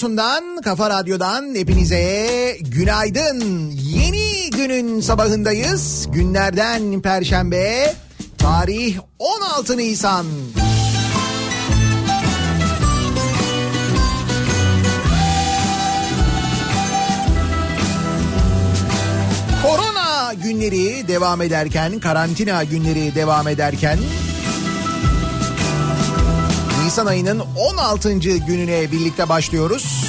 radyosundan, 0.00 0.60
kafa 0.64 0.90
radyodan 0.90 1.54
hepinize 1.54 2.58
günaydın. 2.60 3.70
Yeni 3.70 4.50
günün 4.50 5.00
sabahındayız. 5.00 6.08
Günlerden 6.12 7.02
Perşembe, 7.02 7.94
tarih 8.38 8.98
16 9.18 9.76
Nisan. 9.76 10.26
Korona 19.62 20.34
günleri 20.34 21.08
devam 21.08 21.42
ederken, 21.42 22.00
karantina 22.00 22.64
günleri 22.64 23.14
devam 23.14 23.48
ederken 23.48 23.98
Nisan 26.90 27.06
ayının 27.06 27.42
16. 27.56 28.18
gününe 28.18 28.92
birlikte 28.92 29.28
başlıyoruz. 29.28 30.04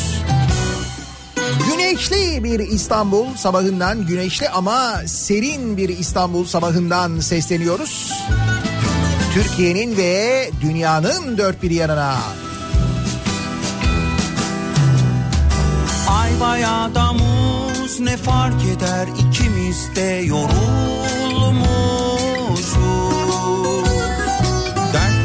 Güneşli 1.69 2.43
bir 2.43 2.59
İstanbul 2.59 3.35
sabahından 3.35 4.05
güneşli 4.05 4.49
ama 4.49 5.01
serin 5.05 5.77
bir 5.77 5.89
İstanbul 5.89 6.45
sabahından 6.45 7.19
sesleniyoruz. 7.19 8.13
Türkiye'nin 9.33 9.97
ve 9.97 10.49
dünyanın 10.61 11.37
dört 11.37 11.63
bir 11.63 11.71
yanına. 11.71 12.17
Ay 16.09 16.39
bayağı 16.39 17.13
muz 17.13 17.99
ne 17.99 18.17
fark 18.17 18.61
eder 18.77 19.07
ikimiz 19.07 19.95
de 19.95 20.21
yorulmuşuz 20.25 22.20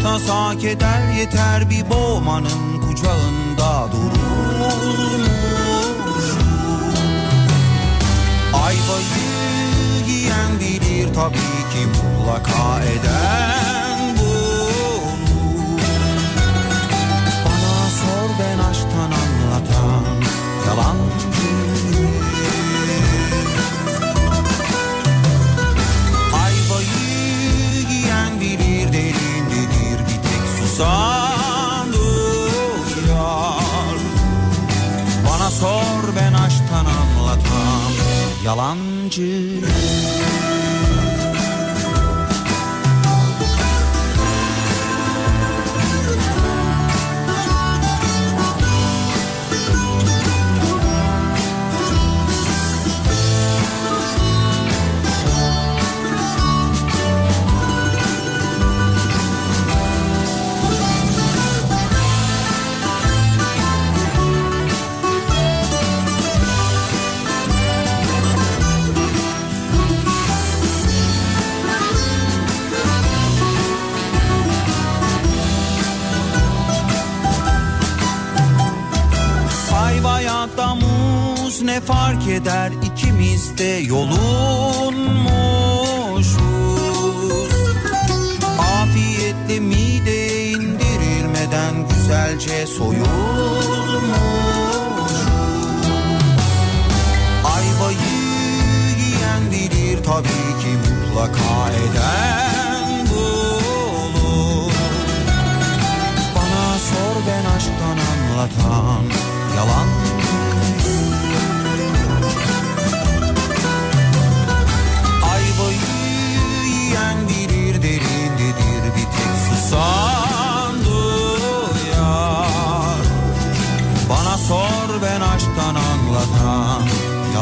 tasa 0.06 0.59
keder 0.59 1.12
yeter 1.19 1.71
bir 1.71 1.91
boğmanın 1.91 2.81
kucağında 2.81 3.93
durulmuş 3.93 5.06
Ayvayı 8.55 10.06
yiyen 10.09 10.61
bilir 10.61 11.15
tabii 11.15 11.62
ki 11.72 11.83
mutlaka 11.87 12.83
eden 12.84 14.17
bunu 14.19 15.00
Bana 17.44 17.91
sor 17.99 18.29
ben 18.38 18.59
aşktan 18.59 18.75
yar. 33.08 33.99
Bana 35.26 35.50
sor 35.50 36.17
ben 36.17 36.32
aşktan 36.32 36.87
anlatan 36.87 37.93
yalancı 38.44 39.61
ne 81.66 81.80
fark 81.80 82.28
eder? 82.28 82.72
İkimiz 82.82 83.58
de 83.58 83.64
yolunmuşuz. 83.64 85.06
Afiyetle 88.58 89.60
mide 89.60 90.50
indirilmeden 90.50 91.88
güzelce 91.88 92.66
soyulmuş 92.66 93.06
Ayvayı 97.44 98.16
tabii 100.06 100.62
ki 100.62 100.72
mutlaka 100.86 101.70
eden 101.70 103.06
bulur 103.10 104.72
Bana 106.36 106.78
sor 106.78 107.16
ben 107.26 107.44
aşktan 107.56 107.98
anlatan 108.12 109.04
yalan 109.56 110.06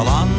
yalancı 0.05 0.34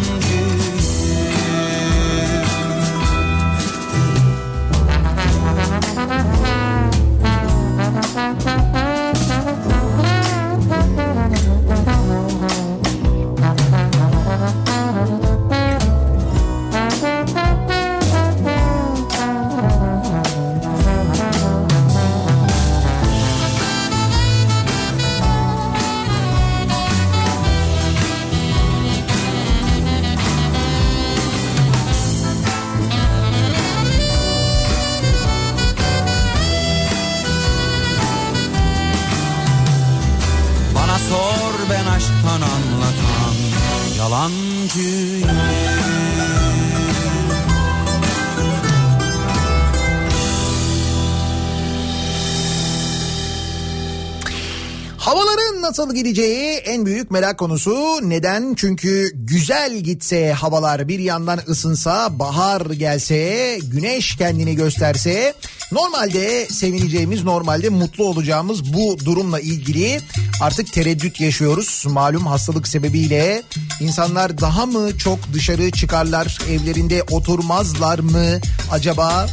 nasıl 55.78 55.94
gideceği 55.94 56.56
en 56.56 56.86
büyük 56.86 57.10
merak 57.10 57.38
konusu. 57.38 57.98
Neden? 58.02 58.54
Çünkü 58.54 59.10
güzel 59.14 59.78
gitse 59.78 60.32
havalar 60.32 60.88
bir 60.88 60.98
yandan 60.98 61.40
ısınsa, 61.48 62.18
bahar 62.18 62.60
gelse, 62.60 63.58
güneş 63.62 64.16
kendini 64.16 64.54
gösterse 64.54 65.34
normalde 65.72 66.46
sevineceğimiz, 66.46 67.24
normalde 67.24 67.68
mutlu 67.68 68.04
olacağımız 68.04 68.74
bu 68.74 68.98
durumla 69.04 69.40
ilgili 69.40 70.00
artık 70.40 70.72
tereddüt 70.72 71.20
yaşıyoruz. 71.20 71.84
Malum 71.88 72.26
hastalık 72.26 72.68
sebebiyle 72.68 73.42
insanlar 73.80 74.38
daha 74.38 74.66
mı 74.66 74.98
çok 74.98 75.18
dışarı 75.32 75.70
çıkarlar, 75.70 76.38
evlerinde 76.50 77.02
oturmazlar 77.02 77.98
mı 77.98 78.40
acaba? 78.70 79.26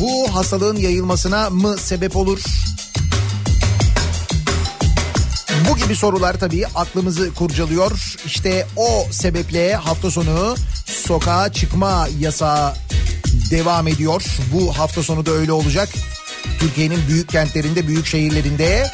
Bu 0.00 0.34
hastalığın 0.34 0.76
yayılmasına 0.76 1.50
mı 1.50 1.76
sebep 1.78 2.16
olur? 2.16 2.40
Bu 5.70 5.76
gibi 5.76 5.96
sorular 5.96 6.38
tabii 6.38 6.66
aklımızı 6.66 7.34
kurcalıyor. 7.34 8.16
İşte 8.26 8.66
o 8.76 9.06
sebeple 9.10 9.74
hafta 9.74 10.10
sonu 10.10 10.56
sokağa 10.86 11.52
çıkma 11.52 12.08
yasağı 12.18 12.74
devam 13.50 13.88
ediyor. 13.88 14.22
Bu 14.52 14.78
hafta 14.78 15.02
sonu 15.02 15.26
da 15.26 15.30
öyle 15.30 15.52
olacak. 15.52 15.88
Türkiye'nin 16.58 17.00
büyük 17.08 17.28
kentlerinde, 17.28 17.86
büyük 17.86 18.06
şehirlerinde. 18.06 18.90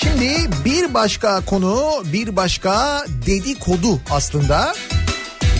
Şimdi 0.00 0.50
bir 0.64 0.94
başka 0.94 1.44
konu, 1.44 2.02
bir 2.12 2.36
başka 2.36 3.04
dedikodu 3.26 4.00
aslında 4.10 4.74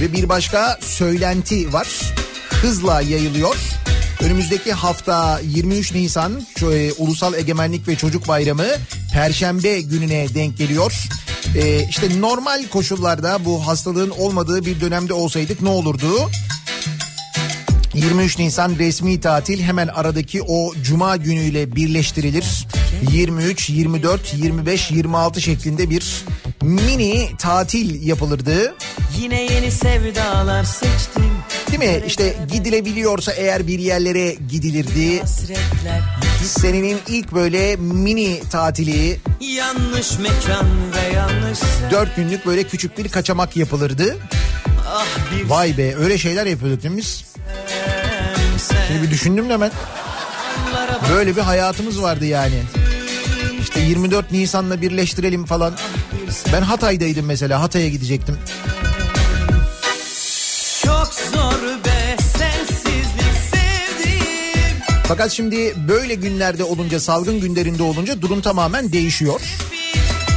ve 0.01 0.13
bir 0.13 0.29
başka 0.29 0.79
söylenti 0.81 1.73
var. 1.73 1.89
Hızla 2.51 3.01
yayılıyor. 3.01 3.57
Önümüzdeki 4.23 4.73
hafta 4.73 5.41
23 5.45 5.95
Nisan 5.95 6.43
e, 6.73 6.93
Ulusal 6.93 7.35
Egemenlik 7.35 7.89
ve 7.89 7.97
Çocuk 7.97 8.29
Bayramı 8.29 8.67
Perşembe 9.13 9.81
gününe 9.81 10.35
denk 10.35 10.59
geliyor. 10.59 11.09
E, 11.57 11.89
işte 11.89 12.21
normal 12.21 12.65
koşullarda 12.69 13.45
bu 13.45 13.67
hastalığın 13.67 14.11
olmadığı 14.11 14.65
bir 14.65 14.81
dönemde 14.81 15.13
olsaydık 15.13 15.63
ne 15.63 15.69
olurdu? 15.69 16.31
23 17.95 18.39
Nisan 18.39 18.75
resmi 18.79 19.21
tatil 19.21 19.63
hemen 19.63 19.89
aradaki 19.89 20.43
o 20.43 20.75
cuma 20.83 21.17
günüyle 21.17 21.77
birleştirilir. 21.77 22.67
23, 23.13 23.71
24, 23.71 24.35
25, 24.35 24.91
26 24.91 25.41
şeklinde 25.41 25.91
bir 25.91 26.25
mini 26.63 27.31
tatil 27.39 28.07
yapılırdı. 28.07 28.75
Yine 29.21 29.43
yeni 29.43 29.71
sevdalar 29.71 30.65
seçtim. 30.65 31.33
Değil 31.73 31.93
mi? 31.93 32.03
İşte 32.07 32.37
gidilebiliyorsa 32.53 33.33
eğer 33.33 33.67
bir 33.67 33.79
yerlere 33.79 34.35
gidilirdi. 34.35 35.23
Senenin 36.45 36.99
ilk 37.09 37.33
böyle 37.33 37.77
mini 37.77 38.41
tatili 38.51 39.21
yanlış 39.41 40.19
mekan 40.19 40.67
ve 40.95 41.17
yanlış. 41.17 41.59
4 41.91 42.17
günlük 42.17 42.47
böyle 42.47 42.63
küçük 42.63 42.99
bir 42.99 43.09
kaçamak 43.09 43.57
yapılırdı. 43.57 44.17
Ah 44.89 45.07
bir 45.37 45.51
Vay 45.51 45.79
be 45.79 45.97
öyle 45.97 46.19
şeyler 46.19 46.47
yapıyorduk 46.47 46.83
değil 46.83 46.95
mi 46.95 46.99
biz? 46.99 47.25
sen, 47.67 48.59
sen. 48.59 48.87
Şimdi 48.89 49.03
bir 49.03 49.11
düşündüm 49.11 49.49
de 49.51 49.61
ben. 49.61 49.71
Böyle 51.15 51.37
bir 51.37 51.41
hayatımız 51.41 52.03
vardı 52.03 52.27
yani. 52.27 52.63
İşte 53.61 53.81
24 53.81 54.33
Nisan'la 54.33 54.83
birleştirelim 54.83 55.45
falan. 55.47 55.75
sen. 56.31 56.53
Ben 56.53 56.63
Hatay'daydım 56.63 57.27
mesela 57.27 57.63
Hatay'a 57.63 57.89
gidecektim. 57.89 58.39
Çok 60.85 61.15
zor 61.15 61.52
Fakat 65.13 65.33
şimdi 65.33 65.75
böyle 65.89 66.15
günlerde 66.15 66.65
olunca 66.65 67.01
salgın 67.01 67.41
günlerinde 67.41 67.83
olunca 67.83 68.23
durum 68.23 68.41
tamamen 68.41 68.93
değişiyor. 68.93 69.41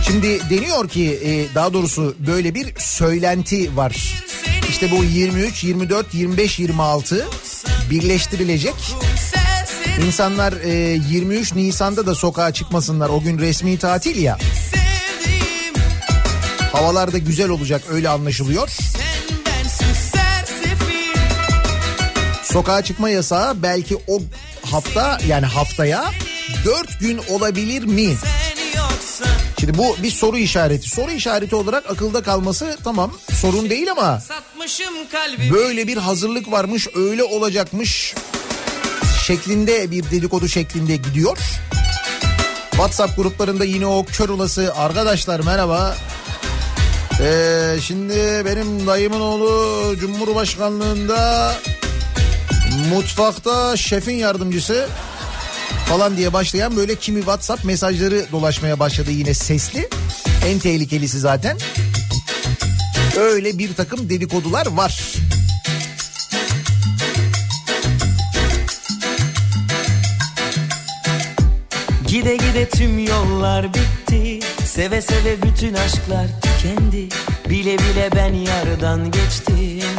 Şimdi 0.07 0.49
deniyor 0.49 0.89
ki 0.89 1.19
e, 1.23 1.55
daha 1.55 1.73
doğrusu 1.73 2.15
böyle 2.27 2.55
bir 2.55 2.73
söylenti 2.77 3.77
var. 3.77 4.23
İşte 4.69 4.91
bu 4.91 5.03
23, 5.03 5.63
24, 5.63 6.13
25, 6.13 6.59
26 6.59 7.27
birleştirilecek. 7.89 8.73
İnsanlar 10.05 10.53
e, 10.53 10.99
23 11.09 11.55
Nisan'da 11.55 12.05
da 12.05 12.15
sokağa 12.15 12.53
çıkmasınlar. 12.53 13.09
O 13.09 13.21
gün 13.21 13.39
resmi 13.39 13.77
tatil 13.77 14.21
ya. 14.21 14.37
Havalar 16.71 17.13
da 17.13 17.17
güzel 17.17 17.49
olacak 17.49 17.81
öyle 17.91 18.09
anlaşılıyor. 18.09 18.69
Sokağa 22.43 22.81
çıkma 22.81 23.09
yasağı 23.09 23.63
belki 23.63 23.97
o 24.07 24.21
hafta 24.71 25.17
yani 25.27 25.45
haftaya 25.45 26.11
4 26.65 26.99
gün 26.99 27.21
olabilir 27.29 27.83
mi? 27.83 28.15
Şimdi 29.59 29.77
bu 29.77 29.97
bir 30.03 30.11
soru 30.11 30.37
işareti. 30.37 30.89
Soru 30.89 31.11
işareti 31.11 31.55
olarak 31.55 31.91
akılda 31.91 32.23
kalması 32.23 32.77
tamam 32.83 33.11
sorun 33.41 33.69
değil 33.69 33.91
ama 33.91 34.19
böyle 35.51 35.87
bir 35.87 35.97
hazırlık 35.97 36.51
varmış 36.51 36.87
öyle 36.95 37.23
olacakmış 37.23 38.15
şeklinde 39.25 39.91
bir 39.91 40.03
dedikodu 40.03 40.47
şeklinde 40.47 40.95
gidiyor. 40.95 41.37
WhatsApp 42.71 43.17
gruplarında 43.17 43.65
yine 43.65 43.85
o 43.85 44.05
kör 44.05 44.29
olası 44.29 44.73
arkadaşlar 44.75 45.39
merhaba. 45.39 45.95
Ee, 47.21 47.75
şimdi 47.81 48.43
benim 48.45 48.87
dayımın 48.87 49.19
oğlu 49.19 49.95
Cumhurbaşkanlığında 49.99 51.53
mutfakta 52.75 53.77
şefin 53.77 54.15
yardımcısı 54.15 54.87
falan 55.85 56.17
diye 56.17 56.33
başlayan 56.33 56.75
böyle 56.75 56.95
kimi 56.95 57.19
WhatsApp 57.19 57.65
mesajları 57.65 58.25
dolaşmaya 58.31 58.79
başladı 58.79 59.11
yine 59.11 59.33
sesli. 59.33 59.89
En 60.45 60.59
tehlikelisi 60.59 61.19
zaten. 61.19 61.57
Öyle 63.17 63.57
bir 63.57 63.73
takım 63.73 64.09
dedikodular 64.09 64.65
var. 64.65 65.13
Gide 72.07 72.35
gide 72.35 72.69
tüm 72.69 72.99
yollar 72.99 73.73
bitti 73.73 74.39
Seve 74.65 75.01
seve 75.01 75.41
bütün 75.41 75.73
aşklar 75.73 76.27
tükendi 76.41 77.09
Bile 77.49 77.77
bile 77.77 78.09
ben 78.15 78.33
yardan 78.33 79.11
geçtim 79.11 79.89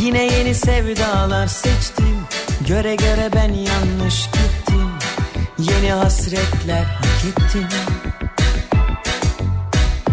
Yine 0.00 0.24
yeni 0.24 0.54
sevdalar 0.54 1.46
seçtim. 1.46 2.16
Göre 2.68 2.94
göre 2.94 3.30
ben 3.34 3.52
yanlış 3.52 4.26
gittim. 4.26 4.90
Yeni 5.58 5.92
hasretler 5.92 6.84
hak 6.84 7.24
ettim. 7.28 7.68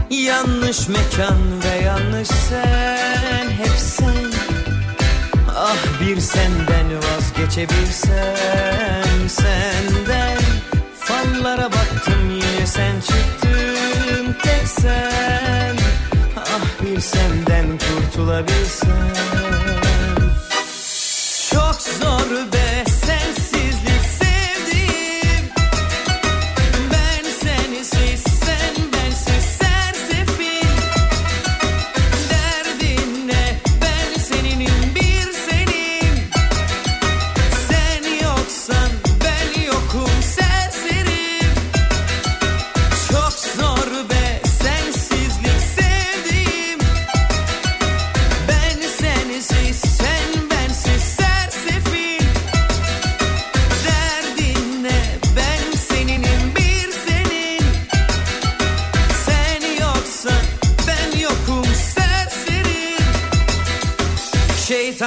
Yanlış 0.10 0.88
mekan 0.88 1.40
ve 1.64 1.84
yanlış 1.86 2.28
sen 2.28 3.50
Hep 3.50 3.78
sen. 3.78 4.32
Ah 5.56 6.02
bir 6.02 6.20
senden 6.20 6.88
vazgeçebilsem 6.98 9.30
Senden. 9.30 10.38
Fallara 11.00 11.72
baktım 11.72 12.30
yine 12.32 12.68
sen 12.68 13.00
çıktın. 13.00 14.36
Tek 14.44 14.68
sen 14.68 15.83
Ah 16.56 16.84
bir 16.84 17.00
senden 17.00 17.66
kurtulabilsem. 17.78 19.14
Çok 21.52 21.82
zor 21.82 22.54
be 22.54 22.63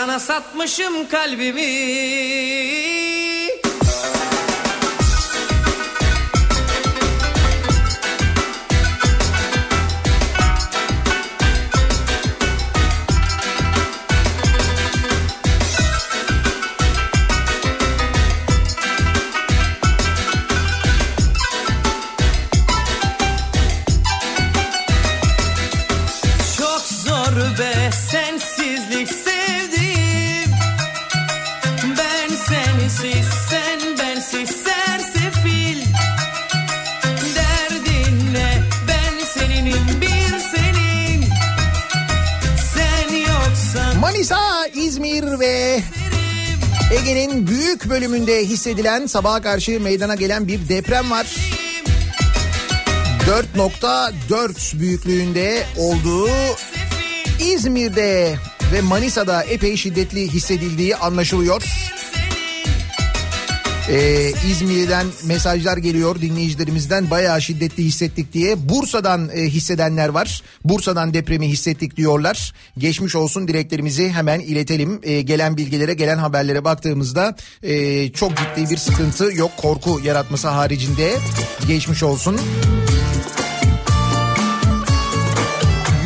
Şeytana 0.07 0.21
satmışım 0.21 1.09
kalbimi 1.09 1.63
bölümünde 47.97 48.45
hissedilen 48.45 49.07
sabaha 49.07 49.43
karşı 49.43 49.81
meydana 49.81 50.15
gelen 50.15 50.49
bir 50.49 50.69
deprem 50.69 51.11
var. 51.11 51.27
4.4 53.55 54.81
büyüklüğünde 54.81 55.65
olduğu 55.77 56.29
İzmir'de 57.41 58.37
ve 58.73 58.81
Manisa'da 58.81 59.43
epey 59.43 59.77
şiddetli 59.77 60.33
hissedildiği 60.33 60.97
anlaşılıyor. 60.97 61.63
Ee, 63.91 64.33
İzmir'den 64.51 65.07
mesajlar 65.25 65.77
geliyor 65.77 66.21
dinleyicilerimizden 66.21 67.11
bayağı 67.11 67.43
şiddetli 67.43 67.85
hissettik 67.85 68.33
diye. 68.33 68.69
Bursa'dan 68.69 69.31
e, 69.35 69.43
hissedenler 69.43 70.09
var. 70.09 70.43
Bursa'dan 70.65 71.15
depremi 71.15 71.49
hissettik 71.49 71.97
diyorlar. 71.97 72.55
Geçmiş 72.79 73.17
olsun 73.17 73.49
dileklerimizi 73.49 74.09
hemen 74.09 74.41
iletelim. 74.41 75.01
E, 75.03 75.23
gelen 75.23 75.57
bilgilere 75.57 75.95
gelen 75.95 76.19
haberlere 76.19 76.65
baktığımızda 76.65 77.37
e, 77.63 78.09
çok 78.13 78.33
ciddi 78.37 78.71
bir 78.71 78.77
sıkıntı 78.77 79.25
yok. 79.35 79.51
Korku 79.57 80.01
yaratması 80.05 80.49
haricinde 80.49 81.19
geçmiş 81.69 82.03
olsun. 82.03 82.41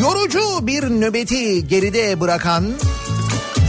Yorucu 0.00 0.66
bir 0.66 0.82
nöbeti 0.82 1.68
geride 1.68 2.20
bırakan 2.20 2.64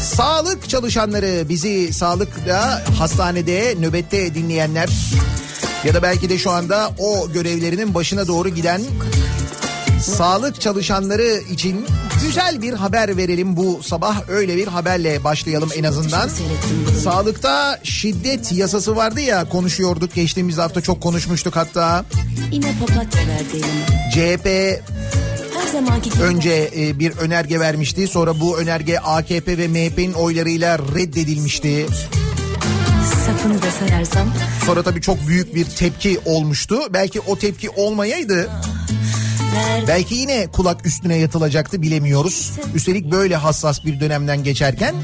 sağlık 0.01 0.69
çalışanları 0.69 1.49
bizi 1.49 1.93
sağlıkta 1.93 2.83
hastanede 2.97 3.75
nöbette 3.79 4.35
dinleyenler 4.35 4.89
ya 5.85 5.93
da 5.93 6.01
belki 6.01 6.29
de 6.29 6.37
şu 6.37 6.51
anda 6.51 6.91
o 6.97 7.31
görevlerinin 7.31 7.93
başına 7.93 8.27
doğru 8.27 8.49
giden 8.49 8.81
sağlık 10.01 10.61
çalışanları 10.61 11.41
için 11.51 11.85
güzel 12.25 12.61
bir 12.61 12.73
haber 12.73 13.17
verelim 13.17 13.57
bu 13.57 13.83
sabah 13.83 14.29
öyle 14.29 14.57
bir 14.57 14.67
haberle 14.67 15.23
başlayalım 15.23 15.69
en 15.75 15.83
azından. 15.83 16.29
Sağlıkta 17.03 17.79
şiddet 17.83 18.51
yasası 18.51 18.95
vardı 18.95 19.21
ya 19.21 19.49
konuşuyorduk 19.49 20.13
geçtiğimiz 20.13 20.57
hafta 20.57 20.81
çok 20.81 21.01
konuşmuştuk 21.01 21.55
hatta. 21.55 22.05
CHP 24.13 24.47
zamanki 25.71 26.09
gibi. 26.09 26.23
önce 26.23 26.69
e, 26.77 26.99
bir 26.99 27.11
önerge 27.17 27.59
vermişti. 27.59 28.07
Sonra 28.07 28.39
bu 28.39 28.59
önerge 28.59 28.97
AKP 28.97 29.57
ve 29.57 29.67
MHP'nin 29.67 30.13
oylarıyla 30.13 30.79
reddedilmişti. 30.79 31.85
Safını 33.25 33.61
da 33.61 33.71
sayarsam. 33.71 34.27
Sonra 34.65 34.83
tabii 34.83 35.01
çok 35.01 35.27
büyük 35.27 35.55
bir 35.55 35.65
tepki 35.65 36.19
olmuştu. 36.25 36.79
Belki 36.93 37.19
o 37.19 37.35
tepki 37.35 37.69
olmayaydı 37.69 38.49
belki 39.87 40.15
yine 40.15 40.47
kulak 40.47 40.85
üstüne 40.85 41.15
yatılacaktı 41.15 41.81
bilemiyoruz. 41.81 42.51
Üstelik 42.75 43.11
böyle 43.11 43.35
hassas 43.35 43.85
bir 43.85 43.99
dönemden 43.99 44.43
geçerken 44.43 44.95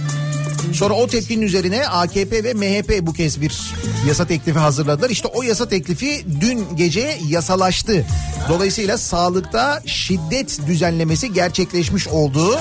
Sonra 0.73 0.93
o 0.93 1.07
tepkinin 1.07 1.41
üzerine 1.41 1.87
AKP 1.87 2.43
ve 2.43 2.53
MHP 2.53 3.01
bu 3.01 3.13
kez 3.13 3.41
bir 3.41 3.73
yasa 4.07 4.27
teklifi 4.27 4.59
hazırladılar. 4.59 5.09
İşte 5.09 5.27
o 5.27 5.43
yasa 5.43 5.69
teklifi 5.69 6.25
dün 6.41 6.65
gece 6.75 7.17
yasalaştı. 7.27 8.05
Dolayısıyla 8.49 8.97
sağlıkta 8.97 9.81
şiddet 9.85 10.59
düzenlemesi 10.67 11.33
gerçekleşmiş 11.33 12.07
oldu. 12.07 12.59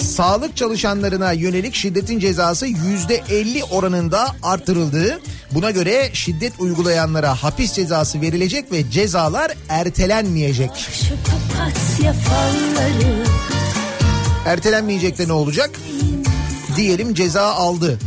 Sağlık 0.00 0.56
çalışanlarına 0.56 1.32
yönelik 1.32 1.74
şiddetin 1.74 2.18
cezası 2.18 2.66
yüzde 2.66 3.22
50 3.30 3.64
oranında 3.64 4.36
artırıldı. 4.42 5.20
Buna 5.50 5.70
göre 5.70 6.10
şiddet 6.12 6.52
uygulayanlara 6.58 7.34
hapis 7.42 7.72
cezası 7.72 8.20
verilecek 8.20 8.72
ve 8.72 8.90
cezalar 8.90 9.52
ertelenmeyecek. 9.68 10.70
Ertelenmeyecek 14.46 15.18
de 15.18 15.28
ne 15.28 15.32
olacak? 15.32 15.70
Diyelim 16.76 17.14
ceza 17.14 17.42
aldı. 17.42 17.98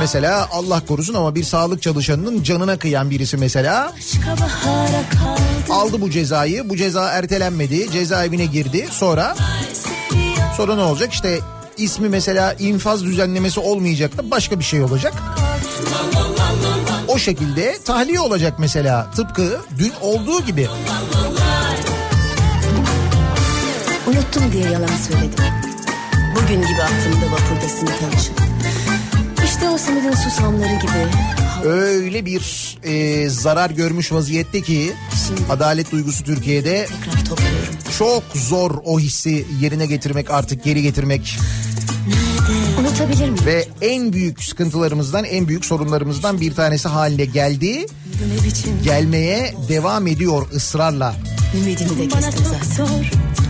Mesela 0.00 0.48
Allah 0.52 0.82
korusun 0.86 1.14
ama 1.14 1.34
bir 1.34 1.44
sağlık 1.44 1.82
çalışanının 1.82 2.42
canına 2.42 2.78
kıyan 2.78 3.10
birisi 3.10 3.36
mesela 3.36 3.92
aldı 5.70 6.00
bu 6.00 6.10
cezayı. 6.10 6.68
Bu 6.68 6.76
ceza 6.76 7.10
ertelenmedi. 7.10 7.90
Cezaevine 7.92 8.46
girdi. 8.46 8.88
Sonra 8.90 9.36
sonra 10.56 10.74
ne 10.74 10.82
olacak? 10.82 11.12
İşte 11.12 11.38
ismi 11.76 12.08
mesela 12.08 12.52
infaz 12.52 13.04
düzenlemesi 13.04 13.60
olmayacak 13.60 14.18
da 14.18 14.30
başka 14.30 14.58
bir 14.58 14.64
şey 14.64 14.82
olacak. 14.82 15.14
O 17.08 17.18
şekilde 17.18 17.78
tahliye 17.84 18.20
olacak 18.20 18.54
mesela. 18.58 19.10
Tıpkı 19.16 19.60
dün 19.78 19.92
olduğu 20.00 20.40
gibi. 20.42 20.68
Unuttum 24.06 24.52
diye 24.52 24.64
yalan 24.70 24.96
söyledim. 25.08 25.65
Bugün 26.42 26.62
gibi 26.62 26.82
aklımda 26.82 27.26
vapurda 27.32 27.68
simit 27.68 28.02
alışım. 28.02 28.34
İşte 29.44 29.68
o 29.68 29.78
simidin 29.78 30.12
susamları 30.12 30.74
gibi. 30.74 31.68
Öyle 31.68 32.26
bir 32.26 32.76
e, 32.82 33.28
zarar 33.28 33.70
görmüş 33.70 34.12
vaziyette 34.12 34.62
ki 34.62 34.92
adalet 35.50 35.92
duygusu 35.92 36.24
Türkiye'de 36.24 36.86
çok 37.98 38.22
zor 38.34 38.70
o 38.84 39.00
hissi 39.00 39.46
yerine 39.60 39.86
getirmek 39.86 40.30
artık 40.30 40.64
geri 40.64 40.82
getirmek. 40.82 41.38
Unutabilir 42.80 43.30
miyim? 43.30 43.46
Ve 43.46 43.68
en 43.80 44.12
büyük 44.12 44.42
sıkıntılarımızdan 44.42 45.24
en 45.24 45.48
büyük 45.48 45.64
sorunlarımızdan 45.64 46.40
bir 46.40 46.54
tanesi 46.54 46.88
haline 46.88 47.24
geldi. 47.24 47.86
Gelmeye 48.84 49.54
devam 49.68 50.06
ediyor 50.06 50.46
ısrarla. 50.54 51.14
Ümidimi 51.56 51.98
de 51.98 52.08
kestim 52.08 52.44
zaten. 52.76 53.04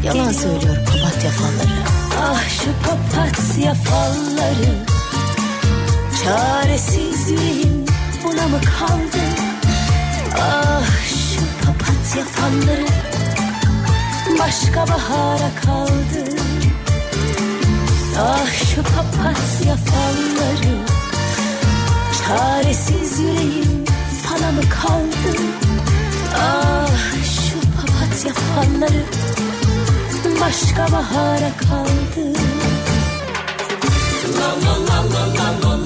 Yalan 0.05 0.33
söylüyor 0.33 0.77
papatya 0.77 1.31
falları. 1.31 1.96
Ah 2.21 2.43
şu 2.49 2.71
papatya 2.89 3.75
falları. 3.75 4.75
Çaresiz 6.25 7.31
yüreğim 7.31 7.85
buna 8.25 8.49
mı 8.49 8.61
kaldı? 8.79 9.23
Ah 10.39 10.87
şu 11.09 11.67
papatya 11.67 12.25
falları. 12.25 12.87
başka 14.39 14.81
bahara 14.89 15.51
kaldı 15.65 16.25
Ah 18.19 18.47
şu 18.75 18.83
papatya 18.83 19.77
falları 19.77 20.77
Çaresiz 22.19 23.19
yüreğim 23.21 23.85
fala 24.23 24.53
mı 24.53 24.63
kaldı 24.63 25.37
Ah 26.39 26.89
şu 27.25 27.61
papatya 27.77 28.33
falları 28.35 29.03
Başka 30.25 30.93
bahara 30.93 31.51
kaldı 31.69 32.39
La 34.39 34.49
la 34.63 34.75
la 34.89 34.99
la 35.15 35.47
la 35.63 35.86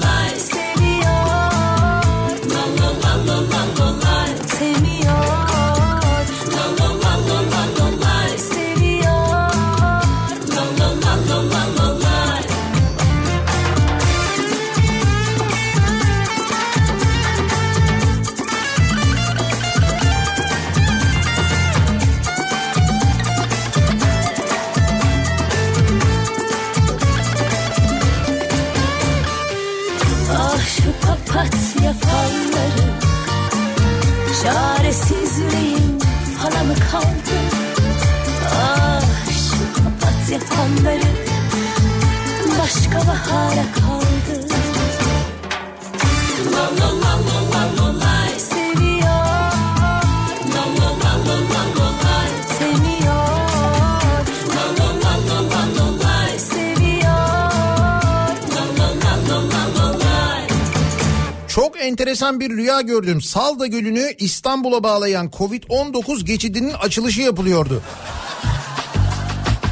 enteresan 62.21 62.39
bir 62.39 62.57
rüya 62.57 62.81
gördüm. 62.81 63.21
Salda 63.21 63.67
Gölü'nü 63.67 64.13
İstanbul'a 64.19 64.83
bağlayan 64.83 65.27
Covid-19 65.27 66.23
geçidinin 66.25 66.73
açılışı 66.73 67.21
yapılıyordu. 67.21 67.81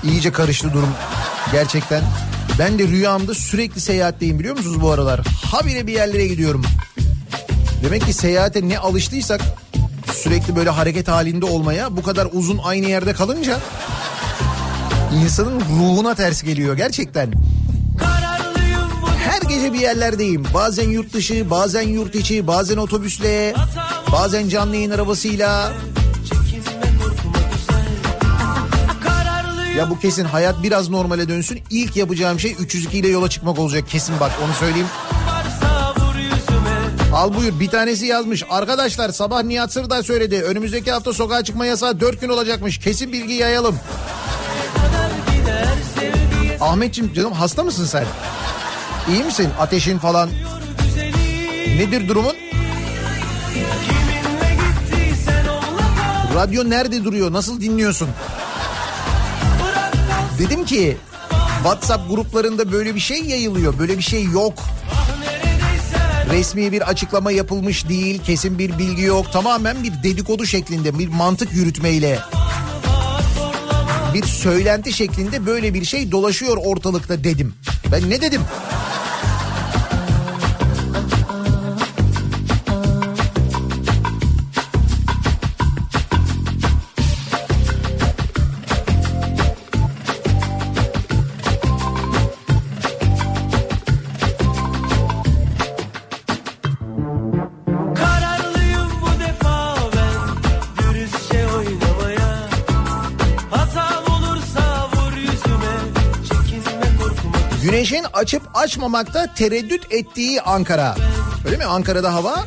İyice 0.03 0.31
karıştı 0.31 0.73
durum 0.73 0.89
gerçekten. 1.51 2.03
Ben 2.59 2.79
de 2.79 2.87
rüyamda 2.87 3.33
sürekli 3.33 3.81
seyahatteyim 3.81 4.39
biliyor 4.39 4.57
musunuz 4.57 4.81
bu 4.81 4.91
aralar? 4.91 5.19
Habire 5.51 5.87
bir 5.87 5.93
yerlere 5.93 6.27
gidiyorum. 6.27 6.63
Demek 7.83 8.05
ki 8.05 8.13
seyahate 8.13 8.69
ne 8.69 8.79
alıştıysak 8.79 9.41
sürekli 10.13 10.55
böyle 10.55 10.69
hareket 10.69 11.07
halinde 11.07 11.45
olmaya 11.45 11.97
bu 11.97 12.03
kadar 12.03 12.27
uzun 12.33 12.59
aynı 12.63 12.85
yerde 12.85 13.13
kalınca 13.13 13.59
insanın 15.23 15.61
ruhuna 15.61 16.15
ters 16.15 16.43
geliyor 16.43 16.77
gerçekten. 16.77 17.33
Her 19.29 19.41
gece 19.41 19.73
bir 19.73 19.79
yerlerdeyim. 19.79 20.45
Bazen 20.53 20.89
yurt 20.89 21.13
dışı, 21.13 21.49
bazen 21.49 21.81
yurt 21.81 22.15
içi, 22.15 22.47
bazen 22.47 22.77
otobüsle, 22.77 23.53
bazen 24.11 24.49
canlı 24.49 24.75
yayın 24.75 24.91
arabasıyla. 24.91 25.73
Ya 29.77 29.89
bu 29.89 29.99
kesin 29.99 30.25
hayat 30.25 30.63
biraz 30.63 30.89
normale 30.89 31.29
dönsün. 31.29 31.59
İlk 31.69 31.95
yapacağım 31.95 32.39
şey 32.39 32.55
302 32.59 32.97
ile 32.97 33.07
yola 33.07 33.29
çıkmak 33.29 33.59
olacak 33.59 33.89
kesin 33.89 34.19
bak 34.19 34.31
onu 34.45 34.53
söyleyeyim. 34.53 34.87
Al 37.13 37.33
buyur 37.33 37.59
bir 37.59 37.69
tanesi 37.69 38.05
yazmış. 38.05 38.43
Arkadaşlar 38.49 39.09
sabah 39.09 39.43
Nihat 39.43 39.73
Sırdar 39.73 40.03
söyledi. 40.03 40.41
Önümüzdeki 40.41 40.91
hafta 40.91 41.13
sokağa 41.13 41.43
çıkma 41.43 41.65
yasağı 41.65 41.99
4 41.99 42.21
gün 42.21 42.29
olacakmış. 42.29 42.77
Kesin 42.77 43.13
bilgi 43.13 43.33
yayalım. 43.33 43.79
Ahmetciğim 46.61 47.13
canım 47.13 47.31
hasta 47.31 47.63
mısın 47.63 47.85
sen? 47.85 48.05
İyi 49.09 49.23
misin? 49.23 49.49
Ateşin 49.59 49.97
falan. 49.97 50.29
Nedir 51.77 52.07
durumun? 52.07 52.35
Radyo 56.35 56.69
nerede 56.69 57.03
duruyor? 57.03 57.31
Nasıl 57.33 57.61
dinliyorsun? 57.61 58.09
Dedim 60.39 60.65
ki 60.65 60.97
WhatsApp 61.63 62.09
gruplarında 62.09 62.71
böyle 62.71 62.95
bir 62.95 62.99
şey 62.99 63.21
yayılıyor. 63.21 63.79
Böyle 63.79 63.97
bir 63.97 64.03
şey 64.03 64.23
yok. 64.23 64.53
Resmi 66.31 66.71
bir 66.71 66.81
açıklama 66.89 67.31
yapılmış 67.31 67.89
değil. 67.89 68.23
Kesin 68.23 68.59
bir 68.59 68.77
bilgi 68.77 69.01
yok. 69.01 69.31
Tamamen 69.33 69.83
bir 69.83 70.03
dedikodu 70.03 70.45
şeklinde 70.45 70.99
bir 70.99 71.07
mantık 71.07 71.53
yürütmeyle 71.53 72.19
bir 74.13 74.23
söylenti 74.23 74.93
şeklinde 74.93 75.45
böyle 75.45 75.73
bir 75.73 75.85
şey 75.85 76.11
dolaşıyor 76.11 76.57
ortalıkta 76.65 77.23
dedim. 77.23 77.53
Ben 77.91 78.09
ne 78.09 78.21
dedim? 78.21 78.41
Açıp 108.19 108.41
açmamakta 108.53 109.33
tereddüt 109.33 109.93
ettiği 109.93 110.41
Ankara. 110.41 110.95
Öyle 111.45 111.57
mi? 111.57 111.65
Ankara'da 111.65 112.13
hava 112.13 112.45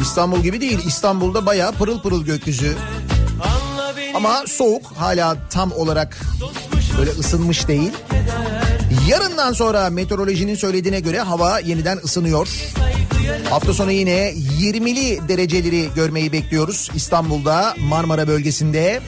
İstanbul 0.00 0.40
gibi 0.40 0.60
değil. 0.60 0.78
İstanbul'da 0.86 1.46
bayağı 1.46 1.72
pırıl 1.72 2.02
pırıl 2.02 2.24
gökyüzü. 2.24 2.76
Ama 4.14 4.44
soğuk 4.46 4.92
hala 4.96 5.36
tam 5.50 5.72
olarak 5.72 6.18
böyle 6.98 7.10
ısınmış 7.10 7.68
değil. 7.68 7.92
Yarından 9.08 9.52
sonra 9.52 9.90
meteorolojinin 9.90 10.54
söylediğine 10.54 11.00
göre 11.00 11.20
hava 11.20 11.58
yeniden 11.58 11.98
ısınıyor. 12.04 12.48
Hafta 13.50 13.74
sonu 13.74 13.92
yine 13.92 14.32
20'li 14.60 15.28
dereceleri 15.28 15.88
görmeyi 15.94 16.32
bekliyoruz 16.32 16.90
İstanbul'da 16.94 17.74
Marmara 17.78 18.28
bölgesinde. 18.28 19.00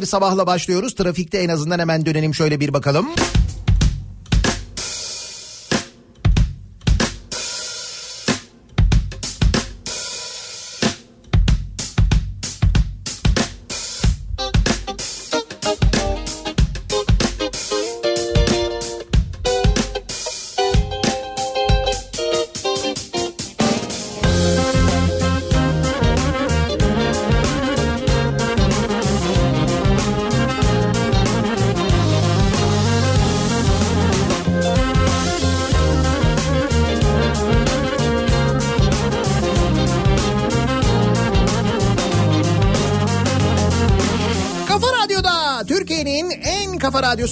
Bir 0.00 0.06
sabahla 0.06 0.46
başlıyoruz? 0.46 0.94
Trafikte 0.94 1.38
en 1.38 1.48
azından 1.48 1.78
hemen 1.78 2.06
dönelim 2.06 2.34
şöyle 2.34 2.60
bir 2.60 2.72
bakalım. 2.72 3.06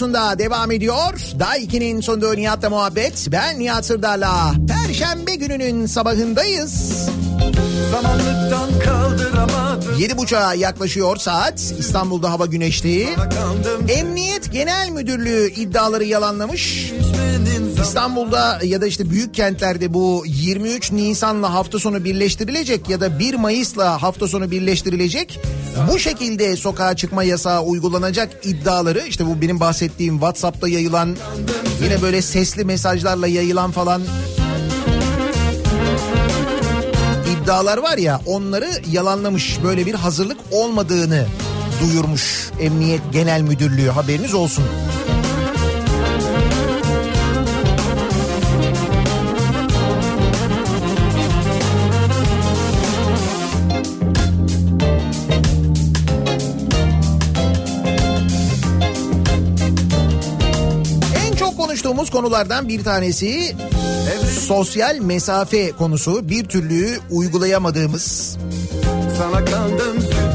Radyosunda 0.07 0.39
devam 0.39 0.71
ediyor. 0.71 1.21
Daha 1.39 1.59
2'nin 1.59 2.01
sonunda 2.01 2.35
Nihat'la 2.35 2.71
muhabbet. 2.71 3.29
Ben 3.33 3.59
Nihat 3.59 3.85
Sırdar'la. 3.85 4.53
Perşembe 4.69 5.35
gününün 5.35 5.87
sabahındayız. 5.87 7.09
Zamanlıktan 7.91 8.81
kaldıramadım. 8.85 9.95
7.30'a 9.99 10.55
yaklaşıyor 10.55 11.17
saat. 11.17 11.61
İstanbul'da 11.79 12.31
hava 12.31 12.47
güneşli. 12.47 13.09
Emniyet 13.89 14.53
Genel 14.53 14.91
Müdürlüğü 14.91 15.51
iddiaları 15.57 16.05
yalanlamış. 16.05 16.93
İstanbul'da 17.83 18.61
ya 18.63 18.81
da 18.81 18.87
işte 18.87 19.11
büyük 19.11 19.35
kentlerde 19.35 19.95
bu 19.95 20.25
23 20.27 20.93
Nisan'la 20.93 21.55
hafta 21.55 21.79
sonu 21.79 22.05
birleştirilecek 22.05 22.89
ya 22.89 23.01
da 23.01 23.19
1 23.19 23.35
Mayıs'la 23.35 24.03
hafta 24.03 24.29
sonu 24.29 24.51
birleştirilecek. 24.51 25.41
Bu 25.93 25.99
şekilde 25.99 26.57
sokağa 26.57 26.97
çıkma 26.97 27.23
yasağı 27.23 27.63
uygulanacak 27.63 28.31
iddiaları 28.43 29.03
işte 29.09 29.27
bu 29.27 29.41
benim 29.41 29.61
bahsettiğim 29.61 30.15
WhatsApp'ta 30.15 30.69
yayılan 30.69 31.17
yine 31.83 32.03
böyle 32.03 32.23
sesli 32.23 32.65
mesajlarla 32.65 33.27
yayılan 33.27 33.71
falan 33.71 34.03
iddialar 37.33 37.79
var 37.79 37.99
ya 37.99 38.21
onları 38.27 38.71
yalanlamış 38.91 39.59
böyle 39.65 39.87
bir 39.87 39.95
hazırlık 39.95 40.39
olmadığını 40.51 41.27
duyurmuş 41.81 42.51
Emniyet 42.61 43.01
Genel 43.13 43.41
Müdürlüğü 43.41 43.89
haberiniz 43.89 44.35
olsun. 44.35 44.65
Konuştuğumuz 61.87 62.11
konulardan 62.11 62.69
bir 62.69 62.85
tanesi 62.85 63.57
sosyal 64.47 64.99
mesafe 64.99 65.71
konusu. 65.71 66.29
Bir 66.29 66.45
türlü 66.45 66.99
uygulayamadığımız, 67.11 68.37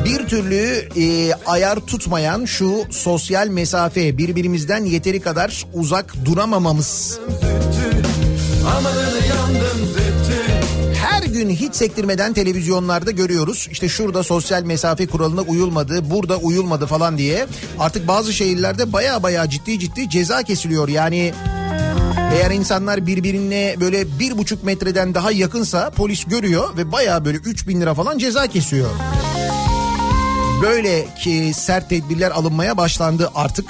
bir 0.06 0.28
türlü 0.28 0.90
e, 0.98 1.34
ayar 1.46 1.80
tutmayan 1.80 2.46
şu 2.46 2.84
sosyal 2.92 3.48
mesafe 3.48 4.18
birbirimizden 4.18 4.86
yeteri 4.86 5.20
kadar 5.20 5.66
uzak 5.74 6.26
duramamamız. 6.26 7.20
sütü. 7.42 9.11
Gün 11.42 11.50
hiç 11.50 11.76
sektirmeden 11.76 12.34
televizyonlarda 12.34 13.12
görüyoruz. 13.12 13.68
İşte 13.72 13.90
şurada 13.90 14.24
sosyal 14.24 14.64
mesafe 14.64 15.08
kuralına 15.08 15.42
uyulmadı, 15.42 16.10
burada 16.10 16.38
uyulmadı 16.38 16.86
falan 16.86 17.18
diye. 17.18 17.48
Artık 17.80 18.08
bazı 18.08 18.34
şehirlerde 18.34 18.94
baya 18.94 19.24
baya 19.24 19.50
ciddi 19.50 19.80
ciddi 19.80 20.10
ceza 20.10 20.44
kesiliyor. 20.44 20.88
Yani 20.88 21.34
eğer 22.34 22.52
insanlar 22.52 23.08
birbirine 23.08 23.76
böyle 23.80 24.20
bir 24.20 24.38
buçuk 24.38 24.64
metreden 24.64 25.14
daha 25.14 25.32
yakınsa 25.32 25.90
polis 25.90 26.26
görüyor 26.26 26.78
ve 26.78 26.92
baya 26.92 27.26
böyle 27.26 27.38
3 27.38 27.68
bin 27.68 27.82
lira 27.82 27.94
falan 27.94 28.18
ceza 28.18 28.48
kesiyor. 28.48 28.90
Böyle 30.62 31.06
ki 31.24 31.52
sert 31.56 31.90
tedbirler 31.90 32.32
alınmaya 32.32 32.78
başlandı 32.78 33.32
artık. 33.36 33.66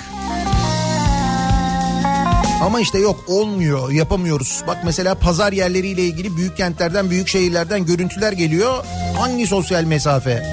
Ama 2.62 2.80
işte 2.80 3.00
yok 3.00 3.24
olmuyor 3.28 3.92
yapamıyoruz. 3.92 4.64
Bak 4.68 4.78
mesela 4.86 5.16
pazar 5.16 5.54
yerleriyle 5.54 6.04
ilgili 6.04 6.38
büyük 6.38 6.58
kentlerden 6.58 7.10
büyük 7.10 7.28
şehirlerden 7.28 7.86
görüntüler 7.86 8.32
geliyor. 8.32 8.84
Hangi 9.18 9.48
sosyal 9.48 9.84
mesafe? 9.84 10.44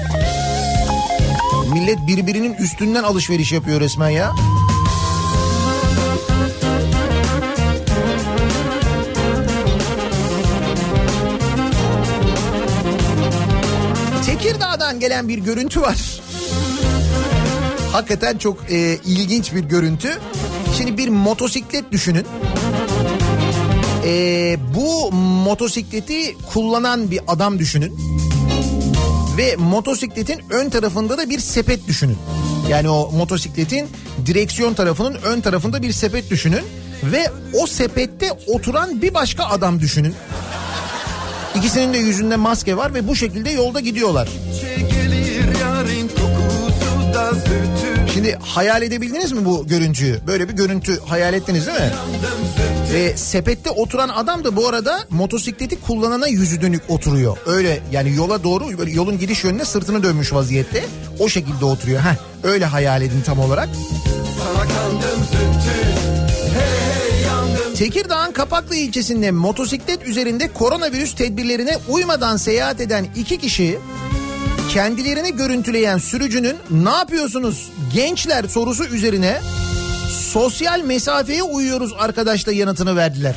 Millet 1.73 1.97
birbirinin 2.07 2.53
üstünden 2.53 3.03
alışveriş 3.03 3.51
yapıyor 3.51 3.81
resmen 3.81 4.09
ya. 4.09 4.35
Tekirdağ'dan 14.25 14.99
gelen 14.99 15.27
bir 15.27 15.37
görüntü 15.37 15.81
var. 15.81 16.21
Hakikaten 17.91 18.37
çok 18.37 18.71
e, 18.71 18.97
ilginç 19.05 19.53
bir 19.53 19.63
görüntü. 19.63 20.19
Şimdi 20.79 20.97
bir 20.97 21.09
motosiklet 21.09 21.91
düşünün. 21.91 22.25
E, 24.05 24.57
bu 24.75 25.11
motosikleti 25.11 26.37
kullanan 26.53 27.11
bir 27.11 27.19
adam 27.27 27.59
düşünün. 27.59 27.97
Ve 29.37 29.55
motosikletin 29.55 30.41
ön 30.49 30.69
tarafında 30.69 31.17
da 31.17 31.29
bir 31.29 31.39
sepet 31.39 31.87
düşünün. 31.87 32.17
Yani 32.69 32.89
o 32.89 33.11
motosikletin 33.11 33.87
direksiyon 34.25 34.73
tarafının 34.73 35.15
ön 35.23 35.41
tarafında 35.41 35.81
bir 35.81 35.91
sepet 35.91 36.29
düşünün. 36.29 36.63
Ve 37.03 37.31
o 37.61 37.67
sepette 37.67 38.31
oturan 38.47 39.01
bir 39.01 39.13
başka 39.13 39.45
adam 39.45 39.79
düşünün. 39.79 40.13
İkisinin 41.55 41.93
de 41.93 41.97
yüzünde 41.97 42.35
maske 42.35 42.77
var 42.77 42.93
ve 42.93 43.07
bu 43.07 43.15
şekilde 43.15 43.49
yolda 43.49 43.79
gidiyorlar. 43.79 44.29
Gelir 44.77 45.59
yarın 45.61 46.07
kokusu 46.07 47.13
da 47.13 47.33
zütü. 47.33 47.88
Şimdi 48.19 48.37
hayal 48.41 48.81
edebildiniz 48.81 49.31
mi 49.31 49.45
bu 49.45 49.67
görüntüyü? 49.67 50.19
Böyle 50.27 50.49
bir 50.49 50.53
görüntü 50.53 50.99
hayal 50.99 51.33
ettiniz 51.33 51.67
değil 51.67 51.79
mi? 51.79 51.91
Ve 52.93 53.17
sepette 53.17 53.69
oturan 53.69 54.09
adam 54.09 54.43
da 54.43 54.55
bu 54.55 54.67
arada 54.67 54.99
motosikleti 55.09 55.81
kullanana 55.81 56.27
yüzü 56.27 56.61
dönük 56.61 56.81
oturuyor. 56.89 57.37
Öyle 57.45 57.79
yani 57.91 58.15
yola 58.15 58.43
doğru 58.43 58.77
böyle 58.77 58.91
yolun 58.91 59.19
gidiş 59.19 59.43
yönüne 59.43 59.65
sırtını 59.65 60.03
dönmüş 60.03 60.33
vaziyette. 60.33 60.85
O 61.19 61.29
şekilde 61.29 61.65
oturuyor. 61.65 62.01
Heh, 62.01 62.15
öyle 62.43 62.65
hayal 62.65 63.01
edin 63.01 63.21
tam 63.25 63.39
olarak. 63.39 63.69
Sana 64.39 64.63
kandım. 64.63 65.09
Tekirdağ'ın 67.77 68.31
Kapaklı 68.31 68.75
ilçesinde 68.75 69.31
motosiklet 69.31 70.07
üzerinde 70.07 70.53
koronavirüs 70.53 71.15
tedbirlerine 71.15 71.77
uymadan 71.89 72.37
seyahat 72.37 72.81
eden 72.81 73.07
iki 73.15 73.37
kişi 73.37 73.79
kendilerini 74.69 75.35
görüntüleyen 75.35 75.97
sürücünün 75.97 76.57
ne 76.71 76.89
yapıyorsunuz 76.89 77.69
gençler 77.93 78.47
sorusu 78.47 78.85
üzerine 78.85 79.41
sosyal 80.09 80.81
mesafeye 80.81 81.43
uyuyoruz 81.43 81.93
arkadaşla 81.99 82.51
yanıtını 82.51 82.95
verdiler. 82.95 83.35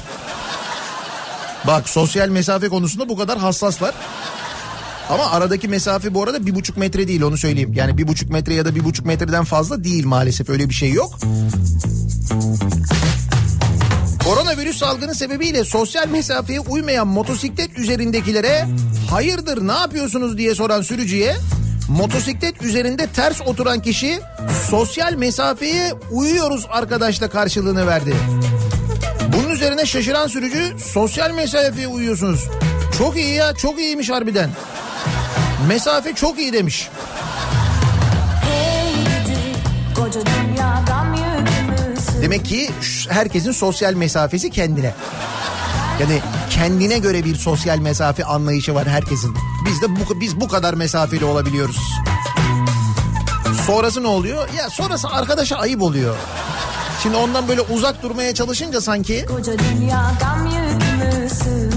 Bak 1.67 1.89
sosyal 1.89 2.29
mesafe 2.29 2.69
konusunda 2.69 3.09
bu 3.09 3.17
kadar 3.17 3.39
hassaslar. 3.39 3.95
Ama 5.11 5.31
aradaki 5.31 5.69
mesafe 5.69 6.15
bu 6.15 6.23
arada 6.23 6.47
bir 6.47 6.55
buçuk 6.55 6.77
metre 6.77 7.09
değil 7.09 7.23
onu 7.23 7.37
söyleyeyim. 7.37 7.73
Yani 7.73 7.99
bir 7.99 8.09
buçuk 8.09 8.31
metre 8.31 8.55
ya 8.55 8.65
da 8.65 8.75
bir 8.75 8.85
buçuk 8.85 9.07
metreden 9.07 9.45
fazla 9.45 9.85
değil 9.85 10.07
maalesef 10.07 10.49
öyle 10.51 10.69
bir 10.69 10.75
şey 10.75 10.93
yok. 10.93 11.19
Koronavirüs 14.33 14.79
salgını 14.79 15.15
sebebiyle 15.15 15.65
sosyal 15.65 16.09
mesafeye 16.09 16.61
uymayan 16.61 17.07
motosiklet 17.07 17.79
üzerindekilere 17.79 18.67
hayırdır 19.11 19.69
ne 19.69 19.73
yapıyorsunuz 19.73 20.39
diye 20.39 20.55
soran 20.55 20.83
sürücüye 20.83 21.37
motosiklet 21.89 22.63
üzerinde 22.63 23.07
ters 23.07 23.41
oturan 23.47 23.83
kişi 23.83 24.21
sosyal 24.71 25.15
mesafeye 25.15 25.93
uyuyoruz 26.11 26.67
arkadaşla 26.71 27.29
karşılığını 27.29 27.87
verdi. 27.87 28.15
Bunun 29.37 29.51
üzerine 29.51 29.87
şaşıran 29.87 30.27
sürücü 30.27 30.79
sosyal 30.79 31.31
mesafeye 31.31 31.87
uyuyorsunuz. 31.87 32.49
Çok 32.99 33.17
iyi 33.17 33.35
ya 33.35 33.55
çok 33.55 33.81
iyiymiş 33.81 34.11
harbiden. 34.11 34.51
Mesafe 35.69 36.15
çok 36.15 36.39
iyi 36.39 36.53
demiş. 36.53 36.89
Hey 38.45 38.95
gidi 38.95 39.39
koca 39.95 40.21
dünya 40.27 40.85
gam 40.87 41.12
yükümüzsün. 41.12 41.12
Demek 42.23 42.45
ki 42.45 42.71
herkesin 43.09 43.53
sosyal 43.53 43.95
mesafesi 43.95 44.51
kendine. 44.51 44.95
Yani 46.01 46.21
kendine 46.51 46.99
göre 46.99 47.25
bir 47.25 47.35
sosyal 47.35 47.79
mesafe 47.79 48.25
anlayışı 48.25 48.75
var 48.75 48.89
herkesin. 48.89 49.35
Biz 49.67 49.83
de 49.83 49.87
bu, 49.91 50.21
biz 50.21 50.41
bu 50.41 50.49
kadar 50.49 50.75
mesafeli 50.75 51.25
olabiliyoruz. 51.25 51.77
Sonrası 53.67 54.03
ne 54.03 54.07
oluyor? 54.07 54.49
Ya 54.59 54.71
sonrası 54.71 55.09
arkadaşa 55.09 55.57
ayıp 55.57 55.83
oluyor. 55.83 56.17
Şimdi 57.03 57.17
ondan 57.17 57.49
böyle 57.49 57.61
uzak 57.61 58.03
durmaya 58.03 58.35
çalışınca 58.35 58.81
sanki 58.81 59.27
Koca 59.27 59.53
dünya 59.59 60.13
gam 60.21 60.47
yükümüzsün. 60.47 61.72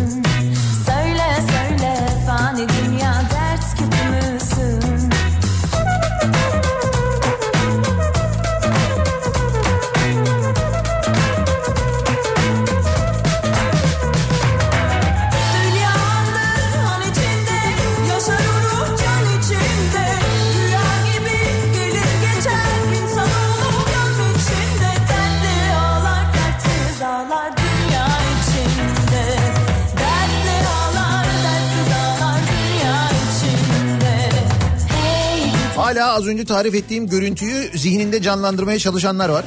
Hala 35.76 36.14
az 36.14 36.28
önce 36.28 36.46
tarif 36.46 36.76
ettiğim 36.76 37.08
görüntüyü 37.08 37.78
zihninde 37.78 38.22
canlandırmaya 38.22 38.80
çalışanlar 38.80 39.30
var. 39.30 39.46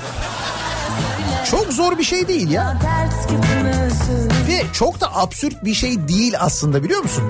Çok 1.50 1.72
zor 1.72 1.98
bir 1.98 2.04
şey 2.04 2.28
değil 2.28 2.50
ya. 2.50 2.78
Ve 4.48 4.62
çok 4.72 5.00
da 5.00 5.16
absürt 5.16 5.64
bir 5.64 5.74
şey 5.74 6.08
değil 6.08 6.34
aslında 6.38 6.82
biliyor 6.82 7.02
musun? 7.02 7.24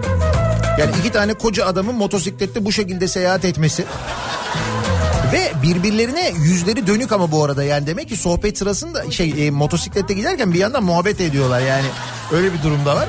Yani 0.79 0.91
iki 1.01 1.13
tane 1.13 1.35
koca 1.35 1.67
adamın 1.67 1.95
motosiklette 1.95 2.65
bu 2.65 2.73
şekilde 2.73 3.09
seyahat 3.09 3.45
etmesi. 3.45 3.85
Ve 5.33 5.53
birbirlerine 5.63 6.33
yüzleri 6.43 6.87
dönük 6.87 7.13
ama 7.13 7.33
bu 7.33 7.45
arada 7.45 7.65
yani 7.65 7.87
demek 7.87 8.09
ki 8.09 8.17
sohbet 8.17 8.59
sırasında 8.59 9.11
şey 9.11 9.47
e, 9.47 9.51
motosiklette 9.51 10.15
giderken 10.15 10.53
bir 10.53 10.59
yandan 10.59 10.85
muhabbet 10.85 11.21
ediyorlar 11.21 11.61
yani 11.61 11.87
öyle 12.33 12.53
bir 12.53 12.63
durumda 12.63 12.97
var. 12.97 13.09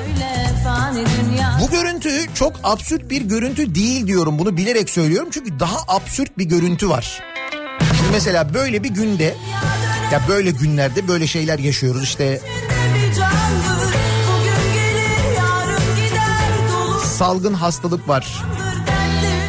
Bu 1.62 1.70
görüntü 1.70 2.34
çok 2.34 2.52
absürt 2.62 3.10
bir 3.10 3.22
görüntü 3.22 3.74
değil 3.74 4.06
diyorum 4.06 4.38
bunu 4.38 4.56
bilerek 4.56 4.90
söylüyorum 4.90 5.28
çünkü 5.32 5.60
daha 5.60 5.76
absürt 5.88 6.38
bir 6.38 6.44
görüntü 6.44 6.88
var. 6.88 7.22
Şimdi 7.96 8.10
mesela 8.12 8.54
böyle 8.54 8.82
bir 8.82 8.88
günde 8.88 9.34
ya 10.12 10.20
böyle 10.28 10.50
günlerde 10.50 11.08
böyle 11.08 11.26
şeyler 11.26 11.58
yaşıyoruz 11.58 12.02
işte 12.02 12.40
salgın 17.04 17.54
hastalık 17.54 18.08
var. 18.08 18.42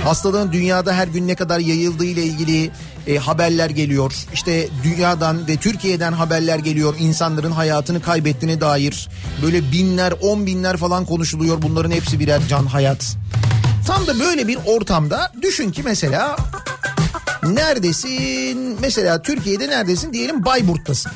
Hastalığın 0.04 0.52
dünyada 0.52 0.94
her 0.94 1.08
gün 1.08 1.28
ne 1.28 1.36
kadar 1.36 1.60
yayıldığı 1.60 2.06
ile 2.06 2.24
ilgili 2.24 2.72
e, 3.08 3.18
haberler 3.18 3.70
geliyor. 3.70 4.14
İşte 4.34 4.68
dünyadan 4.84 5.48
ve 5.48 5.56
Türkiye'den 5.56 6.14
haberler 6.14 6.60
geliyor. 6.60 6.96
İnsanların 7.00 7.52
hayatını 7.52 8.02
kaybettiğine 8.02 8.62
dair 8.62 9.10
böyle 9.44 9.72
binler, 9.72 10.14
on 10.22 10.46
binler 10.46 10.78
falan 10.78 11.06
konuşuluyor. 11.06 11.62
Bunların 11.62 11.92
hepsi 11.92 12.20
birer 12.20 12.42
can 12.50 12.66
hayat. 12.66 13.18
Tam 13.88 14.08
da 14.08 14.20
böyle 14.20 14.48
bir 14.48 14.58
ortamda 14.66 15.32
düşün 15.42 15.72
ki 15.72 15.82
mesela 15.84 16.36
neredesin? 17.44 18.78
Mesela 18.82 19.22
Türkiye'de 19.22 19.68
neredesin? 19.68 20.14
Diyelim 20.14 20.46
Bayburt'tasın. 20.46 21.12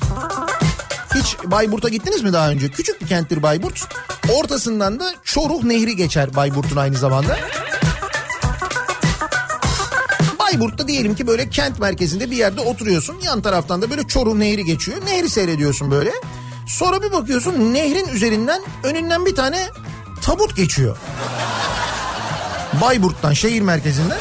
Hiç 1.16 1.38
Bayburt'a 1.46 1.90
gittiniz 1.90 2.24
mi 2.24 2.34
daha 2.34 2.50
önce? 2.50 2.70
Küçük 2.70 3.02
bir 3.02 3.08
kenttir 3.08 3.44
Bayburt. 3.44 3.88
Ortasından 4.34 5.00
da 5.00 5.14
Çoruh 5.24 5.64
Nehri 5.64 5.96
geçer 5.96 6.36
Bayburt'un 6.36 6.78
aynı 6.78 6.98
zamanda. 6.98 7.38
Bayburt'ta 10.56 10.88
diyelim 10.88 11.16
ki 11.16 11.28
böyle 11.28 11.50
kent 11.50 11.80
merkezinde 11.80 12.32
bir 12.32 12.38
yerde 12.38 12.62
oturuyorsun. 12.62 13.16
Yan 13.24 13.42
taraftan 13.42 13.82
da 13.82 13.90
böyle 13.90 14.08
Çoruh 14.08 14.36
Nehri 14.36 14.66
geçiyor. 14.66 14.98
Nehri 15.06 15.30
seyrediyorsun 15.30 15.92
böyle. 15.92 16.12
Sonra 16.68 17.02
bir 17.02 17.12
bakıyorsun 17.12 17.74
nehrin 17.74 18.08
üzerinden 18.08 18.62
önünden 18.84 19.26
bir 19.26 19.36
tane 19.36 19.68
tabut 20.22 20.56
geçiyor. 20.56 20.98
Bayburt'tan 22.82 23.34
şehir 23.34 23.62
merkezinden. 23.62 24.18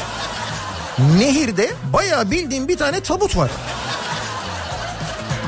Nehirde 1.19 1.71
bayağı 1.93 2.31
bildiğin 2.31 2.67
bir 2.67 2.77
tane 2.77 2.99
tabut 2.99 3.37
var. 3.37 3.51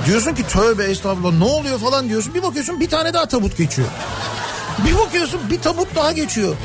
Diyorsun 0.05 0.35
ki 0.35 0.47
tövbe 0.47 0.83
estağfurullah 0.83 1.37
ne 1.37 1.43
oluyor 1.43 1.79
falan 1.79 2.09
diyorsun. 2.09 2.33
Bir 2.33 2.43
bakıyorsun 2.43 2.79
bir 2.79 2.89
tane 2.89 3.13
daha 3.13 3.25
tabut 3.25 3.57
geçiyor. 3.57 3.87
Bir 4.85 4.97
bakıyorsun 4.97 5.39
bir 5.49 5.61
tabut 5.61 5.95
daha 5.95 6.11
geçiyor. 6.11 6.55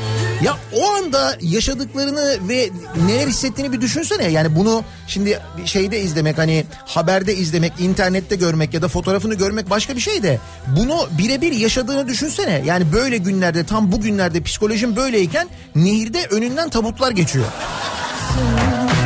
Ya 0.43 0.57
o 0.73 0.91
anda 0.91 1.37
yaşadıklarını 1.41 2.49
ve 2.49 2.69
neler 3.07 3.27
hissettiğini 3.27 3.71
bir 3.71 3.81
düşünsene. 3.81 4.23
Yani 4.23 4.55
bunu 4.55 4.83
şimdi 5.07 5.39
şeyde 5.65 5.99
izlemek 5.99 6.37
hani 6.37 6.65
haberde 6.85 7.35
izlemek, 7.35 7.73
internette 7.79 8.35
görmek 8.35 8.73
ya 8.73 8.81
da 8.81 8.87
fotoğrafını 8.87 9.35
görmek 9.35 9.69
başka 9.69 9.95
bir 9.95 10.01
şey 10.01 10.23
de 10.23 10.39
bunu 10.67 11.07
birebir 11.17 11.51
yaşadığını 11.51 12.07
düşünsene. 12.07 12.61
Yani 12.65 12.93
böyle 12.93 13.17
günlerde 13.17 13.65
tam 13.65 13.91
bu 13.91 14.01
günlerde 14.01 14.43
psikolojin 14.43 14.95
böyleyken 14.95 15.47
nehirde 15.75 16.25
önünden 16.25 16.69
tabutlar 16.69 17.11
geçiyor. 17.11 17.45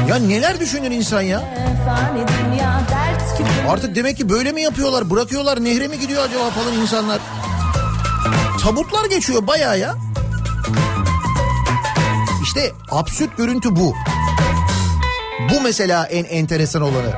Ya 0.09 0.15
neler 0.15 0.59
düşünür 0.59 0.91
insan 0.91 1.21
ya? 1.21 1.39
Artık 3.69 3.95
demek 3.95 4.17
ki 4.17 4.29
böyle 4.29 4.51
mi 4.51 4.61
yapıyorlar? 4.61 5.09
Bırakıyorlar 5.09 5.63
nehre 5.63 5.87
mi 5.87 5.99
gidiyor 5.99 6.23
acaba 6.23 6.49
falan 6.49 6.73
insanlar? 6.73 7.19
Tabutlar 8.63 9.05
geçiyor 9.05 9.47
bayağı 9.47 9.79
ya. 9.79 9.95
İşte 12.57 12.71
absürt 12.91 13.37
görüntü 13.37 13.75
bu. 13.75 13.95
Bu 15.51 15.61
mesela 15.61 16.05
en 16.05 16.23
enteresan 16.23 16.81
olanı. 16.81 17.13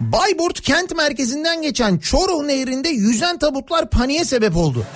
Bayburt 0.00 0.60
kent 0.60 0.96
merkezinden 0.96 1.62
geçen 1.62 1.98
Çoruh 1.98 2.44
Nehri'nde 2.44 2.88
yüzen 2.88 3.38
tabutlar 3.38 3.90
paniğe 3.90 4.24
sebep 4.24 4.56
oldu. 4.56 4.86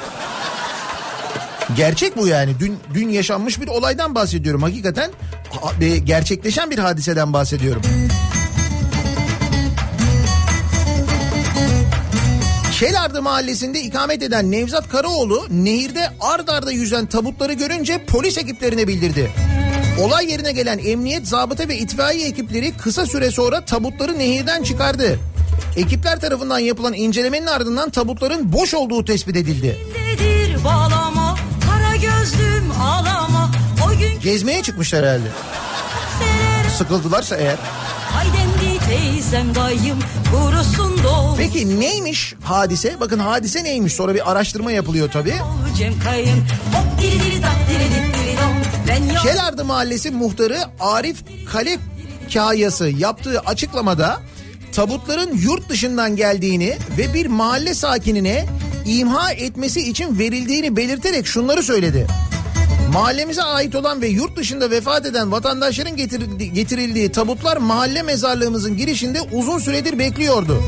Gerçek 1.76 2.16
bu 2.16 2.26
yani. 2.26 2.58
Dün 2.60 2.78
dün 2.94 3.08
yaşanmış 3.08 3.60
bir 3.60 3.68
olaydan 3.68 4.14
bahsediyorum. 4.14 4.62
Hakikaten 4.62 5.10
ha- 5.62 5.72
gerçekleşen 6.04 6.70
bir 6.70 6.78
hadiseden 6.78 7.32
bahsediyorum. 7.32 7.82
Şelardı 12.82 13.22
mahallesinde 13.22 13.80
ikamet 13.80 14.22
eden 14.22 14.50
Nevzat 14.50 14.88
Karaoğlu 14.88 15.46
nehirde 15.50 16.08
ard 16.20 16.48
arda 16.48 16.72
yüzen 16.72 17.06
tabutları 17.06 17.52
görünce 17.52 18.04
polis 18.06 18.38
ekiplerine 18.38 18.88
bildirdi. 18.88 19.30
Olay 20.00 20.30
yerine 20.30 20.52
gelen 20.52 20.78
emniyet, 20.78 21.28
zabıta 21.28 21.68
ve 21.68 21.76
itfaiye 21.76 22.28
ekipleri 22.28 22.76
kısa 22.76 23.06
süre 23.06 23.30
sonra 23.30 23.64
tabutları 23.64 24.18
nehirden 24.18 24.62
çıkardı. 24.62 25.18
Ekipler 25.76 26.20
tarafından 26.20 26.58
yapılan 26.58 26.94
incelemenin 26.94 27.46
ardından 27.46 27.90
tabutların 27.90 28.52
boş 28.52 28.74
olduğu 28.74 29.04
tespit 29.04 29.36
edildi. 29.36 29.78
bağlama 30.64 31.38
gözlüm 31.94 32.70
ağlama 32.80 33.50
Gezmeye 34.22 34.62
çıkmışlar 34.62 35.04
herhalde. 35.04 35.28
Sıkıldılarsa 36.78 37.36
eğer. 37.36 37.58
Teyzem 38.92 39.54
dayım 39.54 39.98
Kurusun 40.30 41.02
dolu 41.02 41.34
Peki 41.38 41.80
neymiş 41.80 42.34
hadise? 42.44 43.00
Bakın 43.00 43.18
hadise 43.18 43.64
neymiş? 43.64 43.92
Sonra 43.92 44.14
bir 44.14 44.30
araştırma 44.30 44.72
yapılıyor 44.72 45.10
tabii. 45.10 45.34
Şelardı 49.22 49.64
Mahallesi 49.64 50.10
muhtarı 50.10 50.58
Arif 50.80 51.16
Kale 51.52 51.78
Kayası 52.34 52.88
yaptığı 52.88 53.40
açıklamada 53.40 54.20
tabutların 54.72 55.36
yurt 55.36 55.68
dışından 55.68 56.16
geldiğini 56.16 56.76
ve 56.98 57.14
bir 57.14 57.26
mahalle 57.26 57.74
sakinine 57.74 58.46
imha 58.86 59.32
etmesi 59.32 59.90
için 59.90 60.18
verildiğini 60.18 60.76
belirterek 60.76 61.26
şunları 61.26 61.62
söyledi. 61.62 62.06
Mahallemize 62.92 63.42
ait 63.42 63.74
olan 63.74 64.02
ve 64.02 64.08
yurt 64.08 64.36
dışında 64.36 64.70
vefat 64.70 65.06
eden 65.06 65.32
vatandaşların 65.32 65.96
getirildi- 65.96 66.52
getirildiği 66.52 67.12
tabutlar 67.12 67.56
mahalle 67.56 68.02
mezarlığımızın 68.02 68.76
girişinde 68.76 69.20
uzun 69.32 69.58
süredir 69.58 69.98
bekliyordu. 69.98 70.62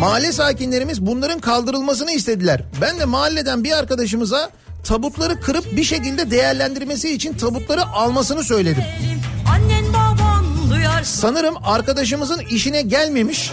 Mahalle 0.00 0.32
sakinlerimiz 0.32 1.06
bunların 1.06 1.40
kaldırılmasını 1.40 2.12
istediler. 2.12 2.62
Ben 2.80 2.98
de 2.98 3.04
mahalleden 3.04 3.64
bir 3.64 3.78
arkadaşımıza 3.78 4.50
tabutları 4.84 5.40
kırıp 5.40 5.76
bir 5.76 5.84
şekilde 5.84 6.30
değerlendirmesi 6.30 7.10
için 7.14 7.32
tabutları 7.32 7.86
almasını 7.86 8.44
söyledim. 8.44 8.84
Sanırım 11.04 11.54
arkadaşımızın 11.64 12.38
işine 12.50 12.82
gelmemiş 12.82 13.50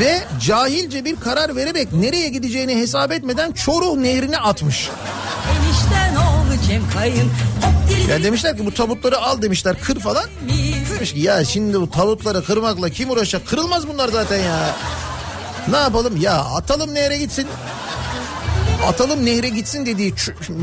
ve 0.00 0.18
cahilce 0.46 1.04
bir 1.04 1.16
karar 1.16 1.56
vererek 1.56 1.92
nereye 1.92 2.28
gideceğini 2.28 2.76
hesap 2.76 3.12
etmeden 3.12 3.52
Çoruh 3.52 3.96
nehrine 3.96 4.38
atmış. 4.38 4.90
Ya 8.08 8.22
demişler 8.22 8.56
ki 8.56 8.66
bu 8.66 8.74
tabutları 8.74 9.18
al 9.18 9.42
demişler 9.42 9.80
kır 9.80 10.00
falan. 10.00 10.24
Demiş 10.94 11.12
ki 11.12 11.20
ya 11.20 11.44
şimdi 11.44 11.80
bu 11.80 11.90
tabutları 11.90 12.44
kırmakla 12.44 12.88
kim 12.88 13.10
uğraşacak? 13.10 13.46
Kırılmaz 13.46 13.88
bunlar 13.88 14.08
zaten 14.08 14.38
ya. 14.38 14.76
Ne 15.70 15.76
yapalım? 15.76 16.16
Ya 16.16 16.34
atalım 16.34 16.94
nehre 16.94 17.16
gitsin. 17.16 17.46
Atalım 18.88 19.26
nehre 19.26 19.48
gitsin 19.48 19.86
dediği 19.86 20.14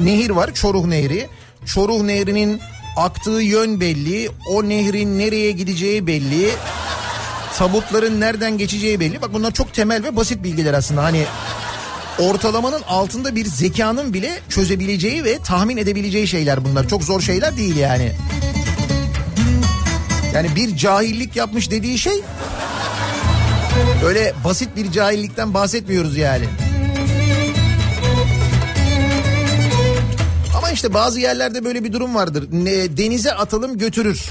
nehir 0.04 0.30
var 0.30 0.54
Çoruh 0.54 0.86
Nehri. 0.86 1.30
Çoruh 1.66 2.02
Nehri'nin 2.02 2.62
aktığı 2.98 3.42
yön 3.42 3.80
belli. 3.80 4.30
O 4.50 4.70
nehrin 4.70 5.20
nereye 5.20 5.52
gideceği 5.52 6.08
belli. 6.08 6.52
Tabutların 7.58 8.22
nereden 8.22 8.58
geçeceği 8.58 9.00
belli. 9.00 9.22
Bak 9.22 9.34
bunlar 9.34 9.52
çok 9.52 9.74
temel 9.74 10.04
ve 10.04 10.16
basit 10.16 10.44
bilgiler 10.44 10.74
aslında. 10.74 11.04
Hani 11.04 11.26
ortalamanın 12.20 12.82
altında 12.82 13.36
bir 13.36 13.46
zekanın 13.46 14.14
bile 14.14 14.40
çözebileceği 14.50 15.24
ve 15.24 15.40
tahmin 15.40 15.78
edebileceği 15.78 16.28
şeyler 16.28 16.66
bunlar. 16.66 16.88
Çok 16.88 17.04
zor 17.04 17.22
şeyler 17.22 17.58
değil 17.58 17.76
yani. 17.76 18.12
Yani 20.34 20.56
bir 20.56 20.78
cahillik 20.78 21.36
yapmış 21.36 21.72
dediği 21.72 22.00
şey 22.00 22.22
öyle 24.06 24.34
basit 24.44 24.76
bir 24.76 24.92
cahillikten 24.92 25.54
bahsetmiyoruz 25.54 26.18
yani. 26.18 26.46
İşte 30.78 30.94
bazı 30.94 31.20
yerlerde 31.20 31.66
böyle 31.66 31.84
bir 31.84 31.94
durum 31.94 32.16
vardır. 32.16 32.48
Ne, 32.52 32.98
denize 32.98 33.34
atalım 33.34 33.78
götürür. 33.78 34.26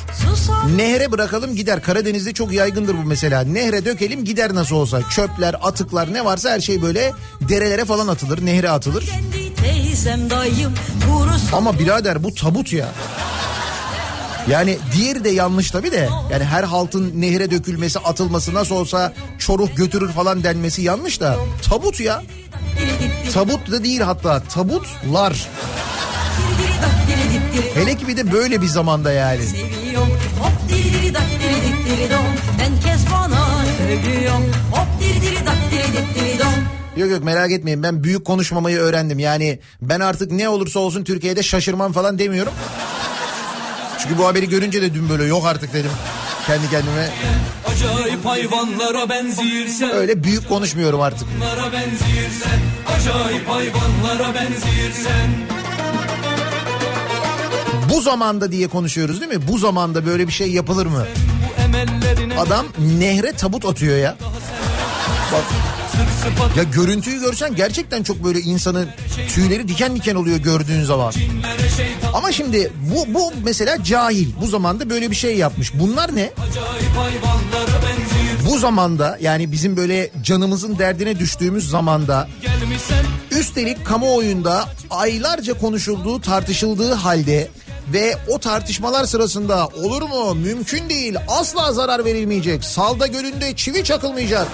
Nehre 0.77 1.13
bırakalım 1.13 1.57
gider. 1.57 1.83
Karadeniz'de 1.83 2.33
çok 2.33 2.53
yaygındır 2.53 2.95
bu 2.95 3.03
mesela. 3.03 3.41
Nehre 3.41 3.85
dökelim 3.85 4.25
gider 4.25 4.55
nasıl 4.55 4.77
olsa. 4.77 5.01
Çöpler, 5.11 5.57
atıklar 5.63 6.15
ne 6.15 6.25
varsa 6.25 6.51
her 6.51 6.61
şey 6.61 6.83
böyle 6.83 7.13
derelere 7.41 7.85
falan 7.85 8.09
atılır. 8.09 8.47
Nehre 8.47 8.71
atılır. 8.71 9.11
dayım 10.31 10.75
Ama 11.53 11.79
birader 11.79 12.25
bu 12.25 12.35
tabut 12.35 12.73
ya. 12.73 12.89
Yani 14.51 14.79
diğeri 14.97 15.25
de 15.25 15.31
yanlış 15.31 15.71
tabii 15.71 15.93
de. 15.93 16.09
Yani 16.31 16.45
her 16.45 16.65
haltın 16.65 17.13
nehre 17.21 17.51
dökülmesi, 17.51 17.99
atılması 17.99 18.55
nasıl 18.55 18.75
olsa 18.75 19.13
çoruk 19.39 19.77
götürür 19.77 20.13
falan 20.13 20.45
denmesi 20.45 20.83
yanlış 20.83 21.21
da. 21.21 21.37
Tabut 21.71 22.01
ya. 22.01 22.23
Tabut 23.35 23.71
da 23.71 23.85
değil 23.85 24.01
hatta 24.01 24.43
tabutlar. 24.43 25.49
Hele 27.75 27.97
ki 27.97 28.09
bir 28.09 28.17
de 28.17 28.33
böyle 28.33 28.63
bir 28.63 28.67
zamanda 28.67 29.13
yani. 29.13 29.43
Seviyorum 29.43 30.09
hop 30.41 30.69
diri 30.69 30.93
diri 30.93 31.15
dak 31.15 31.23
diri 31.43 31.55
dik 31.55 31.87
diri 31.87 32.11
dom 32.11 32.27
Herkes 32.59 33.05
bana 33.13 33.47
söylüyor 33.79 34.35
hop 34.71 35.01
diri 35.01 35.23
diri 35.23 35.47
dak 35.47 35.59
diri 35.71 35.83
dik 35.83 36.15
diri 36.15 36.39
dom 36.39 36.55
Yok 36.97 37.11
yok 37.11 37.25
merak 37.25 37.51
etmeyin 37.53 37.83
ben 37.83 38.05
büyük 38.05 38.25
konuşmamayı 38.25 38.79
öğrendim. 38.79 39.19
Yani 39.19 39.59
ben 39.83 40.01
artık 40.01 40.31
ne 40.31 40.49
olursa 40.49 40.81
olsun 40.81 41.05
Türkiye'de 41.05 41.43
şaşırmam 41.43 41.93
falan 41.93 42.19
demiyorum. 42.19 42.53
Çünkü 43.99 44.19
bu 44.19 44.27
haberi 44.27 44.49
görünce 44.49 44.83
de 44.83 44.95
dün 44.95 45.09
böyle 45.09 45.25
yok 45.25 45.47
artık 45.47 45.73
dedim 45.73 45.91
kendi 46.47 46.71
kendime. 46.71 47.11
Acayip 47.67 48.25
hayvanlara 48.25 49.09
benzirsen 49.09 49.91
Öyle 49.91 50.25
büyük 50.25 50.49
konuşmuyorum 50.49 51.01
artık. 51.01 51.29
Acayip 52.97 53.49
hayvanlara 53.49 54.35
benzirsen 54.35 55.31
Bu 57.91 58.01
zamanda 58.01 58.53
diye 58.53 58.69
konuşuyoruz 58.69 59.21
değil 59.21 59.33
mi? 59.33 59.49
Bu 59.49 59.59
zamanda 59.59 60.07
böyle 60.07 60.27
bir 60.27 60.33
şey 60.33 60.51
yapılır 60.51 60.87
mı? 60.87 61.07
Adam 62.39 62.67
nehre 62.99 63.33
tabut 63.33 63.65
atıyor 63.65 63.99
ya. 63.99 64.17
Bak 65.33 65.45
ya 66.57 66.63
görüntüyü 66.63 67.21
görsen 67.21 67.55
gerçekten 67.55 68.03
çok 68.03 68.25
böyle 68.25 68.41
insanın 68.41 68.89
tüyleri 69.35 69.69
diken 69.69 69.97
diken 69.97 70.15
oluyor 70.15 70.37
gördüğün 70.37 70.85
zaman. 70.85 71.13
Ama 72.15 72.33
şimdi 72.33 72.73
bu 72.95 73.15
bu 73.15 73.33
mesela 73.45 73.85
cahil. 73.85 74.29
Bu 74.41 74.47
zamanda 74.47 74.91
böyle 74.91 75.11
bir 75.11 75.17
şey 75.17 75.37
yapmış. 75.37 75.75
Bunlar 75.75 76.17
ne? 76.17 76.33
Bu 78.51 78.59
zamanda 78.59 79.19
yani 79.21 79.53
bizim 79.53 79.77
böyle 79.77 80.11
canımızın 80.23 80.79
derdine 80.79 81.19
düştüğümüz 81.19 81.71
zamanda 81.71 82.29
üstelik 83.31 83.87
kamuoyunda 83.87 84.65
aylarca 84.91 85.55
konuşulduğu 85.55 86.21
tartışıldığı 86.21 86.93
halde 86.95 87.49
ve 87.93 88.17
o 88.29 88.39
tartışmalar 88.39 89.05
sırasında 89.05 89.67
olur 89.67 90.03
mu? 90.03 90.35
Mümkün 90.35 90.89
değil. 90.89 91.17
Asla 91.29 91.73
zarar 91.73 92.05
verilmeyecek. 92.05 92.65
Salda 92.65 93.07
Gölü'nde 93.07 93.57
çivi 93.57 93.85
çakılmayacak 93.85 94.49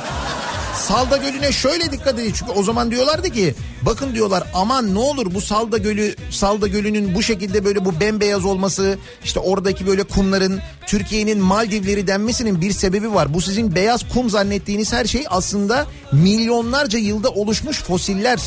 Salda 0.77 1.17
Gölü'ne 1.17 1.53
şöyle 1.53 1.93
dikkat 1.93 2.19
edin 2.19 2.33
çünkü 2.39 2.53
o 2.53 2.63
zaman 2.63 2.91
diyorlardı 2.91 3.31
ki 3.31 3.55
bakın 3.83 4.15
diyorlar 4.15 4.45
aman 4.55 4.95
ne 4.95 4.99
olur 4.99 5.35
bu 5.35 5.41
Salda 5.41 5.79
Gölü 5.79 6.15
Salda 6.31 6.67
Gölü'nün 6.67 7.15
bu 7.15 7.23
şekilde 7.23 7.65
böyle 7.65 7.85
bu 7.85 8.01
bembeyaz 8.01 8.45
olması 8.45 8.99
işte 9.25 9.41
oradaki 9.41 9.87
böyle 9.87 10.03
kumların 10.03 10.61
Türkiye'nin 10.87 11.39
Maldivleri 11.41 12.07
denmesinin 12.07 12.61
bir 12.61 12.73
sebebi 12.73 13.15
var. 13.15 13.35
Bu 13.35 13.41
sizin 13.41 13.75
beyaz 13.75 14.09
kum 14.15 14.31
zannettiğiniz 14.31 14.93
her 14.93 15.05
şey 15.05 15.25
aslında 15.31 15.87
milyonlarca 16.13 16.99
yılda 16.99 17.31
oluşmuş 17.31 17.83
fosiller. 17.83 18.41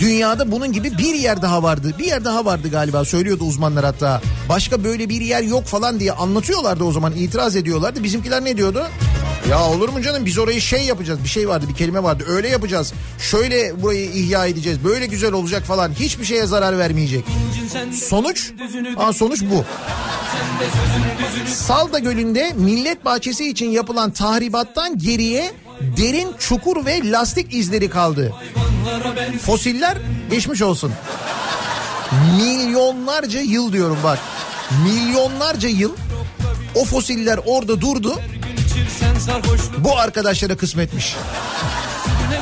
Dünyada 0.00 0.52
bunun 0.52 0.72
gibi 0.72 0.98
bir 0.98 1.14
yer 1.14 1.42
daha 1.42 1.62
vardı. 1.62 1.94
Bir 1.98 2.04
yer 2.04 2.24
daha 2.24 2.44
vardı 2.44 2.70
galiba 2.70 3.04
söylüyordu 3.04 3.44
uzmanlar 3.44 3.84
hatta. 3.84 4.20
Başka 4.48 4.84
böyle 4.84 5.08
bir 5.08 5.20
yer 5.20 5.42
yok 5.42 5.64
falan 5.64 6.00
diye 6.00 6.12
anlatıyorlardı 6.12 6.84
o 6.84 6.92
zaman 6.92 7.12
itiraz 7.12 7.56
ediyorlardı. 7.56 8.02
Bizimkiler 8.04 8.44
ne 8.44 8.56
diyordu? 8.56 8.86
Ya 9.50 9.64
olur 9.68 9.88
mu 9.88 10.02
canım 10.02 10.24
biz 10.26 10.38
orayı 10.38 10.60
şey 10.60 10.84
yapacağız 10.84 11.24
bir 11.24 11.28
şey 11.28 11.48
vardı 11.48 11.66
bir 11.68 11.74
kelime 11.74 12.02
vardı 12.02 12.24
öyle 12.28 12.48
yapacağız. 12.48 12.92
Şöyle 13.18 13.82
burayı 13.82 14.10
ihya 14.10 14.46
edeceğiz 14.46 14.84
böyle 14.84 15.06
güzel 15.06 15.32
olacak 15.32 15.64
falan 15.64 15.92
hiçbir 15.92 16.24
şeye 16.24 16.46
zarar 16.46 16.78
vermeyecek. 16.78 17.24
Sonuç? 17.92 18.50
Aa, 18.96 19.12
sonuç 19.12 19.42
bu. 19.42 19.64
Salda 21.46 21.98
Gölü'nde 21.98 22.52
millet 22.56 23.04
bahçesi 23.04 23.50
için 23.50 23.70
yapılan 23.70 24.10
tahribattan 24.10 24.98
geriye 24.98 25.52
derin 25.96 26.28
çukur 26.38 26.86
ve 26.86 27.10
lastik 27.10 27.54
izleri 27.54 27.90
kaldı. 27.90 28.34
Fosiller 29.42 29.98
geçmiş 30.30 30.62
olsun. 30.62 30.92
Milyonlarca 32.36 33.40
yıl 33.40 33.72
diyorum 33.72 33.98
bak. 34.04 34.18
Milyonlarca 34.84 35.68
yıl 35.68 35.92
o 36.74 36.84
fosiller 36.84 37.40
orada 37.46 37.80
durdu. 37.80 38.20
Bu 39.78 39.98
arkadaşlara 39.98 40.56
kısmetmiş. 40.56 41.16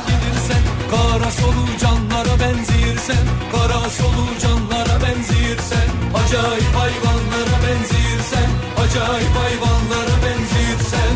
Gelirsen 0.07 0.63
Kara 0.91 1.31
solucanlara 1.31 2.39
benzirsen 2.39 3.25
Kara 3.51 3.89
solucanlara 3.89 5.01
benzirsen 5.03 5.87
Acayip 6.19 6.75
hayvanlara 6.75 7.57
benzirsen 7.63 8.49
Acayip 8.83 9.35
hayvanlara 9.35 10.17
benzirsen 10.23 11.15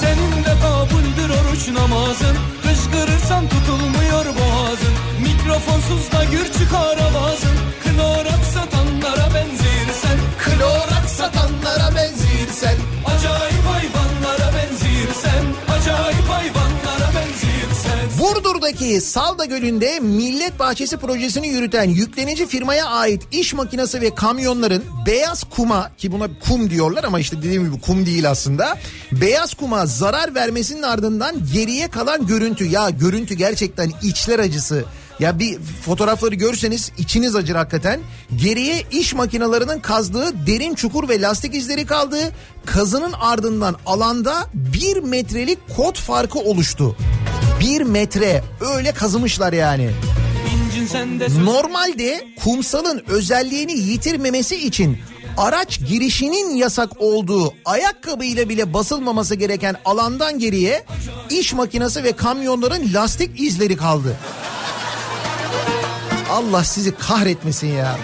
Senin 0.00 0.44
de 0.44 0.54
kabuldür 0.62 1.30
oruç 1.38 1.68
namazın 1.68 2.36
Kışkırırsan 2.62 3.48
tutulmuyor 3.48 4.24
boğazın. 4.24 4.94
Mikrofonsuz 5.22 6.12
da 6.12 6.24
gür 6.24 6.52
çıkar 6.52 6.98
avazın 6.98 7.56
Klorak 7.84 8.44
satanlara 8.54 9.34
benzirsen 9.34 10.18
Klorak 10.44 11.10
satanlara 11.10 11.96
benzirsen 11.96 12.17
Acayip 12.58 13.64
hayvanlara 13.66 14.52
benzirsen 14.56 15.44
Acayip 15.78 16.28
hayvanlara 16.28 17.10
benzirsen 17.14 18.18
Burdur'daki 18.18 19.00
Salda 19.00 19.44
Gölü'nde 19.44 20.00
Millet 20.00 20.58
Bahçesi 20.58 20.96
projesini 20.96 21.48
yürüten 21.48 21.84
yüklenici 21.84 22.46
firmaya 22.46 22.86
ait 22.86 23.22
iş 23.32 23.54
makinesi 23.54 24.00
ve 24.00 24.14
kamyonların 24.14 24.84
beyaz 25.06 25.44
kuma 25.44 25.90
ki 25.98 26.12
buna 26.12 26.28
kum 26.48 26.70
diyorlar 26.70 27.04
ama 27.04 27.20
işte 27.20 27.38
dediğim 27.38 27.64
gibi 27.64 27.80
kum 27.80 28.06
değil 28.06 28.30
aslında. 28.30 28.78
Beyaz 29.12 29.54
kuma 29.54 29.86
zarar 29.86 30.34
vermesinin 30.34 30.82
ardından 30.82 31.36
geriye 31.52 31.88
kalan 31.88 32.26
görüntü 32.26 32.64
ya 32.64 32.90
görüntü 32.90 33.34
gerçekten 33.34 33.92
içler 34.02 34.38
acısı. 34.38 34.84
Ya 35.20 35.38
bir 35.38 35.58
fotoğrafları 35.84 36.34
görseniz 36.34 36.92
içiniz 36.98 37.36
acır 37.36 37.54
hakikaten. 37.54 38.00
Geriye 38.36 38.84
iş 38.90 39.14
makinelerinin 39.14 39.80
kazdığı 39.80 40.46
derin 40.46 40.74
çukur 40.74 41.08
ve 41.08 41.20
lastik 41.20 41.54
izleri 41.54 41.86
kaldı. 41.86 42.32
Kazının 42.66 43.12
ardından 43.12 43.76
alanda 43.86 44.46
bir 44.54 44.96
metrelik 44.96 45.58
kod 45.76 45.96
farkı 45.96 46.38
oluştu. 46.38 46.96
Bir 47.60 47.80
metre 47.80 48.42
öyle 48.60 48.92
kazımışlar 48.92 49.52
yani. 49.52 49.90
Normalde 51.44 52.26
kumsalın 52.44 53.02
özelliğini 53.08 53.72
yitirmemesi 53.72 54.56
için 54.56 54.98
araç 55.36 55.78
girişinin 55.88 56.56
yasak 56.56 56.90
olduğu 56.98 57.54
ayakkabıyla 57.64 58.48
bile 58.48 58.74
basılmaması 58.74 59.34
gereken 59.34 59.76
alandan 59.84 60.38
geriye 60.38 60.84
iş 61.30 61.52
makinesi 61.52 62.04
ve 62.04 62.12
kamyonların 62.12 62.94
lastik 62.94 63.40
izleri 63.40 63.76
kaldı. 63.76 64.16
Allah 66.30 66.64
sizi 66.64 66.94
kahretmesin 66.94 67.66
ya. 67.66 67.96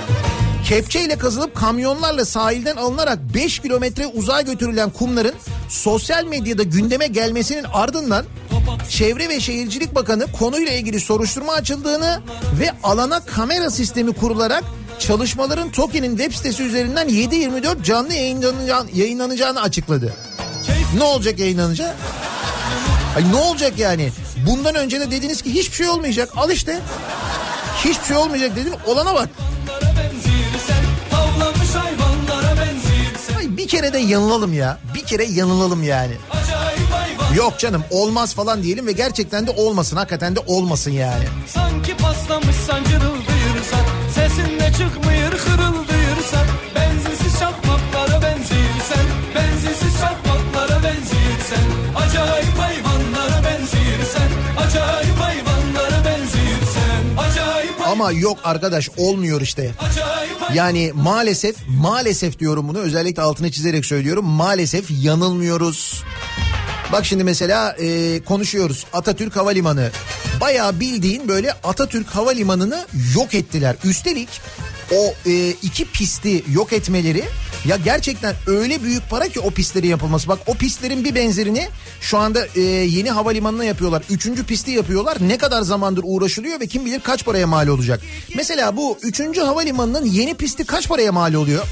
Kepçeyle 0.68 1.18
kazılıp 1.18 1.54
kamyonlarla 1.54 2.24
sahilden 2.24 2.76
alınarak 2.76 3.18
5 3.34 3.58
kilometre 3.58 4.06
uzağa 4.06 4.40
götürülen 4.40 4.90
kumların 4.90 5.34
sosyal 5.68 6.24
medyada 6.24 6.62
gündeme 6.62 7.06
gelmesinin 7.06 7.64
ardından 7.72 8.24
Çevre 8.88 9.28
ve 9.28 9.40
Şehircilik 9.40 9.94
Bakanı 9.94 10.32
konuyla 10.32 10.72
ilgili 10.72 11.00
soruşturma 11.00 11.52
açıldığını 11.52 12.20
ve 12.60 12.70
alana 12.82 13.20
kamera 13.20 13.70
sistemi 13.70 14.12
kurularak 14.12 14.64
çalışmaların 14.98 15.70
TOKİ'nin 15.70 16.16
web 16.16 16.32
sitesi 16.32 16.62
üzerinden 16.62 17.08
7-24 17.08 17.82
canlı 17.82 18.14
yayınlanacağını, 18.94 19.62
açıkladı. 19.62 20.14
Ne 20.96 21.02
olacak 21.02 21.38
yayınlanınca? 21.38 21.94
Ay 23.16 23.32
ne 23.32 23.36
olacak 23.36 23.78
yani? 23.78 24.12
Bundan 24.46 24.74
önce 24.74 25.00
de 25.00 25.10
dediniz 25.10 25.42
ki 25.42 25.54
hiçbir 25.54 25.76
şey 25.76 25.88
olmayacak. 25.88 26.30
Al 26.36 26.50
işte. 26.50 26.80
Hiçbir 27.85 28.05
şey 28.05 28.16
olmayacak 28.16 28.57
dedin. 28.57 28.74
Olana 28.87 29.14
bak. 29.14 29.28
Ay 33.39 33.57
bir 33.57 33.68
kere 33.68 33.93
de 33.93 33.99
yanılalım 33.99 34.53
ya. 34.53 34.78
Bir 34.95 35.05
kere 35.05 35.24
yanılalım 35.24 35.82
yani. 35.82 36.12
Yok 37.37 37.59
canım 37.59 37.85
olmaz 37.91 38.35
falan 38.35 38.62
diyelim 38.62 38.87
ve 38.87 38.93
gerçekten 38.93 39.47
de 39.47 39.51
olmasın. 39.51 39.97
Hakikaten 39.97 40.37
de 40.37 40.41
olmasın 40.47 40.91
yani. 40.91 41.24
Sanki 41.47 41.97
paslamışsan 41.97 42.85
cırıldayırsan 42.85 43.80
Sesinde 44.14 44.72
çıkmıyor 44.72 45.32
hırıldayırsan 45.32 45.84
Ama 57.95 58.12
yok 58.12 58.38
arkadaş 58.45 58.90
olmuyor 58.97 59.40
işte. 59.40 59.70
Yani 60.55 60.92
maalesef 60.95 61.57
maalesef 61.68 62.38
diyorum 62.38 62.68
bunu 62.68 62.78
özellikle 62.78 63.22
altını 63.22 63.51
çizerek 63.51 63.86
söylüyorum. 63.86 64.24
Maalesef 64.24 64.86
yanılmıyoruz. 64.90 66.03
Bak 66.92 67.07
şimdi 67.07 67.24
mesela 67.24 67.76
e, 67.80 68.20
konuşuyoruz 68.24 68.86
Atatürk 68.92 69.36
Havalimanı. 69.36 69.90
Bayağı 70.40 70.80
bildiğin 70.80 71.28
böyle 71.28 71.53
Atatürk 71.53 72.09
Havalimanı'nı 72.09 72.86
yok 73.14 73.34
ettiler. 73.34 73.76
Üstelik 73.84 74.28
o 74.92 75.14
e, 75.26 75.51
iki 75.51 75.84
pisti 75.84 76.45
yok 76.53 76.72
etmeleri 76.72 77.24
ya 77.64 77.76
gerçekten 77.76 78.34
öyle 78.46 78.82
büyük 78.82 79.10
para 79.10 79.28
ki 79.28 79.40
o 79.40 79.50
pistlerin 79.50 79.88
yapılması. 79.88 80.28
Bak 80.28 80.38
o 80.46 80.54
pistlerin 80.54 81.04
bir 81.04 81.14
benzerini 81.14 81.68
şu 82.00 82.18
anda 82.18 82.46
e, 82.56 82.60
yeni 82.60 83.10
havalimanına 83.10 83.64
yapıyorlar. 83.64 84.02
Üçüncü 84.10 84.44
pisti 84.44 84.70
yapıyorlar. 84.70 85.16
Ne 85.20 85.38
kadar 85.38 85.62
zamandır 85.62 86.02
uğraşılıyor 86.06 86.60
ve 86.60 86.66
kim 86.66 86.84
bilir 86.86 87.00
kaç 87.00 87.24
paraya 87.24 87.46
mal 87.46 87.66
olacak. 87.66 88.00
Mesela 88.36 88.76
bu 88.76 88.98
üçüncü 89.02 89.40
havalimanının 89.40 90.04
yeni 90.04 90.34
pisti 90.34 90.64
kaç 90.64 90.88
paraya 90.88 91.12
mal 91.12 91.34
oluyor? 91.34 91.66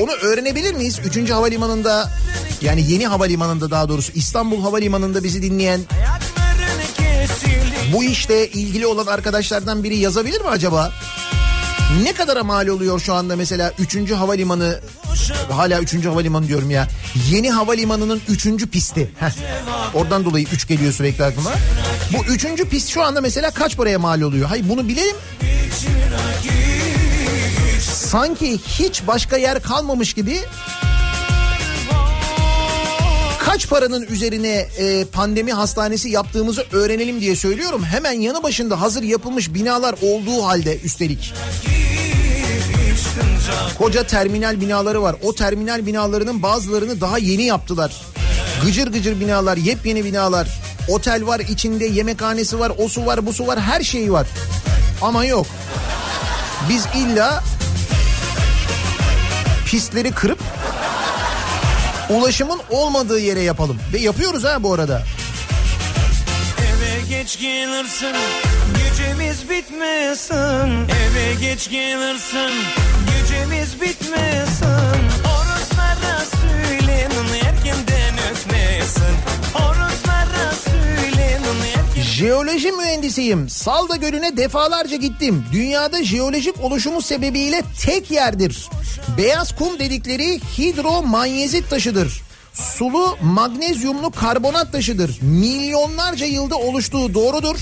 Onu 0.00 0.10
öğrenebilir 0.12 0.74
miyiz? 0.74 1.00
Üçüncü 1.04 1.32
havalimanında 1.32 2.10
yani 2.62 2.92
yeni 2.92 3.06
havalimanında 3.06 3.70
daha 3.70 3.88
doğrusu 3.88 4.12
İstanbul 4.14 4.62
Havalimanı'nda 4.62 5.24
bizi 5.24 5.42
dinleyen 5.42 5.80
bu 7.92 8.04
işle 8.04 8.48
ilgili 8.48 8.86
olan 8.86 9.06
arkadaşlardan 9.06 9.84
biri 9.84 9.96
yazabilir 9.96 10.40
mi 10.40 10.48
acaba? 10.48 10.92
Ne 12.00 12.12
kadara 12.12 12.44
mal 12.44 12.66
oluyor 12.66 13.00
şu 13.00 13.14
anda 13.14 13.36
mesela 13.36 13.72
3. 13.78 14.10
havalimanı 14.10 14.80
hala 15.50 15.80
3. 15.80 16.04
havalimanı 16.06 16.48
diyorum 16.48 16.70
ya. 16.70 16.88
Yeni 17.30 17.50
havalimanının 17.50 18.22
3. 18.28 18.46
pisti. 18.66 19.10
Heh. 19.20 19.30
Oradan 19.94 20.24
dolayı 20.24 20.46
3 20.52 20.68
geliyor 20.68 20.92
sürekli 20.92 21.24
aklıma. 21.24 21.50
Bu 22.12 22.24
3. 22.24 22.46
pist 22.70 22.88
şu 22.88 23.02
anda 23.02 23.20
mesela 23.20 23.50
kaç 23.50 23.76
paraya 23.76 23.98
mal 23.98 24.20
oluyor? 24.20 24.48
Hayır 24.48 24.68
bunu 24.68 24.88
bilelim. 24.88 25.16
Sanki 27.90 28.58
hiç 28.58 29.06
başka 29.06 29.36
yer 29.36 29.62
kalmamış 29.62 30.12
gibi 30.14 30.40
kaç 33.52 33.68
paranın 33.68 34.06
üzerine 34.06 34.68
e, 34.78 35.04
pandemi 35.04 35.52
hastanesi 35.52 36.08
yaptığımızı 36.08 36.66
öğrenelim 36.72 37.20
diye 37.20 37.36
söylüyorum. 37.36 37.84
Hemen 37.84 38.12
yanı 38.12 38.42
başında 38.42 38.80
hazır 38.80 39.02
yapılmış 39.02 39.54
binalar 39.54 39.94
olduğu 40.02 40.46
halde 40.46 40.80
üstelik. 40.80 41.34
Koca 43.78 44.06
terminal 44.06 44.60
binaları 44.60 45.02
var. 45.02 45.16
O 45.22 45.34
terminal 45.34 45.86
binalarının 45.86 46.42
bazılarını 46.42 47.00
daha 47.00 47.18
yeni 47.18 47.42
yaptılar. 47.42 48.02
Gıcır 48.64 48.92
gıcır 48.92 49.20
binalar, 49.20 49.56
yepyeni 49.56 50.04
binalar. 50.04 50.48
Otel 50.88 51.26
var 51.26 51.40
içinde, 51.40 51.84
yemekhanesi 51.84 52.58
var, 52.58 52.72
o 52.78 52.88
su 52.88 53.06
var, 53.06 53.26
bu 53.26 53.32
su 53.32 53.46
var, 53.46 53.60
her 53.60 53.82
şeyi 53.82 54.12
var. 54.12 54.26
Ama 55.02 55.24
yok. 55.24 55.46
Biz 56.68 56.86
illa 56.96 57.44
pistleri 59.66 60.10
kırıp 60.10 60.38
ulaşımın 62.12 62.60
olmadığı 62.70 63.20
yere 63.20 63.40
yapalım. 63.40 63.78
Ve 63.92 63.98
yapıyoruz 63.98 64.44
ha 64.44 64.62
bu 64.62 64.74
arada. 64.74 65.02
Eve 66.58 67.08
geç 67.08 67.40
gelirsin 67.40 68.16
Gecemiz 68.76 69.50
bitmesin 69.50 70.88
Eve 70.88 71.34
geç 71.40 71.70
gelirsin 71.70 72.52
Gecemiz 73.06 73.80
bitmesin 73.80 75.00
Oroslara 75.24 76.24
söylenin 76.40 77.34
Erkenden 77.44 78.14
ötmesin 78.30 79.14
Erkenden 79.54 79.91
Jeoloji 82.22 82.72
mühendisiyim. 82.72 83.48
Salda 83.48 83.96
Gölü'ne 83.96 84.36
defalarca 84.36 84.96
gittim. 84.96 85.44
Dünyada 85.52 86.04
jeolojik 86.04 86.64
oluşumu 86.64 87.02
sebebiyle 87.02 87.62
tek 87.86 88.10
yerdir. 88.10 88.68
Beyaz 89.16 89.56
kum 89.56 89.78
dedikleri 89.78 90.40
hidromanyezit 90.58 91.70
taşıdır. 91.70 92.22
Sulu 92.52 93.16
magnezyumlu 93.22 94.10
karbonat 94.10 94.72
taşıdır. 94.72 95.18
Milyonlarca 95.22 96.26
yılda 96.26 96.56
oluştuğu 96.56 97.14
doğrudur. 97.14 97.56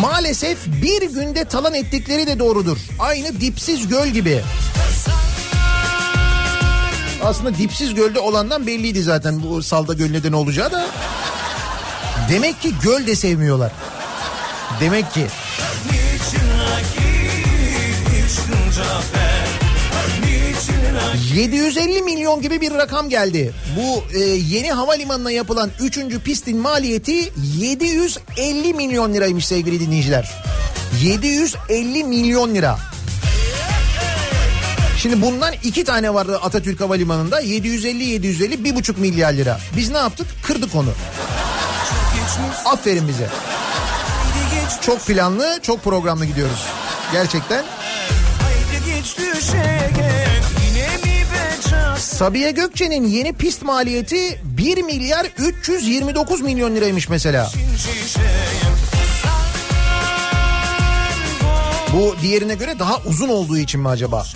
Maalesef 0.00 0.58
bir 0.66 1.02
günde 1.02 1.44
talan 1.44 1.74
ettikleri 1.74 2.26
de 2.26 2.38
doğrudur. 2.38 2.78
Aynı 2.98 3.40
dipsiz 3.40 3.88
göl 3.88 4.08
gibi. 4.08 4.42
Aslında 7.24 7.58
dipsiz 7.58 7.94
gölde 7.94 8.20
olandan 8.20 8.66
belliydi 8.66 9.02
zaten 9.02 9.42
bu 9.42 9.62
Salda 9.62 9.94
Gölü 9.94 10.12
neden 10.12 10.32
olacağı 10.32 10.72
da. 10.72 10.86
Demek 12.30 12.62
ki 12.62 12.72
göl 12.82 13.06
de 13.06 13.16
sevmiyorlar. 13.16 13.72
Demek 14.80 15.12
ki. 15.12 15.26
Niçin 15.84 16.48
rakip 16.60 18.24
içtin 18.24 18.70
Cafer 18.76 19.46
Niçin 20.20 20.94
rakip 20.94 21.36
750 21.36 22.02
milyon 22.02 22.42
gibi 22.42 22.60
bir 22.60 22.74
rakam 22.74 23.08
geldi. 23.08 23.52
Bu 23.76 24.16
e, 24.18 24.18
yeni 24.20 24.72
havalimanına 24.72 25.30
yapılan 25.30 25.70
3. 25.80 25.98
pistin 26.24 26.58
maliyeti 26.58 27.32
750 27.58 28.74
milyon 28.74 29.14
liraymış 29.14 29.46
sevgili 29.46 29.80
dinleyiciler. 29.80 30.30
750 31.02 32.04
milyon 32.04 32.54
lira. 32.54 32.78
Şimdi 35.02 35.22
bundan 35.22 35.54
iki 35.64 35.84
tane 35.84 36.14
vardı 36.14 36.38
Atatürk 36.42 36.80
Havalimanı'nda 36.80 37.40
750 37.40 38.04
750 38.04 38.64
bir 38.64 38.74
buçuk 38.74 38.98
milyar 38.98 39.32
lira. 39.32 39.60
Biz 39.76 39.90
ne 39.90 39.98
yaptık? 39.98 40.26
Kırdık 40.42 40.74
onu. 40.74 40.90
Aferin 42.64 43.08
bize. 43.08 43.28
Çok 44.80 45.06
planlı, 45.06 45.58
çok 45.62 45.84
programlı 45.84 46.24
gidiyoruz. 46.24 46.66
Gerçekten. 47.12 47.64
Sabiha 51.98 52.50
Gökçe'nin 52.50 53.06
yeni 53.06 53.32
pist 53.32 53.62
maliyeti 53.62 54.40
1 54.44 54.82
milyar 54.82 55.26
329 55.38 56.40
milyon 56.40 56.76
liraymış 56.76 57.08
mesela. 57.08 57.50
Bu 61.92 62.16
diğerine 62.22 62.54
göre 62.54 62.78
daha 62.78 62.98
uzun 63.04 63.28
olduğu 63.28 63.58
için 63.58 63.80
mi 63.80 63.88
acaba? 63.88 64.26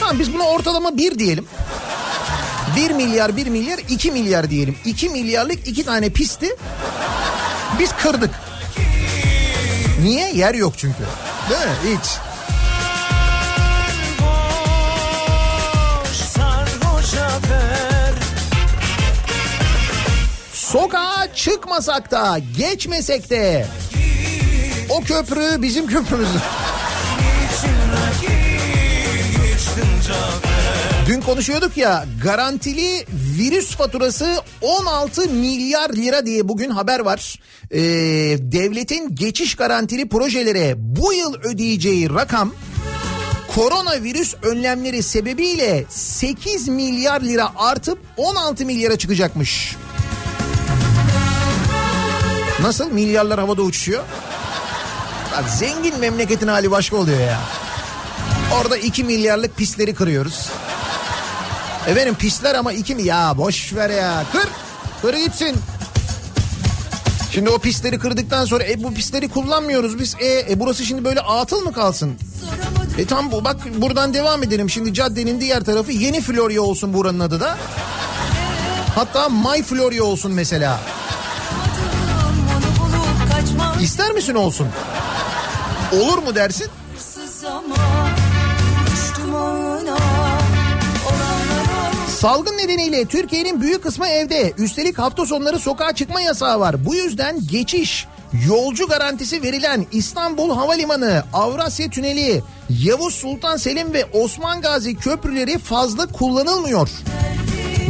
Tamam 0.00 0.18
biz 0.18 0.34
buna 0.34 0.42
ortalama 0.42 0.96
1 0.96 1.18
diyelim. 1.18 1.46
1 2.76 2.90
milyar 2.90 3.36
1 3.36 3.46
milyar 3.46 3.78
2 3.88 4.10
milyar 4.10 4.50
diyelim. 4.50 4.76
2 4.84 5.08
milyarlık 5.08 5.68
iki 5.68 5.84
tane 5.84 6.10
pisti 6.10 6.56
biz 7.78 7.92
kırdık. 7.92 8.30
Niye? 10.02 10.32
Yer 10.34 10.54
yok 10.54 10.74
çünkü. 10.76 10.98
Değil 11.50 11.60
mi? 11.60 11.98
Hiç. 11.98 12.06
Sokağa 20.52 21.34
çıkmasak 21.34 22.10
da 22.10 22.38
geçmesek 22.56 23.30
de 23.30 23.66
o 24.88 25.00
köprü 25.00 25.62
bizim 25.62 25.86
köprümüz. 25.86 26.28
Dün 31.06 31.20
konuşuyorduk 31.20 31.76
ya 31.76 32.04
garantili 32.22 33.06
virüs 33.38 33.76
faturası 33.76 34.36
16 34.60 35.28
milyar 35.28 35.90
lira 35.90 36.26
diye 36.26 36.48
bugün 36.48 36.70
haber 36.70 37.00
var. 37.00 37.40
Ee, 37.70 37.78
devletin 38.38 39.14
geçiş 39.14 39.54
garantili 39.54 40.08
projelere 40.08 40.74
bu 40.76 41.12
yıl 41.12 41.34
ödeyeceği 41.34 42.10
rakam 42.10 42.54
koronavirüs 43.54 44.34
önlemleri 44.42 45.02
sebebiyle 45.02 45.84
8 45.88 46.68
milyar 46.68 47.20
lira 47.20 47.52
artıp 47.56 47.98
16 48.16 48.66
milyara 48.66 48.96
çıkacakmış. 48.98 49.76
Nasıl 52.62 52.90
milyarlar 52.92 53.40
havada 53.40 53.62
uçuşuyor? 53.62 54.02
Bak 55.32 55.50
zengin 55.50 55.98
memleketin 55.98 56.48
hali 56.48 56.70
başka 56.70 56.96
oluyor 56.96 57.20
ya. 57.20 57.40
Orada 58.60 58.76
2 58.76 59.04
milyarlık 59.04 59.56
pistleri 59.56 59.94
kırıyoruz. 59.94 60.50
Efendim 61.88 62.14
pistler 62.14 62.54
ama 62.54 62.72
2 62.72 62.94
mi? 62.94 63.02
Ya 63.02 63.34
boş 63.36 63.74
ver 63.74 63.90
ya. 63.90 64.24
Kır. 64.32 64.48
Kır 65.02 65.14
gitsin. 65.14 65.56
Şimdi 67.30 67.50
o 67.50 67.58
pistleri 67.58 67.98
kırdıktan 67.98 68.44
sonra 68.44 68.64
e, 68.64 68.82
bu 68.82 68.94
pistleri 68.94 69.28
kullanmıyoruz 69.28 69.98
biz. 69.98 70.16
E, 70.20 70.52
e 70.52 70.60
burası 70.60 70.84
şimdi 70.84 71.04
böyle 71.04 71.20
atıl 71.20 71.60
mı 71.64 71.72
kalsın? 71.72 72.18
E 72.98 73.04
tam 73.04 73.32
bu 73.32 73.44
bak 73.44 73.56
buradan 73.76 74.14
devam 74.14 74.42
edelim. 74.42 74.70
Şimdi 74.70 74.94
caddenin 74.94 75.40
diğer 75.40 75.64
tarafı 75.64 75.92
yeni 75.92 76.20
Florya 76.20 76.62
olsun 76.62 76.94
buranın 76.94 77.20
adı 77.20 77.40
da. 77.40 77.56
Hatta 78.94 79.28
My 79.28 79.62
Florya 79.62 80.04
olsun 80.04 80.32
mesela. 80.32 80.80
İster 83.80 84.12
misin 84.12 84.34
olsun? 84.34 84.68
Olur 85.92 86.18
mu 86.18 86.34
dersin? 86.34 86.68
Salgın 92.24 92.58
nedeniyle 92.58 93.04
Türkiye'nin 93.04 93.60
büyük 93.60 93.82
kısmı 93.82 94.08
evde. 94.08 94.52
Üstelik 94.58 94.98
hafta 94.98 95.26
sonları 95.26 95.58
sokağa 95.58 95.92
çıkma 95.92 96.20
yasağı 96.20 96.60
var. 96.60 96.86
Bu 96.86 96.94
yüzden 96.94 97.46
geçiş, 97.46 98.06
yolcu 98.48 98.86
garantisi 98.86 99.42
verilen 99.42 99.86
İstanbul 99.92 100.50
Havalimanı, 100.50 101.24
Avrasya 101.32 101.90
Tüneli, 101.90 102.42
Yavuz 102.70 103.14
Sultan 103.14 103.56
Selim 103.56 103.92
ve 103.92 104.04
Osman 104.12 104.60
Gazi 104.60 104.96
köprüleri 104.96 105.58
fazla 105.58 106.06
kullanılmıyor. 106.06 106.88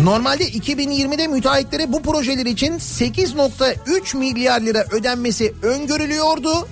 Normalde 0.03 0.45
2020'de 0.45 1.26
müteahhitlere 1.26 1.93
bu 1.93 2.03
projeler 2.03 2.47
için 2.47 2.72
8.3 2.72 4.16
milyar 4.16 4.61
lira 4.61 4.85
ödenmesi 4.91 5.55
öngörülüyordu. 5.62 6.68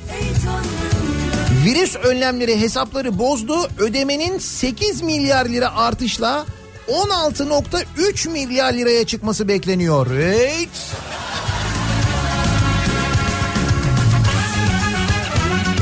Virüs 1.65 1.97
önlemleri 1.97 2.61
hesapları 2.61 3.19
bozdu. 3.19 3.69
Ödemenin 3.79 4.39
8 4.39 5.03
milyar 5.03 5.47
lira 5.47 5.77
artışla 5.77 6.47
16.3 6.93 8.29
milyar 8.29 8.73
liraya 8.73 9.07
çıkması 9.07 9.49
bekleniyor. 9.49 10.07
Evet. 10.11 10.69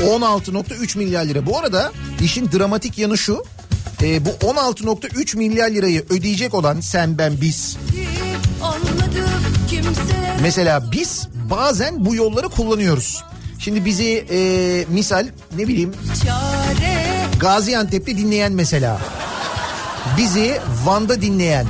...16.3 0.01 0.97
milyar 0.97 1.25
lira. 1.25 1.45
Bu 1.45 1.57
arada 1.57 1.91
işin 2.21 2.51
dramatik 2.51 2.97
yanı 2.97 3.17
şu... 3.17 3.43
E, 4.01 4.25
bu 4.25 4.29
16.3 4.29 5.37
milyar 5.37 5.69
lirayı 5.69 6.05
ödeyecek 6.09 6.53
olan 6.53 6.79
sen 6.79 7.17
ben 7.17 7.41
biz... 7.41 7.77
Mesela 10.41 10.91
biz 10.91 11.27
bazen 11.49 12.05
bu 12.05 12.15
yolları 12.15 12.49
kullanıyoruz. 12.49 13.23
Şimdi 13.59 13.85
bizi 13.85 14.25
e, 14.31 14.39
misal 14.89 15.27
ne 15.57 15.67
bileyim 15.67 15.93
Gaziantep'te 17.39 18.17
dinleyen 18.17 18.51
mesela. 18.51 18.99
Bizi 20.17 20.59
Van'da 20.85 21.21
dinleyen. 21.21 21.67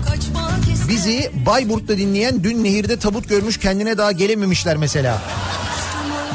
Bizi 0.89 1.31
Bayburt'ta 1.45 1.97
dinleyen 1.97 2.43
dün 2.43 2.63
nehirde 2.63 2.99
tabut 2.99 3.29
görmüş 3.29 3.57
kendine 3.57 3.97
daha 3.97 4.11
gelememişler 4.11 4.77
mesela. 4.77 5.21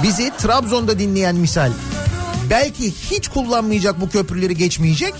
Bizi 0.02 0.32
Trabzon'da 0.38 0.98
dinleyen 0.98 1.36
misal. 1.36 1.72
Belki 2.50 2.92
hiç 3.10 3.28
kullanmayacak 3.28 4.00
bu 4.00 4.08
köprüleri 4.08 4.56
geçmeyecek. 4.56 5.14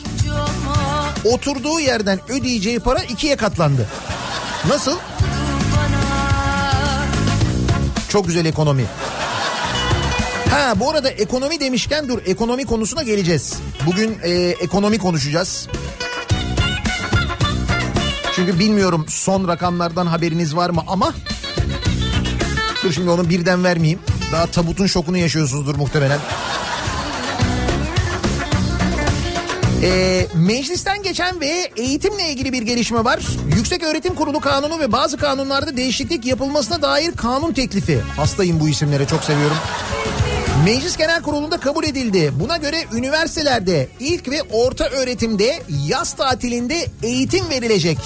Oturduğu 1.24 1.80
yerden 1.80 2.20
ödeyeceği 2.28 2.80
para 2.80 2.98
ikiye 2.98 3.36
katlandı. 3.36 3.88
Nasıl? 4.68 4.98
Çok 8.08 8.26
güzel 8.26 8.46
ekonomi. 8.46 8.84
Ha 10.50 10.80
bu 10.80 10.90
arada 10.90 11.10
ekonomi 11.10 11.60
demişken 11.60 12.08
dur 12.08 12.18
ekonomi 12.26 12.66
konusuna 12.66 13.02
geleceğiz. 13.02 13.54
Bugün 13.86 14.18
e, 14.22 14.30
ekonomi 14.32 14.98
konuşacağız. 14.98 15.68
Çünkü 18.36 18.58
bilmiyorum 18.58 19.06
son 19.08 19.48
rakamlardan 19.48 20.06
haberiniz 20.06 20.56
var 20.56 20.70
mı 20.70 20.82
ama... 20.86 21.14
Dur 22.82 22.92
şimdi 22.92 23.10
onu 23.10 23.28
birden 23.28 23.64
vermeyeyim. 23.64 24.00
Daha 24.32 24.46
tabutun 24.46 24.86
şokunu 24.86 25.18
yaşıyorsunuzdur 25.18 25.74
muhtemelen. 25.74 26.18
Ee, 29.82 30.26
meclisten 30.34 31.02
geçen 31.02 31.40
ve 31.40 31.70
eğitimle 31.76 32.30
ilgili 32.30 32.52
bir 32.52 32.62
gelişme 32.62 33.04
var. 33.04 33.20
Yüksek 33.56 33.82
Öğretim 33.82 34.14
Kurulu 34.14 34.40
kanunu 34.40 34.80
ve 34.80 34.92
bazı 34.92 35.16
kanunlarda 35.16 35.76
değişiklik 35.76 36.24
yapılmasına 36.24 36.82
dair 36.82 37.12
kanun 37.12 37.52
teklifi. 37.52 38.00
Hastayım 38.16 38.60
bu 38.60 38.68
isimlere 38.68 39.06
çok 39.06 39.24
seviyorum. 39.24 39.56
Meclis 40.64 40.96
Genel 40.96 41.22
Kurulu'nda 41.22 41.60
kabul 41.60 41.84
edildi. 41.84 42.32
Buna 42.40 42.56
göre 42.56 42.84
üniversitelerde 42.92 43.88
ilk 44.00 44.28
ve 44.30 44.42
orta 44.42 44.84
öğretimde 44.84 45.62
yaz 45.86 46.12
tatilinde 46.12 46.86
eğitim 47.02 47.50
verilecek. 47.50 47.98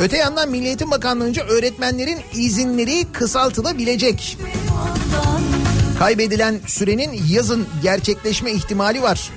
Öte 0.00 0.16
yandan 0.16 0.50
Milli 0.50 0.66
Eğitim 0.66 0.90
Bakanlığı'nca 0.90 1.44
öğretmenlerin 1.44 2.18
izinleri 2.34 3.12
kısaltılabilecek. 3.12 4.38
Kaybedilen 5.98 6.60
sürenin 6.66 7.22
yazın 7.30 7.66
gerçekleşme 7.82 8.52
ihtimali 8.52 9.02
var. 9.02 9.30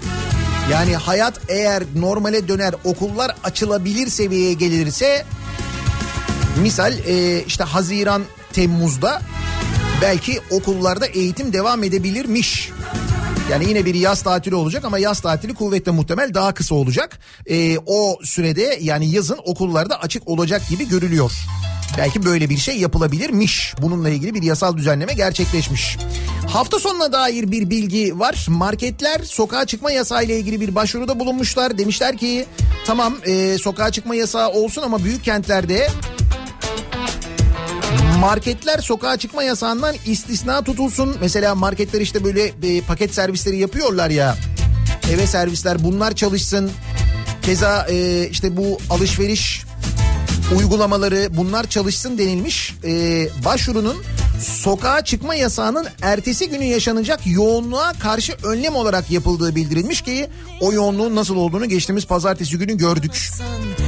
Yani 0.72 0.96
hayat 0.96 1.34
eğer 1.48 1.84
normale 1.96 2.48
döner 2.48 2.76
okullar 2.84 3.36
açılabilir 3.44 4.08
seviyeye 4.08 4.54
gelirse 4.54 5.26
misal 6.62 6.94
işte 7.48 7.64
Haziran 7.64 8.22
Temmuz'da 8.54 9.22
belki 10.02 10.40
okullarda 10.52 11.06
eğitim 11.06 11.54
devam 11.54 11.84
edebilirmiş. 11.84 12.70
Yani 13.52 13.70
yine 13.70 13.86
bir 13.86 13.96
yaz 13.96 14.22
tatili 14.22 14.56
olacak 14.56 14.86
ama 14.86 15.00
yaz 15.00 15.20
tatili 15.20 15.54
kuvvetle 15.54 15.92
muhtemel 15.92 16.34
daha 16.34 16.54
kısa 16.54 16.76
olacak. 16.76 17.20
E, 17.46 17.78
o 17.86 18.20
sürede 18.24 18.78
yani 18.82 19.12
yazın 19.12 19.40
okullarda 19.46 20.02
açık 20.02 20.28
olacak 20.28 20.62
gibi 20.70 20.88
görülüyor. 20.88 21.32
Belki 21.98 22.26
böyle 22.26 22.50
bir 22.50 22.58
şey 22.58 22.78
yapılabilirmiş. 22.78 23.74
Bununla 23.82 24.10
ilgili 24.10 24.34
bir 24.34 24.44
yasal 24.44 24.78
düzenleme 24.78 25.14
gerçekleşmiş. 25.14 25.98
Hafta 26.48 26.80
sonuna 26.80 27.14
dair 27.14 27.52
bir 27.52 27.70
bilgi 27.70 28.20
var. 28.20 28.46
Marketler 28.50 29.20
sokağa 29.24 29.66
çıkma 29.66 29.92
yasağı 29.92 30.24
ile 30.26 30.40
ilgili 30.40 30.62
bir 30.62 30.76
başvuruda 30.76 31.20
bulunmuşlar. 31.20 31.78
Demişler 31.78 32.18
ki 32.18 32.46
tamam 32.86 33.16
e, 33.26 33.58
sokağa 33.58 33.92
çıkma 33.92 34.16
yasağı 34.16 34.50
olsun 34.50 34.82
ama 34.82 35.04
büyük 35.04 35.24
kentlerde 35.24 35.88
marketler 38.16 38.80
sokağa 38.80 39.18
çıkma 39.18 39.44
yasağından 39.44 39.96
istisna 40.06 40.62
tutulsun. 40.62 41.18
Mesela 41.22 41.56
marketler 41.56 42.02
işte 42.02 42.24
böyle 42.24 42.44
e, 42.64 42.82
paket 42.82 43.14
servisleri 43.14 43.58
yapıyorlar 43.58 44.10
ya. 44.10 44.36
Eve 45.12 45.28
servisler 45.28 45.84
bunlar 45.84 46.16
çalışsın. 46.16 46.72
Keza 47.42 47.88
e, 47.90 48.28
işte 48.30 48.58
bu 48.58 48.78
alışveriş 48.90 49.66
uygulamaları 50.58 51.28
bunlar 51.38 51.70
çalışsın 51.70 52.18
denilmiş. 52.18 52.74
Ee, 52.84 53.30
başvurunun 53.46 53.96
sokağa 54.40 55.04
çıkma 55.04 55.36
yasağının 55.36 55.88
ertesi 56.02 56.50
günü 56.50 56.64
yaşanacak 56.64 57.20
yoğunluğa 57.26 57.94
karşı 57.94 58.34
önlem 58.44 58.76
olarak 58.76 59.12
yapıldığı 59.12 59.56
bildirilmiş 59.56 60.02
ki 60.02 60.28
o 60.62 60.74
yoğunluğun 60.74 61.16
nasıl 61.16 61.36
olduğunu 61.36 61.66
geçtiğimiz 61.66 62.06
pazartesi 62.06 62.58
günü 62.58 62.78
gördük. 62.78 63.14
tut 63.14 63.85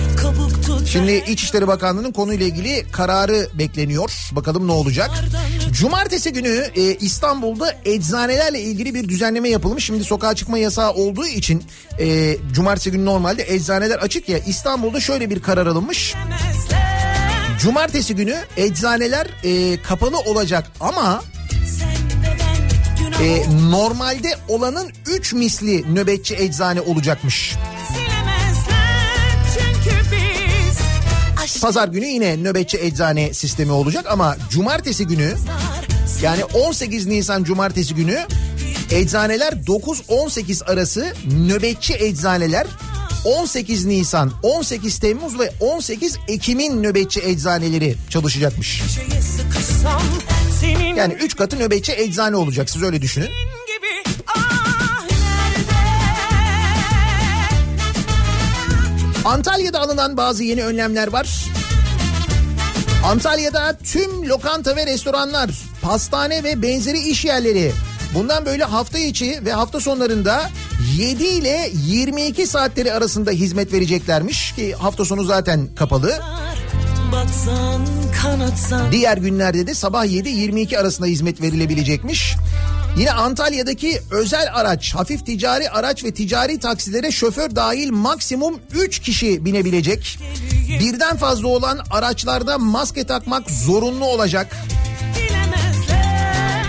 Şimdi 0.91 1.23
İçişleri 1.27 1.67
Bakanlığı'nın 1.67 2.11
konuyla 2.11 2.45
ilgili 2.45 2.85
kararı 2.91 3.49
bekleniyor. 3.53 4.11
Bakalım 4.31 4.67
ne 4.67 4.71
olacak. 4.71 5.11
Cumartesi 5.71 6.33
günü 6.33 6.71
e, 6.75 6.81
İstanbul'da 6.95 7.75
eczanelerle 7.85 8.61
ilgili 8.61 8.93
bir 8.93 9.09
düzenleme 9.09 9.49
yapılmış. 9.49 9.85
Şimdi 9.85 10.03
sokağa 10.03 10.35
çıkma 10.35 10.57
yasağı 10.57 10.91
olduğu 10.93 11.27
için 11.27 11.63
e, 11.99 12.37
cumartesi 12.53 12.91
günü 12.91 13.05
normalde 13.05 13.53
eczaneler 13.53 13.97
açık 13.97 14.29
ya. 14.29 14.37
İstanbul'da 14.37 14.99
şöyle 14.99 15.29
bir 15.29 15.41
karar 15.41 15.67
alınmış. 15.67 16.15
Cumartesi 17.61 18.15
günü 18.15 18.37
eczaneler 18.57 19.27
e, 19.43 19.81
kapalı 19.81 20.17
olacak 20.19 20.71
ama 20.79 21.23
e, 23.23 23.43
normalde 23.69 24.35
olanın 24.47 24.91
3 25.05 25.33
misli 25.33 25.95
nöbetçi 25.95 26.35
eczane 26.35 26.81
olacakmış. 26.81 27.55
Pazar 31.61 31.87
günü 31.87 32.05
yine 32.05 32.43
nöbetçi 32.43 32.77
eczane 32.77 33.33
sistemi 33.33 33.71
olacak 33.71 34.05
ama 34.09 34.37
cumartesi 34.49 35.07
günü 35.07 35.33
yani 36.21 36.43
18 36.43 37.05
Nisan 37.07 37.43
cumartesi 37.43 37.95
günü 37.95 38.25
eczaneler 38.91 39.53
9-18 39.53 40.65
arası 40.65 41.13
nöbetçi 41.47 41.93
eczaneler 41.93 42.67
18 43.25 43.85
Nisan, 43.85 44.31
18 44.43 44.99
Temmuz 44.99 45.39
ve 45.39 45.51
18 45.59 46.17
Ekim'in 46.27 46.83
nöbetçi 46.83 47.19
eczaneleri 47.19 47.95
çalışacakmış. 48.09 48.81
Yani 50.97 51.13
3 51.13 51.35
katı 51.35 51.59
nöbetçi 51.59 51.91
eczane 51.91 52.35
olacak 52.35 52.69
siz 52.69 52.83
öyle 52.83 53.01
düşünün. 53.01 53.29
Antalya'da 59.27 59.81
alınan 59.81 60.17
bazı 60.17 60.43
yeni 60.43 60.63
önlemler 60.63 61.07
var. 61.07 61.45
Antalya'da 63.05 63.77
tüm 63.83 64.29
lokanta 64.29 64.75
ve 64.75 64.85
restoranlar, 64.85 65.49
pastane 65.81 66.43
ve 66.43 66.61
benzeri 66.61 66.99
iş 66.99 67.25
yerleri 67.25 67.71
bundan 68.13 68.45
böyle 68.45 68.63
hafta 68.63 68.97
içi 68.97 69.39
ve 69.45 69.51
hafta 69.53 69.79
sonlarında 69.79 70.49
7 70.97 71.23
ile 71.23 71.71
22 71.73 72.47
saatleri 72.47 72.93
arasında 72.93 73.31
hizmet 73.31 73.73
vereceklermiş 73.73 74.55
ki 74.55 74.73
hafta 74.73 75.05
sonu 75.05 75.23
zaten 75.23 75.75
kapalı. 75.75 76.19
Batsan 77.11 77.81
kanatsan 78.21 78.91
Diğer 78.91 79.17
günlerde 79.17 79.67
de 79.67 79.73
sabah 79.73 80.05
7-22 80.05 80.77
arasında 80.77 81.07
hizmet 81.07 81.41
verilebilecekmiş. 81.41 82.35
Yine 82.97 83.11
Antalya'daki 83.11 84.01
özel 84.11 84.47
araç, 84.53 84.95
hafif 84.95 85.25
ticari 85.25 85.69
araç 85.69 86.03
ve 86.03 86.13
ticari 86.13 86.59
taksilere 86.59 87.11
şoför 87.11 87.55
dahil 87.55 87.91
maksimum 87.91 88.59
3 88.73 88.99
kişi 88.99 89.45
binebilecek. 89.45 90.19
Birden 90.79 91.17
fazla 91.17 91.47
olan 91.47 91.79
araçlarda 91.91 92.57
maske 92.57 93.03
takmak 93.03 93.51
zorunlu 93.51 94.05
olacak. 94.05 94.55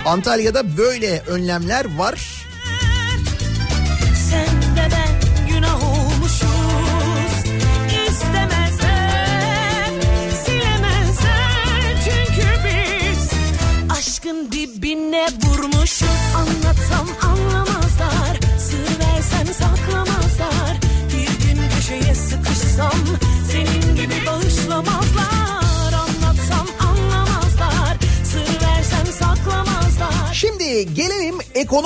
Antalya'da 0.05 0.77
böyle 0.77 1.19
önlemler 1.27 1.97
var. 1.97 2.38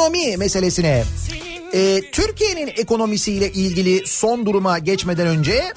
Ekonomi 0.03 0.37
meselesine. 0.37 1.03
Ee, 1.73 2.01
Türkiye'nin 2.11 2.67
ekonomisiyle 2.67 3.51
ilgili 3.51 4.07
son 4.07 4.45
duruma 4.45 4.79
geçmeden 4.79 5.27
önce 5.27 5.73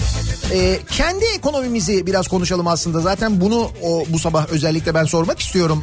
e, 0.53 0.79
kendi 0.91 1.25
ekonomimizi 1.25 2.07
biraz 2.07 2.29
konuşalım 2.29 2.67
aslında. 2.67 3.01
Zaten 3.01 3.41
bunu 3.41 3.71
o 3.83 4.05
bu 4.09 4.19
sabah 4.19 4.49
özellikle 4.49 4.95
ben 4.95 5.05
sormak 5.05 5.41
istiyorum. 5.41 5.83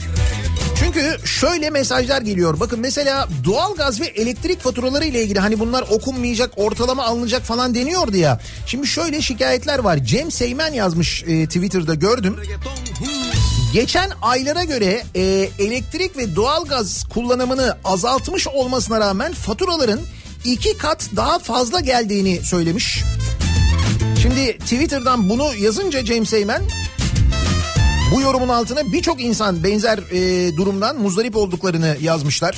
Çünkü 0.79 1.17
şöyle 1.27 1.69
mesajlar 1.69 2.21
geliyor. 2.21 2.59
Bakın 2.59 2.79
mesela 2.79 3.27
doğalgaz 3.45 4.01
ve 4.01 4.05
elektrik 4.05 4.59
faturaları 4.59 5.05
ile 5.05 5.23
ilgili 5.23 5.39
hani 5.39 5.59
bunlar 5.59 5.81
okunmayacak, 5.89 6.51
ortalama 6.55 7.03
alınacak 7.03 7.41
falan 7.41 7.75
deniyordu 7.75 8.17
ya. 8.17 8.39
Şimdi 8.65 8.87
şöyle 8.87 9.21
şikayetler 9.21 9.79
var. 9.79 9.97
Cem 9.97 10.31
Seymen 10.31 10.73
yazmış 10.73 11.23
e, 11.23 11.45
Twitter'da 11.45 11.93
gördüm. 11.93 12.37
Geçen 13.73 14.11
aylara 14.21 14.63
göre 14.63 15.03
e, 15.15 15.21
elektrik 15.59 16.17
ve 16.17 16.35
doğalgaz 16.35 17.03
kullanımını 17.03 17.77
azaltmış 17.83 18.47
olmasına 18.47 18.99
rağmen 18.99 19.33
faturaların 19.33 19.99
iki 20.45 20.77
kat 20.77 21.09
daha 21.15 21.39
fazla 21.39 21.79
geldiğini 21.79 22.39
söylemiş. 22.43 23.03
Şimdi 24.21 24.57
Twitter'dan 24.57 25.29
bunu 25.29 25.55
yazınca 25.55 26.05
James 26.05 26.33
Eymen 26.33 26.61
bu 28.15 28.21
yorumun 28.21 28.49
altına 28.49 28.91
birçok 28.91 29.21
insan 29.21 29.63
benzer 29.63 29.97
e, 29.97 30.57
durumdan 30.57 30.97
muzdarip 30.97 31.35
olduklarını 31.35 31.97
yazmışlar. 32.01 32.57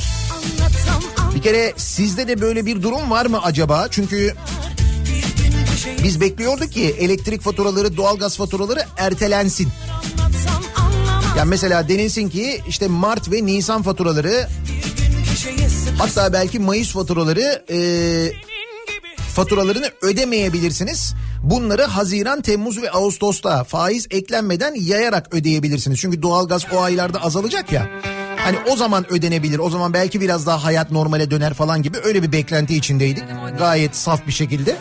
Bir 1.36 1.42
kere 1.42 1.74
sizde 1.78 2.28
de 2.28 2.42
böyle 2.42 2.66
bir 2.66 2.82
durum 2.82 3.12
var 3.12 3.26
mı 3.26 3.42
acaba? 3.44 3.88
Çünkü 3.92 4.36
biz 6.04 6.22
bekliyorduk 6.22 6.72
ki 6.72 6.96
elektrik 7.00 7.42
faturaları, 7.42 7.98
doğalgaz 7.98 8.38
faturaları 8.38 8.86
ertelensin. 8.98 9.70
Yani 11.38 11.50
mesela 11.50 11.90
denilsin 11.90 12.30
ki 12.30 12.62
işte 12.68 12.88
Mart 12.88 13.32
ve 13.32 13.46
Nisan 13.46 13.82
faturaları 13.82 14.48
hatta 15.98 16.34
belki 16.34 16.60
Mayıs 16.60 16.94
faturaları 16.94 17.66
e, 17.70 17.78
faturalarını 19.36 19.90
ödemeyebilirsiniz. 20.02 21.14
Bunları 21.44 21.84
Haziran, 21.84 22.42
Temmuz 22.42 22.82
ve 22.82 22.92
Ağustos'ta 22.92 23.64
faiz 23.64 24.08
eklenmeden 24.12 24.76
yayarak 24.76 25.34
ödeyebilirsiniz. 25.34 26.00
Çünkü 26.00 26.22
doğalgaz 26.22 26.66
o 26.74 26.82
aylarda 26.82 27.24
azalacak 27.24 27.72
ya. 27.72 27.90
Hani 28.38 28.58
o 28.72 28.76
zaman 28.76 29.14
ödenebilir. 29.14 29.60
O 29.60 29.70
zaman 29.70 29.94
belki 29.94 30.22
biraz 30.22 30.46
daha 30.46 30.64
hayat 30.64 30.92
normale 30.92 31.32
döner 31.32 31.54
falan 31.54 31.84
gibi 31.84 31.98
öyle 32.04 32.24
bir 32.24 32.32
beklenti 32.32 32.76
içindeydik. 32.76 33.24
Gayet 33.58 33.96
saf 33.96 34.28
bir 34.28 34.32
şekilde. 34.32 34.76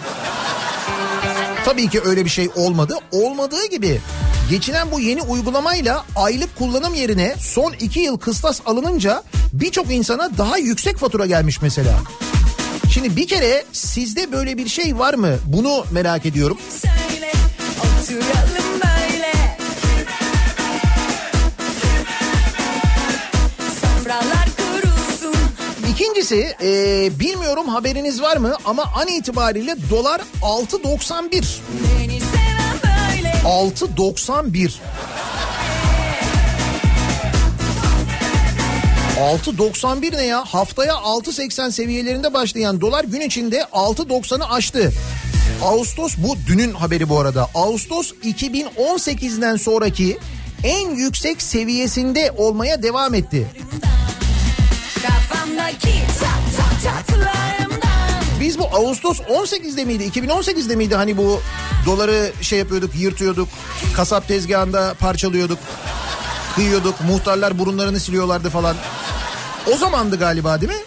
Tabii 1.65 1.89
ki 1.89 2.01
öyle 2.05 2.25
bir 2.25 2.31
şey 2.31 2.49
olmadı. 2.57 2.95
Olmadığı 3.13 3.67
gibi 3.67 4.01
geçinen 4.51 4.91
bu 4.91 5.01
yeni 5.01 5.23
uygulamayla 5.23 6.05
aylık 6.17 6.59
kullanım 6.59 6.95
yerine 6.95 7.35
son 7.39 7.73
iki 7.81 8.01
yıl 8.01 8.19
kıstas 8.19 8.61
alınınca 8.67 9.23
birçok 9.53 9.91
insana 9.91 10.39
daha 10.39 10.59
yüksek 10.59 10.97
fatura 10.97 11.27
gelmiş 11.27 11.63
mesela. 11.63 11.95
Şimdi 12.91 13.17
bir 13.17 13.29
kere 13.29 13.65
sizde 13.73 14.33
böyle 14.33 14.59
bir 14.59 14.69
şey 14.69 14.99
var 14.99 15.15
mı? 15.15 15.37
Bunu 15.47 15.85
merak 15.93 16.27
ediyorum. 16.27 16.59
Söyle. 16.83 16.95
İkincisi 25.91 26.57
e, 26.63 27.11
bilmiyorum 27.21 27.69
haberiniz 27.69 28.23
var 28.23 28.37
mı 28.37 28.57
ama 28.65 28.83
an 28.97 29.09
itibariyle 29.09 29.77
dolar 29.91 30.21
6.91. 30.43 32.24
Beni 33.45 33.77
seven 33.77 34.55
böyle. 34.55 34.55
6.91. 34.55 34.73
6.91 39.19 40.17
ne 40.17 40.23
ya? 40.25 40.45
Haftaya 40.45 40.93
6.80 40.93 41.73
seviyelerinde 41.73 42.35
başlayan 42.35 42.81
dolar 42.81 43.05
gün 43.05 43.21
içinde 43.21 43.61
6.90'ı 43.61 44.51
aştı. 44.51 44.93
Ağustos 45.63 46.15
bu 46.19 46.37
dünün 46.47 46.73
haberi 46.73 47.09
bu 47.09 47.21
arada. 47.21 47.49
Ağustos 47.55 48.13
2018'den 48.13 49.57
sonraki 49.57 50.19
en 50.65 50.91
yüksek 50.91 51.43
seviyesinde 51.43 52.33
olmaya 52.37 52.83
devam 52.83 53.15
etti. 53.15 53.47
Kafamdaki 55.03 55.93
çat 56.21 56.57
çat 56.57 56.83
çatlarımdan. 56.83 57.44
Biz 58.45 58.59
bu 58.59 58.65
Ağustos 58.65 59.21
18'de 59.21 59.85
miydi? 59.85 60.05
2018'de 60.05 60.77
miydi 60.77 60.95
hani 60.95 61.17
bu 61.17 61.41
doları 61.87 62.33
şey 62.41 62.59
yapıyorduk, 62.59 62.91
yırtıyorduk. 62.97 63.49
Kasap 63.97 64.29
tezgahında 64.29 64.95
parçalıyorduk. 64.99 65.59
Kıyıyorduk. 66.55 66.95
Muhtarlar 67.01 67.59
burunlarını 67.59 68.01
siliyorlardı 68.01 68.51
falan. 68.51 68.77
O 69.73 69.77
zamandı 69.77 70.19
galiba 70.19 70.61
değil 70.61 70.73
mi? 70.73 70.79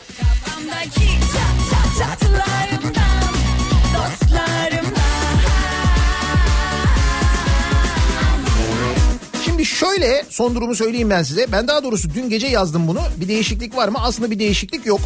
Şimdi 9.46 9.66
şöyle 9.66 10.26
son 10.30 10.56
durumu 10.56 10.76
söyleyeyim 10.76 11.10
ben 11.10 11.24
size. 11.24 11.52
Ben 11.52 11.68
daha 11.68 11.84
doğrusu 11.84 12.10
dün 12.14 12.30
gece 12.30 12.48
yazdım 12.48 12.88
bunu. 12.88 13.02
Bir 13.18 13.28
değişiklik 13.28 13.76
var 13.76 13.88
mı? 13.88 13.98
Aslında 14.02 14.32
bir 14.32 14.40
değişiklik 14.40 14.86
yok. 14.86 15.02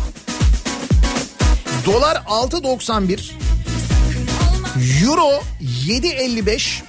Dolar 1.85 2.15
6.91. 2.15 3.31
Euro 5.03 5.43
7.55. 5.61 6.81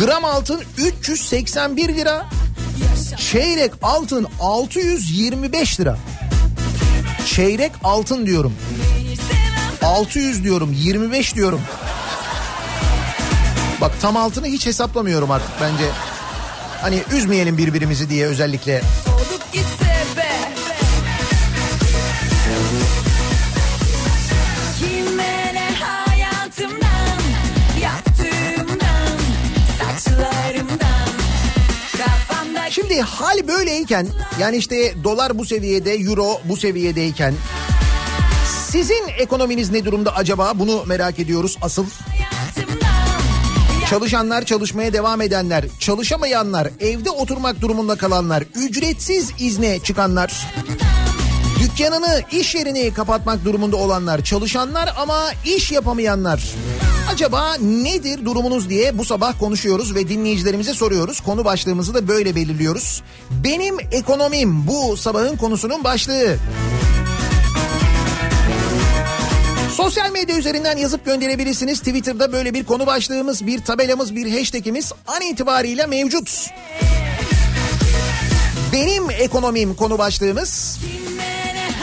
Gram 0.00 0.24
altın 0.24 0.62
381 0.78 1.88
lira. 1.88 2.26
Çeyrek 3.16 3.72
altın 3.82 4.26
625 4.40 5.80
lira. 5.80 5.98
Çeyrek 7.26 7.72
altın 7.84 8.26
diyorum. 8.26 8.52
600 9.82 10.44
diyorum, 10.44 10.72
25 10.72 11.34
diyorum. 11.34 11.60
Bak 13.80 13.92
tam 14.00 14.16
altını 14.16 14.46
hiç 14.46 14.66
hesaplamıyorum 14.66 15.30
artık 15.30 15.50
bence. 15.60 15.84
Hani 16.82 17.02
üzmeyelim 17.12 17.58
birbirimizi 17.58 18.10
diye 18.10 18.26
özellikle. 18.26 18.82
Şimdi 32.92 33.04
hal 33.04 33.48
böyleyken 33.48 34.06
yani 34.40 34.56
işte 34.56 35.04
dolar 35.04 35.38
bu 35.38 35.46
seviyede, 35.46 35.94
euro 35.94 36.40
bu 36.44 36.56
seviyedeyken 36.56 37.34
sizin 38.70 39.08
ekonominiz 39.18 39.70
ne 39.70 39.84
durumda 39.84 40.16
acaba? 40.16 40.52
Bunu 40.54 40.84
merak 40.86 41.18
ediyoruz 41.18 41.58
asıl. 41.62 41.86
Çalışanlar, 43.90 44.44
çalışmaya 44.44 44.92
devam 44.92 45.20
edenler, 45.20 45.64
çalışamayanlar, 45.78 46.68
evde 46.80 47.10
oturmak 47.10 47.60
durumunda 47.60 47.96
kalanlar, 47.96 48.44
ücretsiz 48.54 49.30
izne 49.38 49.78
çıkanlar, 49.78 50.46
dükkanını, 51.60 52.22
iş 52.32 52.54
yerini 52.54 52.94
kapatmak 52.94 53.44
durumunda 53.44 53.76
olanlar, 53.76 54.24
çalışanlar 54.24 54.94
ama 54.96 55.30
iş 55.44 55.72
yapamayanlar. 55.72 56.54
Acaba 57.12 57.54
nedir 57.60 58.24
durumunuz 58.24 58.68
diye 58.68 58.98
bu 58.98 59.04
sabah 59.04 59.38
konuşuyoruz 59.38 59.94
ve 59.94 60.08
dinleyicilerimize 60.08 60.74
soruyoruz. 60.74 61.20
Konu 61.20 61.44
başlığımızı 61.44 61.94
da 61.94 62.08
böyle 62.08 62.34
belirliyoruz. 62.34 63.02
Benim 63.30 63.76
ekonomim 63.90 64.66
bu 64.66 64.96
sabahın 64.96 65.36
konusunun 65.36 65.84
başlığı. 65.84 66.36
Sosyal 69.76 70.10
medya 70.10 70.36
üzerinden 70.36 70.76
yazıp 70.76 71.04
gönderebilirsiniz. 71.04 71.78
Twitter'da 71.78 72.32
böyle 72.32 72.54
bir 72.54 72.64
konu 72.64 72.86
başlığımız, 72.86 73.46
bir 73.46 73.64
tabelamız, 73.64 74.16
bir 74.16 74.38
hashtagimiz 74.38 74.92
an 75.06 75.22
itibariyle 75.22 75.86
mevcut. 75.86 76.50
Benim 78.72 79.10
ekonomim 79.10 79.74
konu 79.74 79.98
başlığımız. 79.98 80.78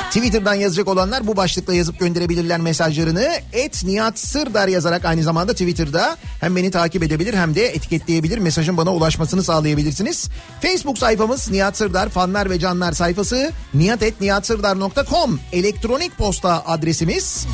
Twitter'dan 0.10 0.54
yazacak 0.54 0.88
olanlar 0.88 1.28
bu 1.28 1.36
başlıkla 1.36 1.74
yazıp 1.74 2.00
gönderebilirler 2.00 2.60
mesajlarını. 2.60 3.30
Et 3.54 3.84
Nihat 3.84 4.20
Sırdar 4.20 4.68
yazarak 4.68 5.06
aynı 5.06 5.24
zamanda 5.24 5.52
Twitter'da 5.52 6.18
hem 6.40 6.56
beni 6.56 6.72
takip 6.72 7.04
edebilir 7.04 7.34
hem 7.34 7.56
de 7.56 7.66
etiketleyebilir. 7.68 8.38
Mesajın 8.38 8.78
bana 8.78 8.94
ulaşmasını 8.94 9.44
sağlayabilirsiniz. 9.44 10.30
Facebook 10.62 10.98
sayfamız 10.98 11.52
Nihat 11.52 11.78
Sırdar 11.78 12.10
fanlar 12.10 12.50
ve 12.50 12.60
canlar 12.60 12.92
sayfası 12.92 13.52
nihatetnihatsırdar.com 13.74 15.40
elektronik 15.52 16.18
posta 16.18 16.64
adresimiz. 16.66 17.48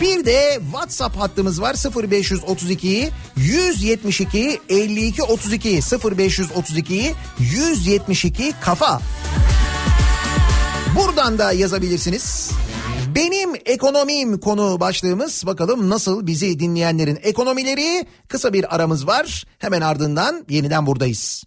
Bir 0.00 0.24
de 0.24 0.60
WhatsApp 0.72 1.16
hattımız 1.16 1.60
var 1.60 1.76
0532 2.12 3.10
172 3.36 4.60
52 4.68 5.22
32 5.22 5.80
0532 6.18 7.14
172 7.38 8.52
kafa. 8.60 9.00
Buradan 10.96 11.38
da 11.38 11.52
yazabilirsiniz. 11.52 12.50
Benim 13.14 13.50
ekonomim 13.66 14.40
konu 14.40 14.80
başlığımız 14.80 15.46
bakalım 15.46 15.90
nasıl 15.90 16.26
bizi 16.26 16.58
dinleyenlerin 16.58 17.18
ekonomileri 17.22 18.06
kısa 18.28 18.52
bir 18.52 18.74
aramız 18.74 19.06
var. 19.06 19.44
Hemen 19.58 19.80
ardından 19.80 20.46
yeniden 20.48 20.86
buradayız. 20.86 21.44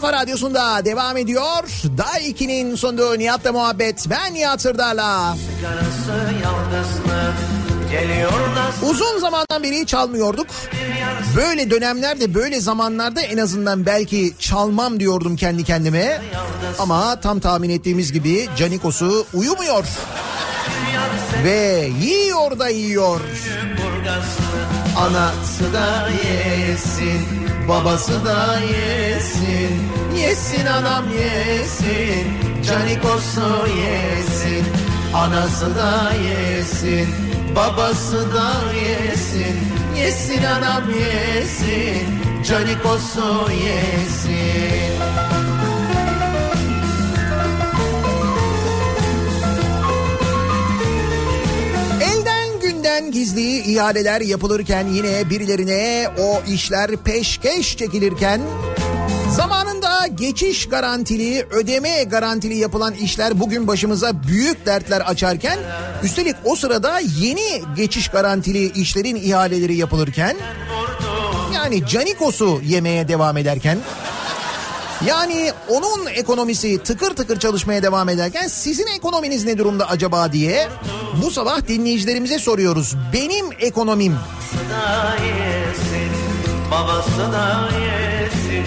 Kafa 0.00 0.12
Radyosu'nda 0.12 0.84
devam 0.84 1.16
ediyor. 1.16 1.62
Day 1.98 2.30
2'nin 2.30 2.76
sunduğu 2.76 3.18
Nihat'la 3.18 3.52
muhabbet. 3.52 4.06
Ben 4.10 4.34
Nihat 4.34 4.60
Sırdar'la. 4.62 5.36
Uzun 8.82 9.18
zamandan 9.18 9.62
beri 9.62 9.86
çalmıyorduk. 9.86 10.46
Böyle 11.36 11.70
dönemlerde 11.70 12.34
böyle 12.34 12.60
zamanlarda 12.60 13.20
en 13.20 13.38
azından 13.38 13.86
belki 13.86 14.34
çalmam 14.38 15.00
diyordum 15.00 15.36
kendi 15.36 15.64
kendime. 15.64 16.22
Ama 16.78 17.20
tam 17.20 17.40
tahmin 17.40 17.70
ettiğimiz 17.70 18.12
gibi 18.12 18.48
Canikos'u 18.56 19.26
uyumuyor. 19.34 19.84
Ve 21.44 21.90
yiyor 22.02 22.58
da 22.58 22.68
yiyor. 22.68 23.20
Anası 24.98 25.72
da 25.72 26.08
yesin, 26.28 27.47
babası 27.68 28.24
da 28.24 28.58
yesin. 28.60 29.88
Yesin 30.16 30.66
anam 30.66 31.04
yesin, 31.12 32.26
Canikos'u 32.66 33.66
yesin. 33.68 34.64
Anası 35.14 35.74
da 35.76 36.12
yesin, 36.12 37.08
babası 37.56 38.34
da 38.34 38.52
yesin. 38.74 39.56
Yesin 39.96 40.44
anam 40.44 40.82
yesin, 40.90 42.08
Canikos'u 42.48 43.50
yesin. 43.52 44.27
İhaleler 53.68 54.20
yapılırken 54.20 54.86
yine 54.86 55.30
birilerine 55.30 56.08
o 56.18 56.42
işler 56.52 56.96
peşkeş 56.96 57.76
çekilirken 57.76 58.40
zamanında 59.36 60.06
geçiş 60.06 60.68
garantili, 60.68 61.46
ödeme 61.50 62.04
garantili 62.04 62.56
yapılan 62.56 62.94
işler 62.94 63.40
bugün 63.40 63.66
başımıza 63.66 64.22
büyük 64.22 64.66
dertler 64.66 65.00
açarken 65.00 65.58
üstelik 66.02 66.36
o 66.44 66.56
sırada 66.56 67.00
yeni 67.20 67.62
geçiş 67.76 68.08
garantili 68.08 68.72
işlerin 68.72 69.16
ihaleleri 69.16 69.76
yapılırken 69.76 70.36
yani 71.54 71.86
Canikos'u 71.86 72.60
yemeye 72.64 73.08
devam 73.08 73.36
ederken 73.36 73.78
yani 75.06 75.52
onun 75.68 76.06
ekonomisi 76.06 76.82
tıkır 76.82 77.16
tıkır 77.16 77.38
çalışmaya 77.38 77.82
devam 77.82 78.08
ederken 78.08 78.48
sizin 78.48 78.86
ekonominiz 78.86 79.44
ne 79.44 79.58
durumda 79.58 79.88
acaba 79.88 80.32
diye 80.32 80.68
bu 81.22 81.30
sabah 81.30 81.66
dinleyicilerimize 81.68 82.38
soruyoruz. 82.38 82.96
Benim 83.12 83.46
ekonomim 83.60 84.16
yesin 85.22 86.12
babası 86.70 87.32
da 87.32 87.68
yesin 87.72 88.66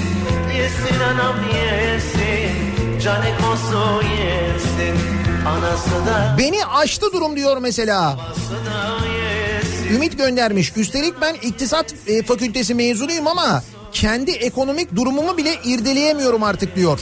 yesin 0.58 1.00
anam 1.00 1.36
yesin 1.54 3.00
Canikos'u 3.04 4.02
yesin 4.04 4.96
anası 5.48 6.06
da 6.08 6.36
beni 6.38 6.66
aştı 6.66 7.14
durum 7.14 7.36
diyor 7.36 7.58
mesela. 7.58 8.20
Ümit 9.94 10.18
göndermiş. 10.18 10.74
Üstelik 10.78 11.22
ben 11.22 11.34
iktisat 11.34 11.94
e, 12.08 12.24
fakültesi 12.24 12.76
mezunuyum 12.76 13.28
ama 13.28 13.64
kendi 13.92 14.32
ekonomik 14.32 14.96
durumumu 14.96 15.38
bile 15.38 15.56
irdeleyemiyorum 15.64 16.44
artık 16.44 16.76
diyor. 16.76 17.00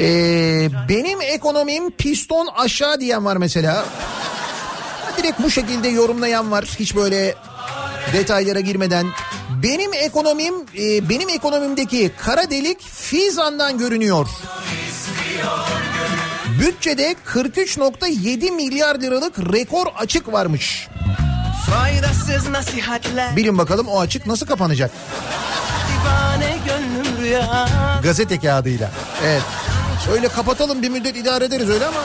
Ee, 0.00 0.68
benim 0.88 1.20
ekonomim 1.20 1.90
piston 1.90 2.46
aşağı 2.46 3.00
diyen 3.00 3.24
var 3.24 3.36
mesela. 3.36 3.84
Direkt 5.18 5.42
bu 5.42 5.50
şekilde 5.50 5.88
yorumlayan 5.88 6.50
var. 6.50 6.64
Hiç 6.78 6.96
böyle 6.96 7.34
detaylara 8.12 8.60
girmeden. 8.60 9.06
Benim 9.62 9.94
ekonomim, 9.94 10.54
e, 10.78 11.08
benim 11.08 11.28
ekonomimdeki 11.28 12.10
kara 12.18 12.50
delik 12.50 12.80
Fizan'dan 12.80 13.78
görünüyor. 13.78 14.28
Bütçede 16.60 17.14
43.7 17.26 18.50
milyar 18.50 19.00
liralık 19.00 19.38
rekor 19.52 19.86
açık 19.98 20.32
varmış. 20.32 20.88
Faydasız 21.70 22.48
nasihatler 22.48 23.36
Bilin 23.36 23.58
bakalım 23.58 23.88
o 23.88 24.00
açık 24.00 24.26
nasıl 24.26 24.46
kapanacak? 24.46 24.90
Gazete 28.02 28.40
kağıdıyla. 28.40 28.90
Evet. 29.24 29.42
Öyle 30.12 30.28
kapatalım 30.28 30.82
bir 30.82 30.88
müddet 30.88 31.16
idare 31.16 31.44
ederiz 31.44 31.70
öyle 31.70 31.86
ama 31.86 32.00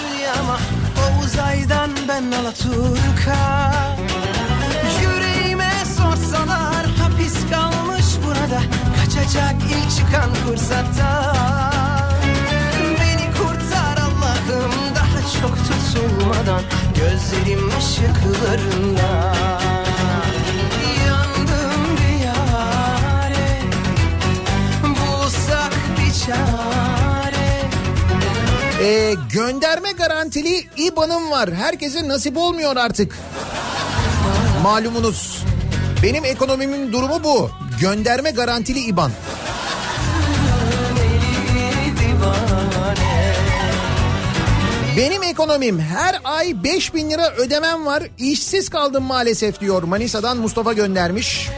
Dünyama 0.00 0.58
o 0.98 1.24
uzaydan 1.24 1.90
ben 2.08 2.32
Alaturka 2.32 3.72
Yüreğime 5.02 5.72
sorsalar 5.96 6.86
hapis 7.02 7.34
kalmış 7.50 8.04
burada 8.26 8.62
Kaçacak 9.00 9.54
ilk 9.70 9.96
çıkan 9.96 10.34
fırsatta 10.34 11.71
çok 15.42 15.56
tutulmadan 15.56 16.62
Gözlerim 16.96 17.68
ışıklarında 17.78 19.34
Yandım 21.06 21.96
diyare 21.96 23.48
Bulsak 24.82 25.72
bir 25.98 26.26
çare 26.26 27.62
Ee, 28.82 29.14
gönderme 29.32 29.92
garantili 29.92 30.66
IBAN'ım 30.76 31.30
var. 31.30 31.52
Herkese 31.54 32.08
nasip 32.08 32.36
olmuyor 32.36 32.76
artık. 32.76 33.18
Malumunuz. 34.62 35.44
Benim 36.02 36.24
ekonomimin 36.24 36.92
durumu 36.92 37.24
bu. 37.24 37.50
Gönderme 37.80 38.30
garantili 38.30 38.78
IBAN. 38.80 39.10
Benim 44.96 45.22
ekonomim 45.22 45.80
her 45.80 46.20
ay 46.24 46.64
5000 46.64 47.10
lira 47.10 47.30
ödemem 47.30 47.86
var. 47.86 48.02
İşsiz 48.18 48.68
kaldım 48.68 49.04
maalesef 49.04 49.60
diyor. 49.60 49.82
Manisa'dan 49.82 50.36
Mustafa 50.36 50.72
göndermiş. 50.72 51.48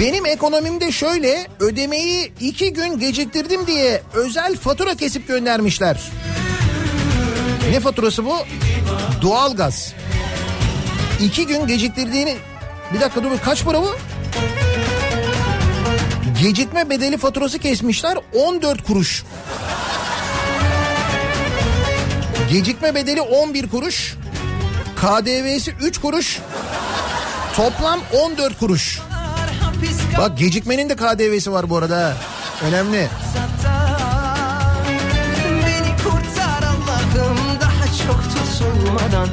Benim 0.00 0.26
ekonomimde 0.26 0.92
şöyle 0.92 1.46
ödemeyi 1.60 2.32
iki 2.40 2.72
gün 2.72 2.98
geciktirdim 2.98 3.66
diye 3.66 4.02
özel 4.14 4.56
fatura 4.56 4.94
kesip 4.94 5.28
göndermişler. 5.28 6.00
Ne 7.70 7.80
faturası 7.80 8.24
bu? 8.24 8.36
Doğalgaz. 9.22 9.94
İki 11.20 11.46
gün 11.46 11.66
geciktirdiğini... 11.66 12.36
Bir 12.94 13.00
dakika 13.00 13.22
dur 13.22 13.30
kaç 13.44 13.64
para 13.64 13.82
bu? 13.82 13.96
Gecikme 16.46 16.90
bedeli 16.90 17.18
faturası 17.18 17.58
kesmişler 17.58 18.18
14 18.34 18.84
kuruş. 18.84 19.24
Gecikme 22.50 22.94
bedeli 22.94 23.20
11 23.20 23.68
kuruş. 23.68 24.14
KDV'si 24.96 25.74
3 25.80 26.00
kuruş. 26.00 26.38
Toplam 27.56 28.00
14 28.12 28.58
kuruş. 28.58 29.00
Bak 30.18 30.38
gecikmenin 30.38 30.88
de 30.88 30.96
KDV'si 30.96 31.52
var 31.52 31.70
bu 31.70 31.76
arada. 31.76 32.16
Önemli. 32.62 33.08
Beni 35.66 35.96
kurtar 35.96 36.62
Allah'ım 36.62 37.38
daha 37.60 37.86
çok 38.06 38.22
tutulmadan 38.24 39.28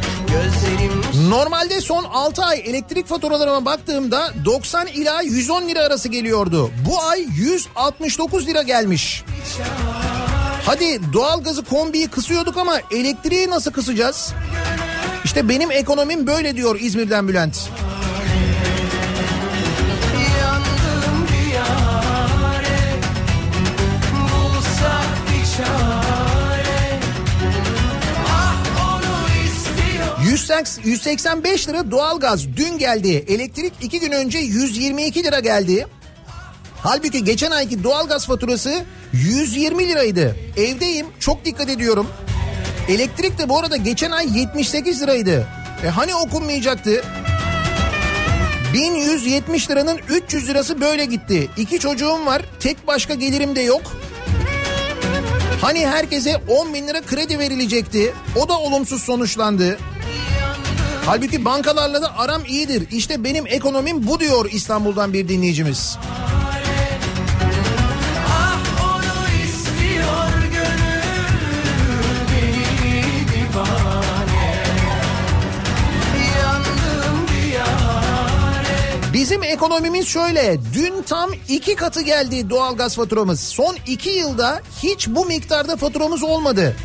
Normalde 1.29 1.81
son 1.81 2.03
6 2.03 2.43
ay 2.43 2.59
elektrik 2.65 3.07
faturalarıma 3.07 3.65
baktığımda 3.65 4.33
90 4.45 4.87
ila 4.87 5.21
110 5.21 5.67
lira 5.67 5.79
arası 5.79 6.09
geliyordu. 6.09 6.71
Bu 6.89 7.01
ay 7.03 7.25
169 7.35 8.47
lira 8.47 8.61
gelmiş. 8.61 9.23
Hadi 10.65 11.13
doğalgazı 11.13 11.63
kombiyi 11.63 12.07
kısıyorduk 12.07 12.57
ama 12.57 12.79
elektriği 12.91 13.49
nasıl 13.49 13.71
kısacağız? 13.71 14.33
İşte 15.25 15.49
benim 15.49 15.71
ekonomim 15.71 16.27
böyle 16.27 16.55
diyor 16.55 16.79
İzmir'den 16.79 17.27
Bülent. 17.27 17.69
185 30.83 31.69
lira 31.69 31.91
doğalgaz 31.91 32.47
dün 32.57 32.77
geldi. 32.77 33.25
Elektrik 33.27 33.73
2 33.81 33.99
gün 33.99 34.11
önce 34.11 34.39
122 34.39 35.23
lira 35.23 35.39
geldi. 35.39 35.87
Halbuki 36.77 37.23
geçen 37.23 37.51
ayki 37.51 37.83
doğalgaz 37.83 38.25
faturası 38.25 38.83
120 39.13 39.89
liraydı. 39.89 40.35
Evdeyim 40.57 41.07
çok 41.19 41.45
dikkat 41.45 41.69
ediyorum. 41.69 42.07
Elektrik 42.89 43.37
de 43.37 43.49
bu 43.49 43.59
arada 43.59 43.75
geçen 43.75 44.11
ay 44.11 44.39
78 44.39 45.01
liraydı. 45.01 45.47
E 45.85 45.87
hani 45.87 46.15
okunmayacaktı? 46.15 47.03
1170 48.73 49.69
liranın 49.69 49.99
300 50.09 50.49
lirası 50.49 50.81
böyle 50.81 51.05
gitti. 51.05 51.49
İki 51.57 51.79
çocuğum 51.79 52.25
var. 52.25 52.41
Tek 52.59 52.87
başka 52.87 53.13
gelirim 53.13 53.55
de 53.55 53.61
yok. 53.61 53.81
Hani 55.63 55.87
herkese 55.87 56.41
10 56.47 56.73
bin 56.73 56.87
lira 56.87 57.01
kredi 57.01 57.39
verilecekti. 57.39 58.13
O 58.35 58.49
da 58.49 58.59
olumsuz 58.59 59.03
sonuçlandı. 59.03 59.77
Halbuki 61.05 61.45
bankalarla 61.45 62.01
da 62.01 62.17
aram 62.17 62.41
iyidir. 62.45 62.87
İşte 62.91 63.23
benim 63.23 63.47
ekonomim 63.47 64.07
bu 64.07 64.19
diyor 64.19 64.49
İstanbul'dan 64.51 65.13
bir 65.13 65.27
dinleyicimiz. 65.27 65.97
Bizim 79.33 79.43
ekonomimiz 79.43 80.07
şöyle. 80.07 80.57
Dün 80.73 81.01
tam 81.01 81.29
iki 81.49 81.75
katı 81.75 82.01
geldi 82.01 82.49
doğalgaz 82.49 82.95
faturamız. 82.95 83.39
Son 83.39 83.75
iki 83.87 84.09
yılda 84.09 84.61
hiç 84.83 85.07
bu 85.07 85.25
miktarda 85.25 85.75
faturamız 85.75 86.23
olmadı. 86.23 86.75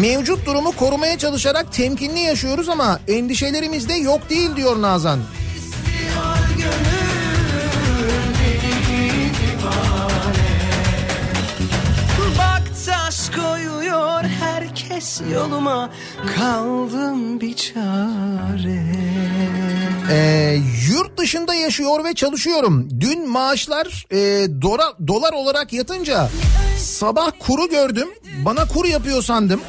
Mevcut 0.00 0.46
durumu 0.46 0.72
korumaya 0.72 1.18
çalışarak 1.18 1.72
temkinli 1.72 2.20
yaşıyoruz 2.20 2.68
ama 2.68 3.00
endişelerimiz 3.08 3.88
de 3.88 3.94
yok 3.94 4.30
değil 4.30 4.56
diyor 4.56 4.82
Nazan. 4.82 5.20
Taş 13.30 13.44
koyuyor 13.44 14.22
herkes 14.24 15.20
yoluma 15.32 15.90
Kaldım 16.38 17.40
bir 17.40 17.56
çare 17.56 18.84
Ee, 20.12 20.58
yurt 20.90 21.18
dışında 21.18 21.54
yaşıyor 21.54 22.04
ve 22.04 22.14
çalışıyorum. 22.14 22.88
Dün 23.00 23.28
maaşlar 23.28 24.06
e, 24.10 24.16
dora, 24.62 24.92
dolar 25.06 25.32
olarak 25.32 25.72
yatınca 25.72 26.28
sabah 26.78 27.30
kuru 27.38 27.68
gördüm. 27.68 28.08
Bana 28.44 28.64
kur 28.64 28.84
yapıyor 28.84 29.22
sandım. 29.22 29.60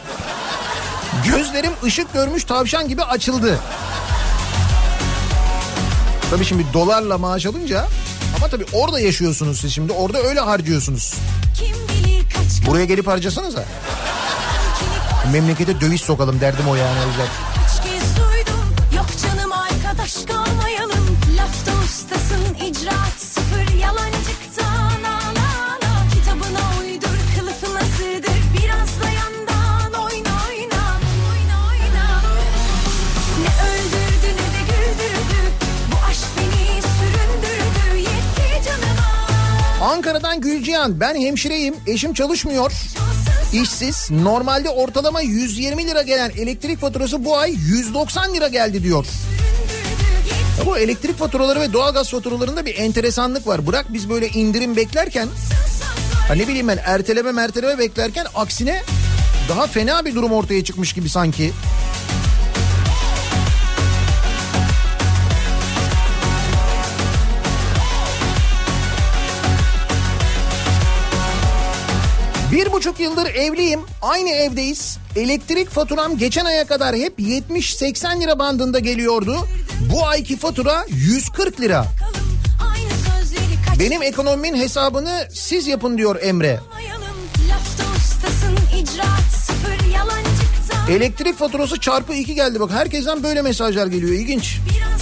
Gözlerim 1.27 1.71
ışık 1.83 2.13
görmüş 2.13 2.43
tavşan 2.43 2.87
gibi 2.87 3.03
açıldı. 3.03 3.59
Tabii 6.29 6.45
şimdi 6.45 6.65
dolarla 6.73 7.17
maaş 7.17 7.45
alınca 7.45 7.87
ama 8.37 8.47
tabii 8.47 8.65
orada 8.73 8.99
yaşıyorsunuz 8.99 9.59
siz 9.59 9.71
şimdi 9.73 9.93
orada 9.93 10.21
öyle 10.21 10.39
harcıyorsunuz. 10.39 11.13
Kim 11.59 11.90
Buraya 12.65 12.85
gelip 12.85 13.07
harcasanıza. 13.07 13.63
Memlekete 15.31 15.81
döviz 15.81 16.01
sokalım 16.01 16.41
derdim 16.41 16.67
o 16.69 16.75
yani 16.75 16.99
o 17.05 17.07
yüzden. 17.07 17.27
Ankara'dan 39.91 40.41
Gülcihan 40.41 40.99
ben 40.99 41.15
hemşireyim 41.15 41.75
eşim 41.87 42.13
çalışmıyor. 42.13 42.71
İşsiz 43.53 44.11
normalde 44.11 44.69
ortalama 44.69 45.21
120 45.21 45.87
lira 45.87 46.01
gelen 46.01 46.29
elektrik 46.29 46.79
faturası 46.79 47.25
bu 47.25 47.37
ay 47.37 47.51
190 47.51 48.33
lira 48.33 48.47
geldi 48.47 48.83
diyor. 48.83 49.05
Ya 50.59 50.65
bu 50.65 50.77
elektrik 50.77 51.17
faturaları 51.17 51.59
ve 51.59 51.73
doğalgaz 51.73 52.11
faturalarında 52.11 52.65
bir 52.65 52.77
enteresanlık 52.77 53.47
var. 53.47 53.67
Bırak 53.67 53.93
biz 53.93 54.09
böyle 54.09 54.27
indirim 54.27 54.75
beklerken 54.75 55.27
ha 56.27 56.33
ne 56.33 56.47
bileyim 56.47 56.67
ben 56.67 56.79
erteleme 56.85 57.31
merteleme 57.31 57.77
beklerken 57.77 58.25
aksine 58.35 58.81
daha 59.49 59.67
fena 59.67 60.05
bir 60.05 60.15
durum 60.15 60.31
ortaya 60.31 60.63
çıkmış 60.63 60.93
gibi 60.93 61.09
sanki. 61.09 61.51
Bir 72.51 72.71
buçuk 72.71 72.99
yıldır 72.99 73.25
evliyim. 73.25 73.79
Aynı 74.01 74.29
evdeyiz. 74.29 74.97
Elektrik 75.15 75.69
faturam 75.69 76.17
geçen 76.17 76.45
aya 76.45 76.67
kadar 76.67 76.95
hep 76.95 77.19
70-80 77.19 78.21
lira 78.21 78.39
bandında 78.39 78.79
geliyordu. 78.79 79.47
Bu 79.93 80.07
ayki 80.07 80.37
fatura 80.37 80.85
140 80.89 81.61
lira. 81.61 81.85
Benim 83.79 84.01
ekonomimin 84.01 84.55
hesabını 84.55 85.27
siz 85.33 85.67
yapın 85.67 85.97
diyor 85.97 86.15
Emre. 86.21 86.59
Elektrik 90.89 91.37
faturası 91.37 91.79
çarpı 91.79 92.13
2 92.13 92.35
geldi 92.35 92.59
bak. 92.59 92.71
Herkesten 92.71 93.23
böyle 93.23 93.41
mesajlar 93.41 93.87
geliyor. 93.87 94.13
İlginç. 94.13 94.57
Biraz 94.69 95.00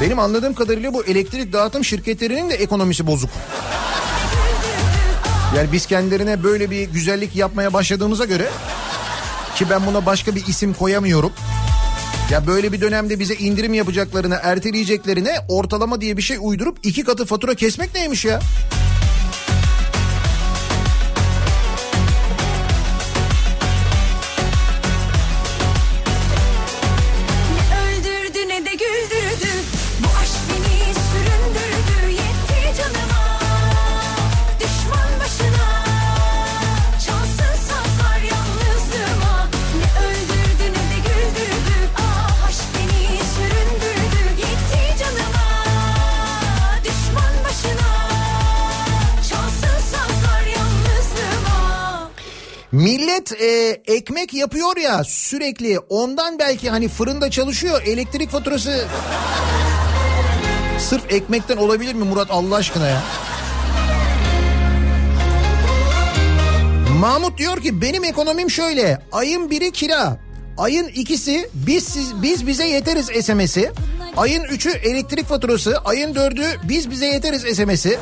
Benim 0.00 0.18
anladığım 0.18 0.54
kadarıyla 0.54 0.94
bu 0.94 1.04
elektrik 1.04 1.52
dağıtım 1.52 1.84
şirketlerinin 1.84 2.50
de 2.50 2.54
ekonomisi 2.54 3.06
bozuk. 3.06 3.30
Yani 5.56 5.72
biz 5.72 5.86
kendilerine 5.86 6.42
böyle 6.42 6.70
bir 6.70 6.82
güzellik 6.82 7.36
yapmaya 7.36 7.72
başladığımıza 7.72 8.24
göre 8.24 8.48
ki 9.56 9.70
ben 9.70 9.86
buna 9.86 10.06
başka 10.06 10.34
bir 10.34 10.46
isim 10.46 10.74
koyamıyorum. 10.74 11.32
Ya 12.30 12.46
böyle 12.46 12.72
bir 12.72 12.80
dönemde 12.80 13.18
bize 13.18 13.34
indirim 13.34 13.74
yapacaklarına, 13.74 14.34
erteleyeceklerine 14.34 15.36
ortalama 15.48 16.00
diye 16.00 16.16
bir 16.16 16.22
şey 16.22 16.36
uydurup 16.40 16.78
iki 16.82 17.04
katı 17.04 17.24
fatura 17.24 17.54
kesmek 17.54 17.94
neymiş 17.94 18.24
ya? 18.24 18.40
E, 53.32 53.46
ekmek 53.86 54.34
yapıyor 54.34 54.76
ya 54.76 55.04
sürekli 55.04 55.78
ondan 55.78 56.38
belki 56.38 56.70
hani 56.70 56.88
fırında 56.88 57.30
çalışıyor 57.30 57.82
elektrik 57.86 58.30
faturası 58.30 58.84
sırf 60.78 61.12
ekmekten 61.12 61.56
olabilir 61.56 61.94
mi 61.94 62.04
Murat 62.04 62.30
Allah 62.30 62.56
aşkına 62.56 62.86
ya? 62.86 63.02
Mahmut 67.00 67.38
diyor 67.38 67.62
ki 67.62 67.80
benim 67.82 68.04
ekonomim 68.04 68.50
şöyle 68.50 69.02
ayın 69.12 69.50
biri 69.50 69.70
kira 69.70 70.27
ayın 70.58 70.88
ikisi 70.88 71.50
biz 71.54 71.84
siz, 71.84 72.22
biz 72.22 72.46
bize 72.46 72.64
yeteriz 72.64 73.06
SMS'i 73.24 73.72
ayın 74.16 74.44
üçü 74.44 74.70
elektrik 74.70 75.26
faturası. 75.26 75.78
Ayın 75.84 76.14
dördü 76.14 76.44
biz 76.68 76.90
bize 76.90 77.06
yeteriz 77.06 77.56
SMS'i 77.56 77.98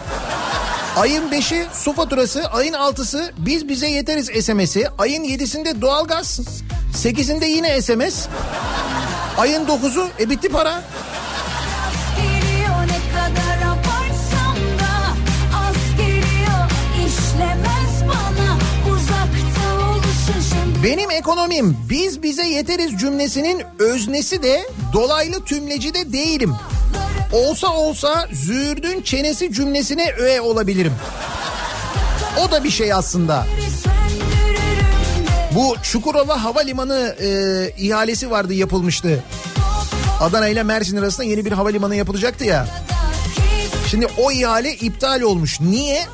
Ayın 0.96 1.30
5'i 1.30 1.66
su 1.72 1.92
faturası, 1.92 2.44
ayın 2.44 2.72
6'sı 2.72 3.32
biz 3.38 3.68
bize 3.68 3.88
yeteriz 3.88 4.44
SMS'i, 4.44 4.88
ayın 4.98 5.24
7'sinde 5.24 5.80
doğalgaz, 5.80 6.40
8'inde 6.94 7.46
yine 7.46 7.82
SMS, 7.82 8.28
ayın 9.38 9.66
9'u 9.66 10.09
e 10.20 10.30
bitti 10.30 10.48
para. 10.48 10.82
Benim 20.84 21.10
ekonomim 21.10 21.76
biz 21.90 22.22
bize 22.22 22.46
yeteriz 22.46 23.00
cümlesinin 23.00 23.62
öznesi 23.78 24.42
de 24.42 24.66
dolaylı 24.92 25.44
tümleci 25.44 25.94
de 25.94 26.12
değilim. 26.12 26.54
Olsa 27.32 27.68
olsa 27.68 28.28
züğürdün 28.32 29.02
çenesi 29.02 29.52
cümlesine 29.52 30.12
öğe 30.12 30.40
olabilirim. 30.40 30.92
O 32.46 32.50
da 32.50 32.64
bir 32.64 32.70
şey 32.70 32.92
aslında. 32.92 33.46
Bu 35.54 35.76
Çukurova 35.82 36.44
Havalimanı 36.44 37.16
e, 37.20 37.28
ihalesi 37.78 38.30
vardı 38.30 38.54
yapılmıştı. 38.54 39.24
Adana 40.20 40.48
ile 40.48 40.62
Mersin 40.62 40.96
arasında 40.96 41.26
yeni 41.26 41.44
bir 41.44 41.52
havalimanı 41.52 41.96
yapılacaktı 41.96 42.44
ya. 42.44 42.66
Şimdi 43.90 44.06
o 44.18 44.32
ihale 44.32 44.74
iptal 44.74 45.20
olmuş. 45.20 45.60
Niye? 45.60 46.06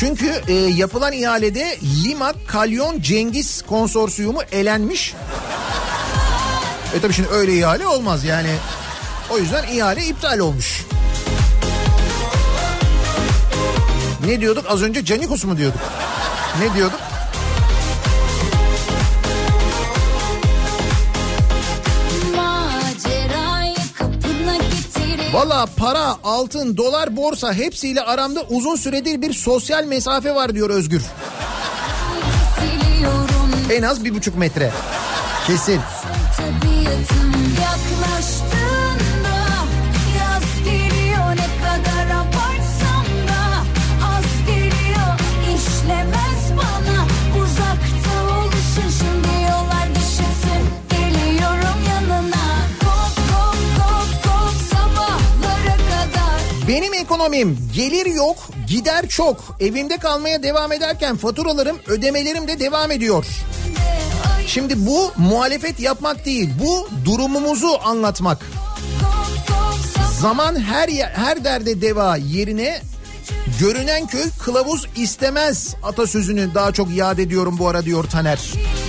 Çünkü 0.00 0.42
e, 0.48 0.52
yapılan 0.52 1.12
ihalede 1.12 1.78
Lima 2.04 2.32
Kalyon 2.46 3.00
Cengiz 3.00 3.62
konsorsiyumu 3.62 4.42
elenmiş. 4.52 5.14
E 6.94 7.00
tabii 7.00 7.12
şimdi 7.12 7.28
öyle 7.28 7.54
ihale 7.54 7.86
olmaz 7.86 8.24
yani. 8.24 8.50
O 9.30 9.38
yüzden 9.38 9.64
ihale 9.68 10.04
iptal 10.04 10.38
olmuş. 10.38 10.84
Ne 14.26 14.40
diyorduk? 14.40 14.64
Az 14.68 14.82
önce 14.82 15.04
Canikos 15.04 15.44
mu 15.44 15.58
diyorduk? 15.58 15.80
Ne 16.60 16.74
diyorduk? 16.74 17.00
Valla 25.36 25.66
para, 25.76 26.16
altın, 26.24 26.76
dolar, 26.76 27.16
borsa 27.16 27.52
hepsiyle 27.52 28.02
aramda 28.02 28.42
uzun 28.42 28.76
süredir 28.76 29.22
bir 29.22 29.32
sosyal 29.32 29.84
mesafe 29.84 30.34
var 30.34 30.54
diyor 30.54 30.70
Özgür. 30.70 31.02
En 33.72 33.82
az 33.82 34.04
bir 34.04 34.14
buçuk 34.14 34.38
metre. 34.38 34.72
Kesin. 35.46 35.80
tabiatım 36.36 37.32
yaklaştığında 37.62 38.65
ekonomim 57.16 57.58
gelir 57.74 58.06
yok, 58.06 58.36
gider 58.68 59.08
çok. 59.08 59.56
Evimde 59.60 59.96
kalmaya 59.96 60.42
devam 60.42 60.72
ederken 60.72 61.16
faturalarım, 61.16 61.76
ödemelerim 61.86 62.48
de 62.48 62.60
devam 62.60 62.90
ediyor. 62.90 63.26
Şimdi 64.46 64.86
bu 64.86 65.12
muhalefet 65.16 65.80
yapmak 65.80 66.24
değil, 66.24 66.50
bu 66.64 66.88
durumumuzu 67.04 67.78
anlatmak. 67.84 68.46
Zaman 70.20 70.60
her 70.60 70.88
her 70.88 71.44
derde 71.44 71.80
deva 71.80 72.16
yerine 72.16 72.80
görünen 73.60 74.06
köy 74.06 74.24
kılavuz 74.44 74.86
istemez 74.96 75.74
atasözünü 75.82 76.54
daha 76.54 76.72
çok 76.72 76.90
yad 76.90 77.18
ediyorum 77.18 77.56
bu 77.58 77.68
ara 77.68 77.84
diyor 77.84 78.04
Taner. 78.04 78.38
İleri 78.38 78.85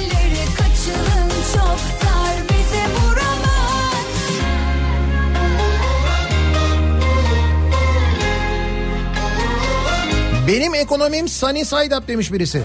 Benim 10.48 10.76
ekonomim 10.76 11.28
Sunny 11.28 11.66
Side 11.66 11.98
Up 11.98 12.08
demiş 12.08 12.34
birisi. 12.34 12.64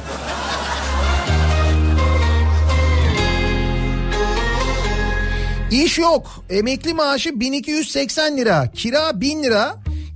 İş 5.70 5.99
yok. 5.99 6.45
Emekli 6.51 6.95
maaşı 6.95 7.41
1280 7.41 8.37
lira. 8.37 8.70
Kira 8.74 9.20
1000 9.20 9.43
lira. 9.43 9.74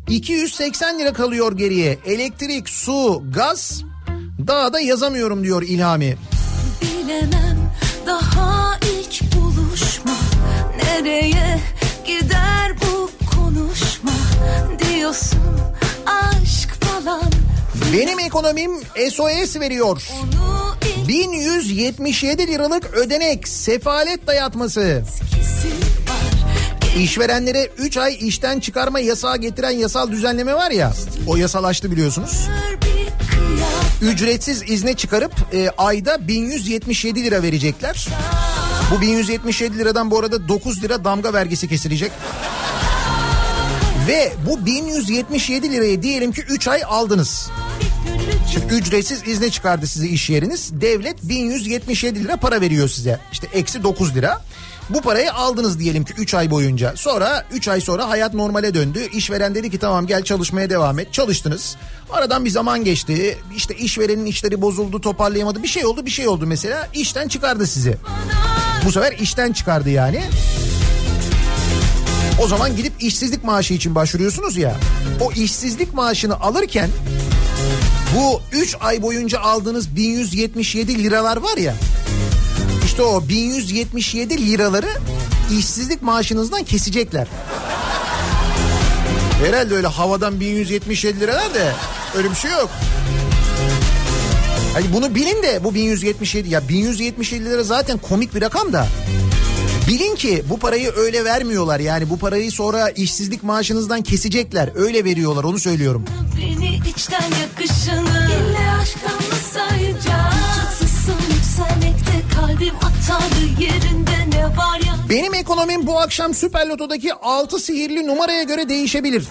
280 0.09 0.99
lira 0.99 1.13
kalıyor 1.13 1.57
geriye. 1.57 1.99
Elektrik, 2.07 2.69
su, 2.69 3.23
gaz. 3.35 3.83
Daha 4.47 4.73
da 4.73 4.81
yazamıyorum 4.81 5.45
diyor 5.45 5.63
İlhami. 5.63 6.17
Bilemem 6.83 7.73
daha 8.07 8.77
ilk 8.77 9.35
buluşma 9.37 10.17
Nereye 10.83 11.61
gider 12.07 12.73
bu 12.81 13.11
konuşma 13.37 14.13
Diyorsun 14.79 15.61
aşk 16.07 16.85
falan 16.85 17.31
Benim 17.93 18.19
ekonomim 18.19 18.71
SOS 19.11 19.57
veriyor. 19.57 20.03
Onu 20.23 20.77
1177 21.09 22.47
liralık 22.47 22.95
ödenek 22.95 23.49
sefalet 23.49 24.27
dayatması. 24.27 25.03
İşverenlere 26.99 27.71
3 27.79 27.97
ay 27.97 28.17
işten 28.21 28.61
çıkarma 28.61 29.01
yasağı 29.01 29.37
getiren 29.37 29.71
yasal 29.71 30.11
düzenleme 30.11 30.55
var 30.55 30.71
ya. 30.71 30.93
O 31.27 31.37
yasalaştı 31.37 31.91
biliyorsunuz. 31.91 32.49
Ücretsiz 34.03 34.63
izne 34.71 34.95
çıkarıp 34.95 35.33
e, 35.53 35.69
ayda 35.79 36.29
1177 36.29 37.25
lira 37.25 37.43
verecekler. 37.43 38.09
Bu 38.91 39.01
1177 39.01 39.79
liradan 39.79 40.11
bu 40.11 40.19
arada 40.19 40.49
9 40.49 40.83
lira 40.83 41.05
damga 41.05 41.33
vergisi 41.33 41.69
kesilecek. 41.69 42.13
Ve 44.09 44.33
bu 44.47 44.67
1177 44.67 45.73
lirayı 45.73 46.03
diyelim 46.03 46.33
ki 46.33 46.41
3 46.49 46.69
ay 46.69 46.83
aldınız. 46.87 47.51
Şimdi 48.57 48.75
ücretsiz 48.75 49.29
izne 49.29 49.51
çıkardı 49.51 49.87
sizi 49.87 50.09
iş 50.09 50.31
yeriniz. 50.31 50.71
Devlet 50.81 51.23
1177 51.23 52.25
lira 52.25 52.37
para 52.37 52.61
veriyor 52.61 52.89
size. 52.89 53.21
İşte 53.33 53.49
eksi 53.53 53.83
9 53.83 54.15
lira. 54.15 54.41
Bu 54.91 55.01
parayı 55.01 55.33
aldınız 55.33 55.79
diyelim 55.79 56.05
ki 56.05 56.13
3 56.19 56.35
ay 56.35 56.51
boyunca. 56.51 56.93
Sonra 56.97 57.45
3 57.53 57.69
ay 57.69 57.81
sonra 57.81 58.09
hayat 58.09 58.35
normale 58.35 58.75
döndü. 58.75 59.09
İşveren 59.13 59.55
dedi 59.55 59.71
ki 59.71 59.79
tamam 59.79 60.07
gel 60.07 60.23
çalışmaya 60.23 60.71
devam 60.71 60.99
et. 60.99 61.13
Çalıştınız. 61.13 61.77
Aradan 62.11 62.45
bir 62.45 62.51
zaman 62.51 62.85
geçti. 62.85 63.39
İşte 63.57 63.75
işverenin 63.75 64.27
işleri 64.27 64.63
bozuldu 64.63 65.01
toparlayamadı. 65.01 65.63
Bir 65.63 65.69
şey 65.69 65.87
oldu 65.87 66.07
bir 66.07 66.11
şey 66.11 66.29
oldu 66.29 66.47
mesela. 66.47 66.89
İşten 66.95 67.29
çıkardı 67.29 67.67
sizi. 67.67 67.97
Bu 68.85 68.93
sefer 68.93 69.13
işten 69.13 69.53
çıkardı 69.53 69.91
yani. 69.91 70.23
O 72.43 72.49
zaman 72.49 72.77
gidip 72.77 72.93
işsizlik 73.01 73.45
maaşı 73.45 73.75
için 73.75 73.95
başvuruyorsunuz 73.95 74.57
ya. 74.57 74.77
O 75.21 75.33
işsizlik 75.33 75.95
maaşını 75.95 76.41
alırken 76.41 76.91
bu 78.17 78.41
3 78.53 78.77
ay 78.81 79.03
boyunca 79.03 79.41
aldığınız 79.41 79.97
1177 79.97 81.05
liralar 81.05 81.37
var 81.37 81.57
ya. 81.57 81.75
İşte 82.85 83.03
o 83.03 83.29
1177 83.29 84.47
liraları 84.47 84.89
işsizlik 85.59 86.03
maaşınızdan 86.03 86.65
kesecekler. 86.65 87.27
Herhalde 89.45 89.75
öyle 89.75 89.87
havadan 89.87 90.41
1177 90.41 91.21
liralar 91.21 91.55
da 91.55 91.73
öyle 92.17 92.31
bir 92.31 92.37
şey 92.37 92.51
yok. 92.51 92.71
Hani 94.73 94.93
bunu 94.93 95.15
bilin 95.15 95.43
de 95.43 95.65
bu 95.65 95.75
1177 95.75 96.49
ya 96.49 96.69
1177 96.69 97.45
lira 97.45 97.63
zaten 97.63 97.99
komik 97.99 98.35
bir 98.35 98.43
rakam 98.43 98.73
da. 98.73 98.87
Bilin 99.89 100.17
ki 100.17 100.45
bu 100.51 100.59
parayı 100.59 100.93
öyle 100.97 101.25
vermiyorlar 101.25 101.81
yani 101.81 102.11
bu 102.11 102.19
parayı 102.19 102.53
sonra 102.53 102.89
işsizlik 102.91 103.43
maaşınızdan 103.43 104.03
kesecekler. 104.03 104.71
Öyle 104.75 105.05
veriyorlar 105.05 105.45
onu 105.45 105.59
söylüyorum. 105.59 106.05
Beni 106.37 106.81
içten 106.89 107.23
yakışını 107.41 108.27
İlle 108.27 108.71
aşktan 108.83 109.15
mı 109.15 109.37
sayacağım 109.53 110.37
yükselmekte 111.57 112.13
kalbim 112.35 112.75
atardı 112.77 113.63
yerinde 113.63 114.37
ne 114.37 114.45
var 114.45 114.81
ya 114.87 114.95
Benim 115.11 115.35
ekonomim 115.35 115.87
bu 115.87 115.99
akşam 115.99 116.35
Süper 116.35 116.67
Loto'daki 116.67 117.15
6 117.15 117.59
sihirli 117.59 118.07
numaraya 118.07 118.43
göre 118.43 118.69
değişebilir. 118.69 119.25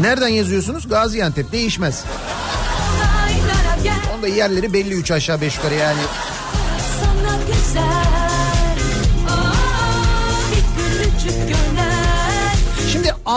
Nereden 0.00 0.28
yazıyorsunuz? 0.28 0.88
Gaziantep 0.88 1.52
değişmez. 1.52 2.04
Onda 4.16 4.28
yerleri 4.28 4.72
belli 4.72 4.94
3 4.94 5.10
aşağı 5.10 5.40
5 5.40 5.56
yukarı 5.56 5.74
yani. 5.74 6.00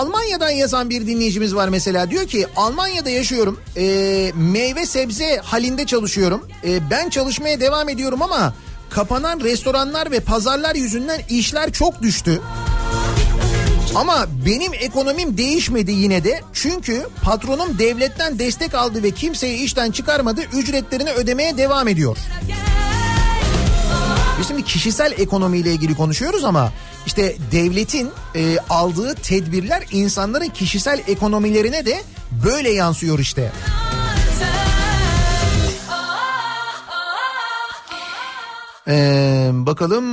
Almanya'dan 0.01 0.49
yazan 0.49 0.89
bir 0.89 1.07
dinleyicimiz 1.07 1.55
var 1.55 1.67
mesela. 1.67 2.09
Diyor 2.09 2.27
ki 2.27 2.47
Almanya'da 2.55 3.09
yaşıyorum. 3.09 3.59
Ee, 3.77 4.31
meyve 4.35 4.85
sebze 4.85 5.37
halinde 5.43 5.85
çalışıyorum. 5.85 6.47
Ee, 6.63 6.89
ben 6.91 7.09
çalışmaya 7.09 7.59
devam 7.59 7.89
ediyorum 7.89 8.21
ama 8.21 8.53
kapanan 8.89 9.39
restoranlar 9.39 10.11
ve 10.11 10.19
pazarlar 10.19 10.75
yüzünden 10.75 11.21
işler 11.29 11.71
çok 11.71 12.01
düştü. 12.01 12.41
Ama 13.95 14.27
benim 14.45 14.73
ekonomim 14.73 15.37
değişmedi 15.37 15.91
yine 15.91 16.23
de. 16.23 16.41
Çünkü 16.53 17.07
patronum 17.23 17.79
devletten 17.79 18.39
destek 18.39 18.73
aldı 18.75 19.03
ve 19.03 19.11
kimseyi 19.11 19.57
işten 19.57 19.91
çıkarmadı. 19.91 20.41
Ücretlerini 20.53 21.11
ödemeye 21.11 21.57
devam 21.57 21.87
ediyor. 21.87 22.17
Biz 24.41 24.47
şimdi 24.47 24.63
kişisel 24.63 25.11
ekonomiyle 25.19 25.71
ilgili 25.71 25.95
konuşuyoruz 25.95 26.43
ama 26.43 26.71
işte 27.05 27.35
devletin 27.51 28.09
e, 28.35 28.57
aldığı 28.69 29.15
tedbirler 29.15 29.83
insanların 29.91 30.49
kişisel 30.49 31.01
ekonomilerine 31.07 31.85
de 31.85 32.01
böyle 32.45 32.69
yansıyor 32.69 33.19
işte. 33.19 33.51
Ee, 38.87 39.49
bakalım 39.53 40.05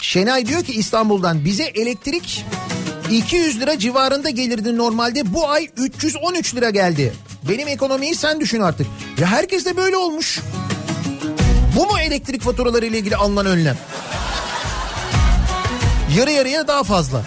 Şenay 0.00 0.46
diyor 0.46 0.64
ki 0.64 0.72
İstanbul'dan 0.72 1.44
bize 1.44 1.64
elektrik 1.64 2.44
200 3.10 3.60
lira 3.60 3.78
civarında 3.78 4.30
gelirdi 4.30 4.76
normalde 4.76 5.34
bu 5.34 5.48
ay 5.48 5.68
313 5.76 6.54
lira 6.54 6.70
geldi. 6.70 7.12
Benim 7.48 7.68
ekonomiyi 7.68 8.14
sen 8.14 8.40
düşün 8.40 8.60
artık. 8.60 8.86
Ya 9.18 9.26
herkes 9.26 9.64
de 9.66 9.76
böyle 9.76 9.96
olmuş. 9.96 10.40
Bu 11.76 11.86
mu 11.86 11.98
elektrik 12.00 12.42
faturaları 12.42 12.86
ile 12.86 12.98
ilgili 12.98 13.16
alınan 13.16 13.46
önlem? 13.46 13.76
Yarı 16.16 16.30
yarıya 16.30 16.68
daha 16.68 16.82
fazla. 16.84 17.22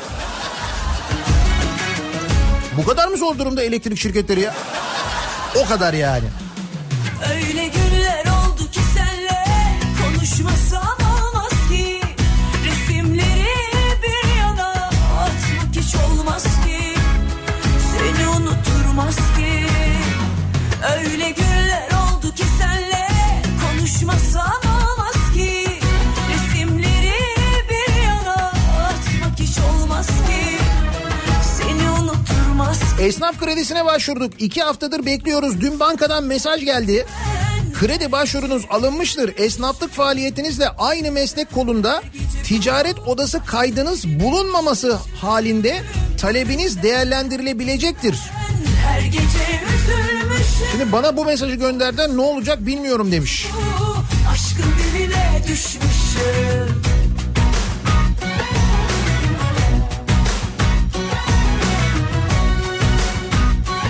Bu 2.78 2.86
kadar 2.86 3.08
mı 3.08 3.18
zor 3.18 3.40
durumda 3.40 3.64
elektrik 3.64 4.00
şirketleri 4.00 4.40
ya? 4.40 4.54
O 5.56 5.66
kadar 5.70 5.94
yani. 5.94 6.26
Öyle 7.34 7.68
günler 7.68 8.26
oldu 8.26 8.72
ki 8.72 8.80
senle 8.96 9.46
konuşmasam 10.04 11.07
Esnaf 33.08 33.40
kredisine 33.40 33.86
başvurduk. 33.86 34.34
İki 34.40 34.62
haftadır 34.62 35.06
bekliyoruz. 35.06 35.62
Dün 35.62 35.80
bankadan 35.80 36.24
mesaj 36.24 36.66
geldi. 36.66 37.06
Kredi 37.80 38.12
başvurunuz 38.12 38.64
alınmıştır. 38.70 39.34
Esnaflık 39.38 39.92
faaliyetinizle 39.92 40.70
aynı 40.70 41.12
meslek 41.12 41.54
kolunda 41.54 42.02
ticaret 42.44 43.00
odası 43.00 43.46
kaydınız 43.46 44.08
bulunmaması 44.08 45.00
halinde 45.22 45.82
talebiniz 46.22 46.84
değerlendirilebilecektir. 46.84 48.16
Şimdi 50.72 50.92
bana 50.92 51.18
bu 51.18 51.26
mesajı 51.26 51.56
gönderden 51.56 52.18
ne 52.18 52.22
olacak 52.22 52.66
bilmiyorum 52.66 53.12
demiş. 53.12 53.48
Aşkın 54.34 54.74
diline 54.94 55.44
düşmüşüm 55.48 56.87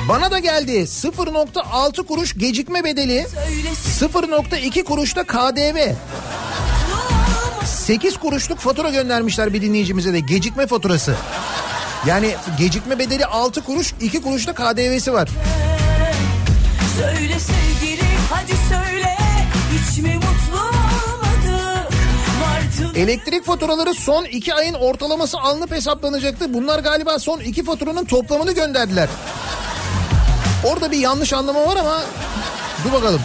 Bana 0.10 0.32
da 0.32 0.40
geldi 0.40 0.72
0.6 0.72 2.06
kuruş 2.06 2.34
gecikme 2.38 2.84
bedeli, 2.84 3.28
Söylesin 3.46 4.08
0.2 4.08 4.84
kuruşta 4.84 5.24
KDV. 5.24 5.94
8 7.66 8.18
kuruşluk 8.18 8.60
fatura 8.60 8.90
göndermişler 8.90 9.54
bir 9.54 9.62
dinleyicimize 9.62 10.14
de 10.14 10.20
gecikme 10.20 10.68
faturası. 10.68 11.16
Yani 12.06 12.36
gecikme 12.58 13.00
bedeli 13.00 13.26
6 13.26 13.64
kuruş 13.64 13.94
2 14.02 14.22
kuruşta 14.22 14.54
KDV'si 14.54 15.14
var. 15.14 15.30
Söyle 17.00 17.40
sevgili 17.40 18.08
hadi 18.32 18.54
söyle 18.70 19.18
Hiç 19.74 19.98
mi 19.98 20.16
mutlu 20.16 20.62
olmadık 20.62 21.94
Elektrik 22.96 23.46
faturaları 23.46 23.94
son 23.94 24.26
2 24.26 24.54
ayın 24.54 24.74
ortalaması 24.74 25.38
alınıp 25.38 25.72
hesaplanacaktı. 25.72 26.54
Bunlar 26.54 26.80
galiba 26.80 27.20
son 27.20 27.40
2 27.40 27.64
faturanın 27.64 28.06
toplamını 28.06 28.52
gönderdiler. 28.52 29.10
Orada 30.64 30.92
bir 30.92 30.98
yanlış 30.98 31.34
anlama 31.34 31.68
var 31.68 31.78
ama 31.78 32.02
dur 32.84 32.94
bakalım. 32.94 33.22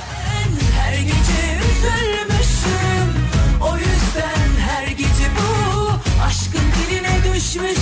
her 0.79 0.95
gece 0.99 1.59
üzülmüşüm. 1.59 3.29
O 3.61 3.77
yüzden 3.77 4.69
her 4.71 4.87
gece 4.87 5.29
bu 5.37 5.91
Aşkın 6.27 6.61
diline 6.61 7.35
düşmüşüm. 7.35 7.79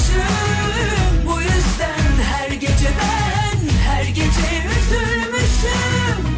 Bu 1.27 1.41
yüzden 1.41 2.25
her 2.33 2.51
gece 2.51 2.91
ben 3.01 3.59
Her 3.87 4.05
gece 4.05 4.65
üzülmüşüm 4.81 6.30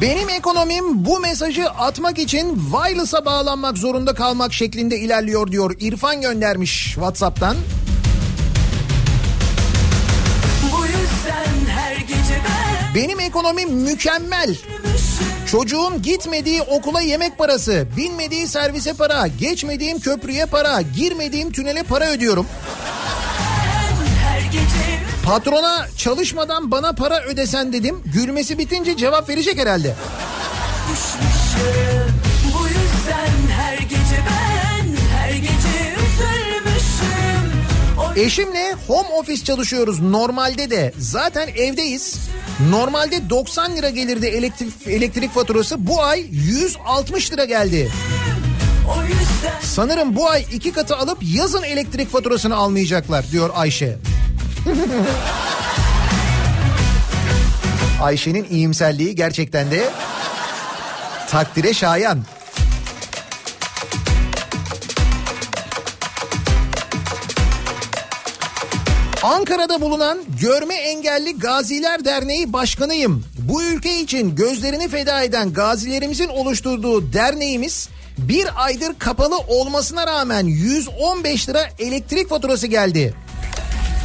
Benim 0.00 0.28
ekonomim 0.28 1.04
bu 1.04 1.20
mesajı 1.20 1.70
atmak 1.70 2.18
için 2.18 2.60
wireless'a 2.72 3.24
bağlanmak 3.24 3.78
zorunda 3.78 4.14
kalmak 4.14 4.52
şeklinde 4.52 4.98
ilerliyor 4.98 5.52
diyor. 5.52 5.76
İrfan 5.80 6.20
göndermiş 6.20 6.84
WhatsApp'tan. 6.94 7.56
Benim 12.94 13.20
ekonomim 13.20 13.74
mükemmel. 13.74 14.56
Çocuğun 15.46 16.02
gitmediği 16.02 16.62
okula 16.62 17.00
yemek 17.00 17.38
parası, 17.38 17.88
binmediği 17.96 18.48
servise 18.48 18.92
para, 18.92 19.26
geçmediğim 19.26 20.00
köprüye 20.00 20.46
para, 20.46 20.80
girmediğim 20.80 21.52
tünele 21.52 21.82
para 21.82 22.10
ödüyorum. 22.10 22.46
her 24.22 24.40
gece 24.40 24.87
Patrona 25.24 25.86
çalışmadan 25.96 26.70
bana 26.70 26.92
para 26.92 27.20
ödesen 27.22 27.72
dedim. 27.72 28.02
Gülmesi 28.14 28.58
bitince 28.58 28.96
cevap 28.96 29.28
verecek 29.28 29.58
herhalde. 29.58 29.94
düşmüşüm 30.92 32.14
Bu 32.44 32.66
yüzden 32.68 33.56
her 33.56 33.78
gece 33.78 34.22
ben 34.26 34.86
Her 35.18 35.30
gece 35.32 35.94
üzülmüşüm 35.96 37.52
O 37.98 38.20
Eşimle 38.20 38.74
home 38.86 39.08
office 39.08 39.44
çalışıyoruz 39.44 40.00
normalde 40.00 40.70
de. 40.70 40.92
Zaten 40.98 41.48
evdeyiz. 41.48 42.18
Normalde 42.70 43.30
90 43.30 43.76
lira 43.76 43.90
gelirdi 43.90 44.26
elektrik, 44.26 44.86
elektrik 44.86 45.34
faturası. 45.34 45.86
Bu 45.86 46.02
ay 46.02 46.26
160 46.30 47.32
lira 47.32 47.44
geldi. 47.44 47.90
Sanırım 49.62 50.16
bu 50.16 50.28
ay 50.30 50.44
iki 50.52 50.72
katı 50.72 50.96
alıp 50.96 51.18
yazın 51.34 51.62
elektrik 51.62 52.10
faturasını 52.12 52.56
almayacaklar 52.56 53.30
diyor 53.32 53.50
Ayşe. 53.54 53.98
Ayşe'nin 58.02 58.46
iyimserliği 58.50 59.14
gerçekten 59.14 59.70
de 59.70 59.90
takdire 61.28 61.74
şayan. 61.74 62.18
Ankara'da 69.22 69.80
bulunan 69.80 70.18
Görme 70.40 70.74
Engelli 70.74 71.38
Gaziler 71.38 72.04
Derneği 72.04 72.52
Başkanıyım. 72.52 73.24
Bu 73.38 73.62
ülke 73.62 74.00
için 74.00 74.36
gözlerini 74.36 74.88
feda 74.88 75.22
eden 75.22 75.52
gazilerimizin 75.52 76.28
oluşturduğu 76.28 77.12
derneğimiz 77.12 77.88
bir 78.18 78.64
aydır 78.64 78.98
kapalı 78.98 79.38
olmasına 79.38 80.06
rağmen 80.06 80.46
115 80.46 81.48
lira 81.48 81.68
elektrik 81.78 82.28
faturası 82.28 82.66
geldi. 82.66 83.14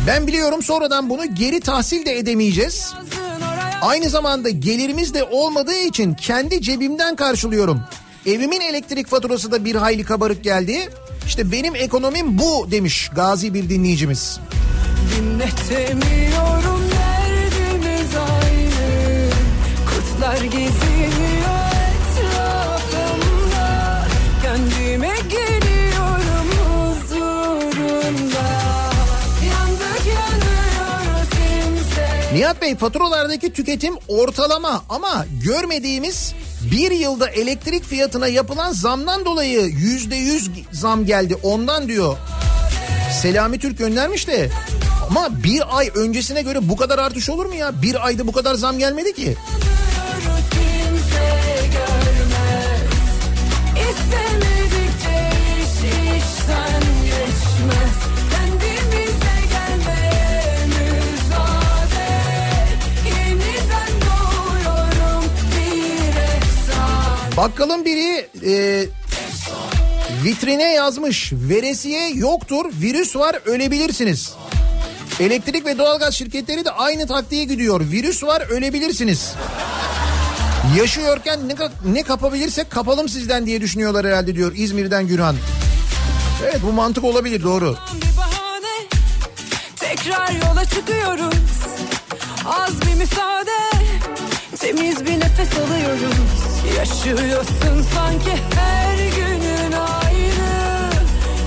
Ben 0.07 0.27
biliyorum 0.27 0.63
sonradan 0.63 1.09
bunu 1.09 1.35
geri 1.35 1.59
tahsil 1.59 2.05
de 2.05 2.17
edemeyeceğiz. 2.17 2.93
Aynı 3.81 4.09
zamanda 4.09 4.49
gelirimiz 4.49 5.13
de 5.13 5.23
olmadığı 5.23 5.79
için 5.79 6.13
kendi 6.13 6.61
cebimden 6.61 7.15
karşılıyorum. 7.15 7.81
Evimin 8.25 8.61
elektrik 8.61 9.07
faturası 9.07 9.51
da 9.51 9.65
bir 9.65 9.75
hayli 9.75 10.03
kabarık 10.03 10.43
geldi. 10.43 10.89
İşte 11.25 11.51
benim 11.51 11.75
ekonomim 11.75 12.37
bu 12.39 12.71
demiş 12.71 13.09
gazi 13.15 13.53
bir 13.53 13.69
dinleyicimiz. 13.69 14.39
Dinletemiyorum 15.15 16.81
derdimiz 16.91 18.15
aynı 18.15 19.29
Kurtlar 19.85 20.43
geziniyor 20.43 20.92
Nihat 32.33 32.61
Bey 32.61 32.75
faturalardaki 32.75 33.53
tüketim 33.53 33.93
ortalama 34.07 34.83
ama 34.89 35.25
görmediğimiz 35.45 36.33
bir 36.71 36.91
yılda 36.91 37.29
elektrik 37.29 37.83
fiyatına 37.83 38.27
yapılan 38.27 38.71
zamdan 38.71 39.25
dolayı 39.25 39.61
yüzde 39.61 40.15
yüz 40.15 40.49
zam 40.71 41.05
geldi 41.05 41.35
ondan 41.43 41.87
diyor. 41.87 42.17
Selami 43.21 43.59
Türk 43.59 43.77
göndermiş 43.77 44.27
de 44.27 44.49
ama 45.09 45.43
bir 45.43 45.77
ay 45.77 45.91
öncesine 45.95 46.41
göre 46.41 46.69
bu 46.69 46.75
kadar 46.75 46.99
artış 46.99 47.29
olur 47.29 47.45
mu 47.45 47.55
ya? 47.55 47.81
Bir 47.81 48.05
ayda 48.05 48.27
bu 48.27 48.31
kadar 48.31 48.55
zam 48.55 48.79
gelmedi 48.79 49.13
ki. 49.13 49.35
Görmez 50.23 50.53
Bakkalın 67.37 67.85
biri 67.85 68.29
e, 68.45 68.85
vitrine 70.23 70.73
yazmış 70.73 71.33
veresiye 71.33 72.09
yoktur 72.09 72.65
virüs 72.81 73.15
var 73.15 73.35
ölebilirsiniz. 73.45 74.33
Elektrik 75.19 75.65
ve 75.65 75.77
doğalgaz 75.77 76.13
şirketleri 76.13 76.65
de 76.65 76.71
aynı 76.71 77.07
taktiğe 77.07 77.43
gidiyor. 77.43 77.81
Virüs 77.91 78.23
var 78.23 78.41
ölebilirsiniz. 78.49 79.33
Yaşıyorken 80.77 81.39
ne, 81.47 81.55
ne 81.93 82.03
kapabilirsek 82.03 82.71
kapalım 82.71 83.09
sizden 83.09 83.45
diye 83.45 83.61
düşünüyorlar 83.61 84.05
herhalde 84.05 84.35
diyor 84.35 84.51
İzmir'den 84.55 85.07
Gürhan. 85.07 85.35
Evet 86.43 86.59
bu 86.63 86.71
mantık 86.71 87.03
olabilir 87.03 87.43
doğru. 87.43 87.75
bahane 88.17 88.87
Tekrar 89.75 90.31
yola 90.31 90.65
çıkıyoruz 90.65 91.33
Az 92.45 92.81
bir 92.81 92.93
müsaade 92.93 93.72
Temiz 94.63 95.05
bir 95.05 95.19
nefes 95.19 95.49
alıyoruz 95.57 96.17
Yaşıyorsun 96.77 97.85
sanki 97.95 98.31
her 98.55 98.97
günün 98.97 99.71
aynı 99.71 100.89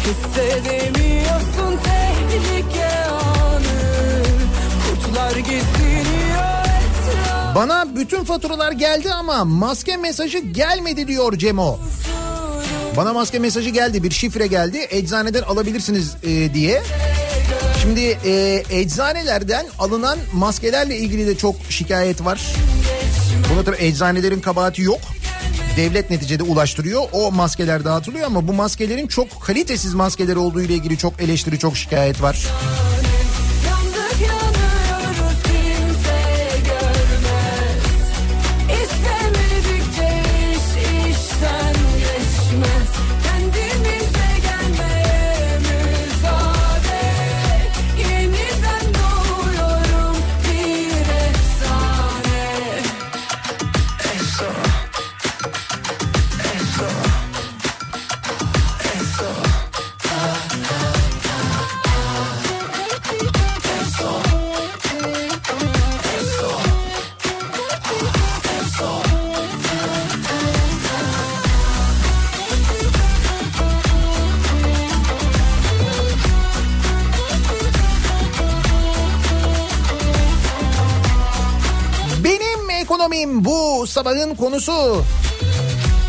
Hissedemiyorsun 0.01 1.78
tehlike 1.84 3.05
anı 3.05 4.22
Kurtlar 4.88 5.36
geziniyor 5.36 6.66
etrafı 6.66 7.55
Bana 7.55 7.97
bütün 7.97 8.24
faturalar 8.24 8.72
geldi 8.72 9.12
ama 9.12 9.44
maske 9.44 9.97
mesajı 9.97 10.38
gelmedi 10.38 11.09
diyor 11.09 11.38
Cemo. 11.38 11.78
Bana 12.97 13.12
maske 13.12 13.38
mesajı 13.38 13.70
geldi 13.70 14.02
bir 14.02 14.10
şifre 14.10 14.47
geldi 14.47 14.86
eczaneden 14.90 15.43
alabilirsiniz 15.43 16.16
e, 16.22 16.55
diye. 16.55 16.82
Şimdi 17.82 18.18
e, 18.24 18.62
eczanelerden 18.70 19.66
alınan 19.78 20.18
maskelerle 20.32 20.97
ilgili 20.97 21.26
de 21.26 21.36
çok 21.36 21.55
şikayet 21.70 22.24
var. 22.24 22.40
Buna 23.57 23.65
tabii 23.65 23.85
eczanelerin 23.85 24.41
kabahati 24.41 24.83
yok. 24.83 25.01
Devlet 25.77 26.11
neticede 26.11 26.43
ulaştırıyor. 26.43 27.03
O 27.12 27.33
maskeler 27.33 27.85
dağıtılıyor 27.85 28.27
ama 28.27 28.49
bu 28.49 28.53
maskelerin 28.53 29.07
çok 29.07 29.43
kalitesiz 29.43 29.95
maskeler 29.95 30.37
olduğu 30.37 30.61
ile 30.62 30.74
ilgili 30.74 30.99
çok 30.99 31.20
eleştiri, 31.20 31.59
çok 31.59 31.77
şikayet 31.77 32.23
var. 32.23 32.47
Sabahın 83.97 84.35
konusu. 84.35 85.02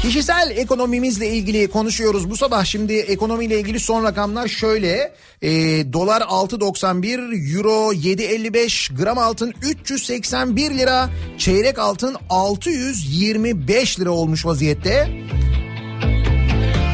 Kişisel 0.01 0.53
ekonomimizle 0.57 1.27
ilgili 1.29 1.69
konuşuyoruz 1.69 2.29
bu 2.29 2.37
sabah. 2.37 2.65
Şimdi 2.65 2.93
ekonomiyle 2.93 3.59
ilgili 3.59 3.79
son 3.79 4.03
rakamlar 4.03 4.47
şöyle. 4.47 5.13
E, 5.41 5.51
dolar 5.93 6.21
6.91, 6.21 7.55
euro 7.55 7.93
7.55, 7.93 9.03
gram 9.03 9.17
altın 9.17 9.53
381 9.61 10.77
lira, 10.77 11.09
çeyrek 11.37 11.79
altın 11.79 12.15
625 12.29 13.99
lira 13.99 14.11
olmuş 14.11 14.45
vaziyette. 14.45 15.07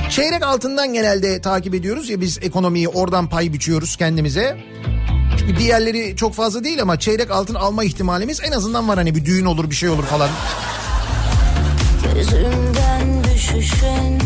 Çeyrek 0.09 0.43
altından 0.43 0.93
genelde 0.93 1.41
takip 1.41 1.75
ediyoruz 1.75 2.09
ya 2.09 2.21
biz 2.21 2.39
ekonomiyi 2.41 2.87
oradan 2.87 3.29
pay 3.29 3.53
biçiyoruz 3.53 3.95
kendimize. 3.95 4.57
Çünkü 5.39 5.57
diğerleri 5.57 6.15
çok 6.15 6.33
fazla 6.33 6.63
değil 6.63 6.81
ama 6.81 6.99
çeyrek 6.99 7.31
altın 7.31 7.55
alma 7.55 7.83
ihtimalimiz 7.83 8.41
en 8.43 8.51
azından 8.51 8.87
var 8.87 8.97
hani 8.97 9.15
bir 9.15 9.25
düğün 9.25 9.45
olur 9.45 9.69
bir 9.69 9.75
şey 9.75 9.89
olur 9.89 10.03
falan. 10.03 10.29
Düşüşün 12.23 14.19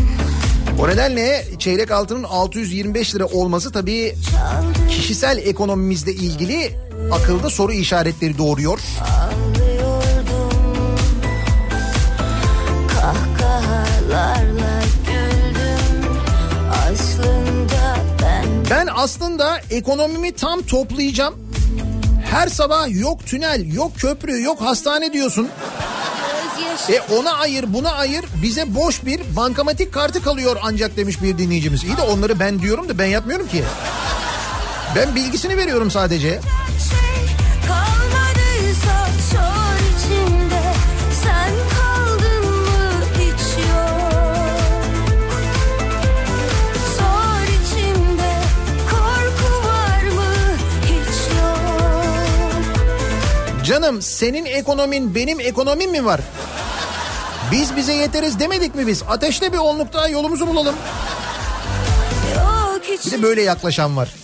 O 0.80 0.88
nedenle 0.88 1.44
çeyrek 1.58 1.90
altının 1.90 2.22
625 2.22 3.14
lira 3.14 3.26
olması 3.26 3.72
tabii 3.72 4.14
kişisel 4.90 5.38
ekonomimizle 5.38 6.12
ilgili 6.12 6.72
akılda 7.12 7.50
soru 7.50 7.72
işaretleri 7.72 8.38
doğuruyor. 8.38 8.78
Ben 18.70 18.88
aslında 18.94 19.60
ekonomimi 19.70 20.32
tam 20.32 20.62
toplayacağım. 20.62 21.34
Her 22.30 22.48
sabah 22.48 23.00
yok 23.00 23.26
tünel, 23.26 23.72
yok 23.74 23.92
köprü, 23.98 24.42
yok 24.42 24.60
hastane 24.60 25.12
diyorsun. 25.12 25.48
E 26.88 27.00
ona 27.00 27.32
ayır, 27.32 27.74
buna 27.74 27.92
ayır. 27.92 28.24
Bize 28.42 28.74
boş 28.74 29.04
bir 29.04 29.20
bankamatik 29.36 29.94
kartı 29.94 30.22
kalıyor 30.22 30.56
ancak 30.62 30.96
demiş 30.96 31.22
bir 31.22 31.38
dinleyicimiz. 31.38 31.84
İyi 31.84 31.96
de 31.96 32.02
onları 32.02 32.40
ben 32.40 32.62
diyorum 32.62 32.88
da 32.88 32.98
ben 32.98 33.06
yapmıyorum 33.06 33.48
ki. 33.48 33.64
Ben 34.96 35.14
bilgisini 35.14 35.56
veriyorum 35.56 35.90
sadece. 35.90 36.28
şey 36.28 37.08
Canım 53.68 54.02
senin 54.02 54.44
ekonomin 54.44 55.14
benim 55.14 55.40
ekonomim 55.40 55.90
mi 55.90 56.04
var? 56.04 56.20
Biz 57.52 57.76
bize 57.76 57.92
yeteriz 57.92 58.40
demedik 58.40 58.74
mi 58.74 58.86
biz? 58.86 59.02
Ateşle 59.08 59.52
bir 59.52 59.58
onluk 59.58 59.92
daha 59.92 60.08
yolumuzu 60.08 60.46
bulalım. 60.46 60.74
Bir 63.06 63.10
de 63.10 63.22
böyle 63.22 63.42
yaklaşan 63.42 63.96
var. 63.96 64.14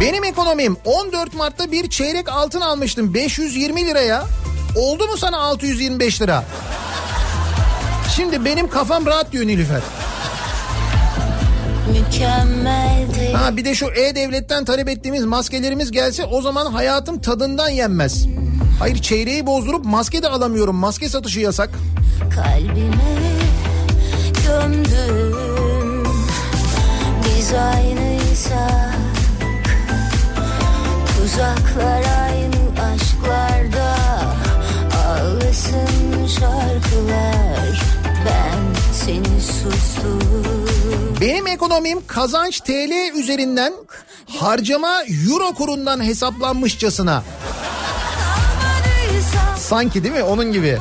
Benim 0.00 0.24
ekonomim 0.24 0.76
14 0.84 1.34
Mart'ta 1.34 1.72
bir 1.72 1.90
çeyrek 1.90 2.28
altın 2.28 2.60
almıştım 2.60 3.14
520 3.14 3.86
liraya. 3.86 4.24
Oldu 4.76 5.06
mu 5.06 5.16
sana 5.16 5.38
625 5.38 6.22
lira? 6.22 6.44
Şimdi 8.16 8.44
benim 8.44 8.70
kafam 8.70 9.06
rahat 9.06 9.32
diyor 9.32 9.46
Nilüfer. 9.46 9.80
Mükemmeldi 11.90 13.32
Ha 13.32 13.56
bir 13.56 13.64
de 13.64 13.74
şu 13.74 13.86
E-Devlet'ten 13.86 14.64
talep 14.64 14.88
ettiğimiz 14.88 15.24
maskelerimiz 15.24 15.90
gelse 15.90 16.24
o 16.24 16.42
zaman 16.42 16.66
hayatım 16.72 17.20
tadından 17.20 17.68
yenmez. 17.68 18.26
Hayır 18.78 18.96
çeyreği 19.02 19.46
bozdurup 19.46 19.84
maske 19.84 20.22
de 20.22 20.28
alamıyorum. 20.28 20.76
Maske 20.76 21.08
satışı 21.08 21.40
yasak. 21.40 21.70
kalbime 22.34 23.20
gömdüm 24.46 26.04
Biz 27.24 27.52
aynıysak 27.52 28.94
Tuzaklar 31.16 32.02
aynı 32.24 32.92
aşklarda 32.94 33.96
Ağlasın 35.06 36.26
şarkılar 36.26 37.82
Ben 38.26 38.92
seni 38.92 39.40
sustum 39.40 40.69
Benim 41.20 41.46
ekonomim 41.46 42.06
kazanç 42.06 42.60
TL 42.60 43.14
üzerinden 43.18 43.72
harcama 44.26 45.02
euro 45.26 45.54
kurundan 45.54 46.04
hesaplanmışçasına. 46.04 47.24
Sanki 49.58 50.04
değil 50.04 50.14
mi? 50.14 50.22
Onun 50.22 50.52
gibi. 50.52 50.78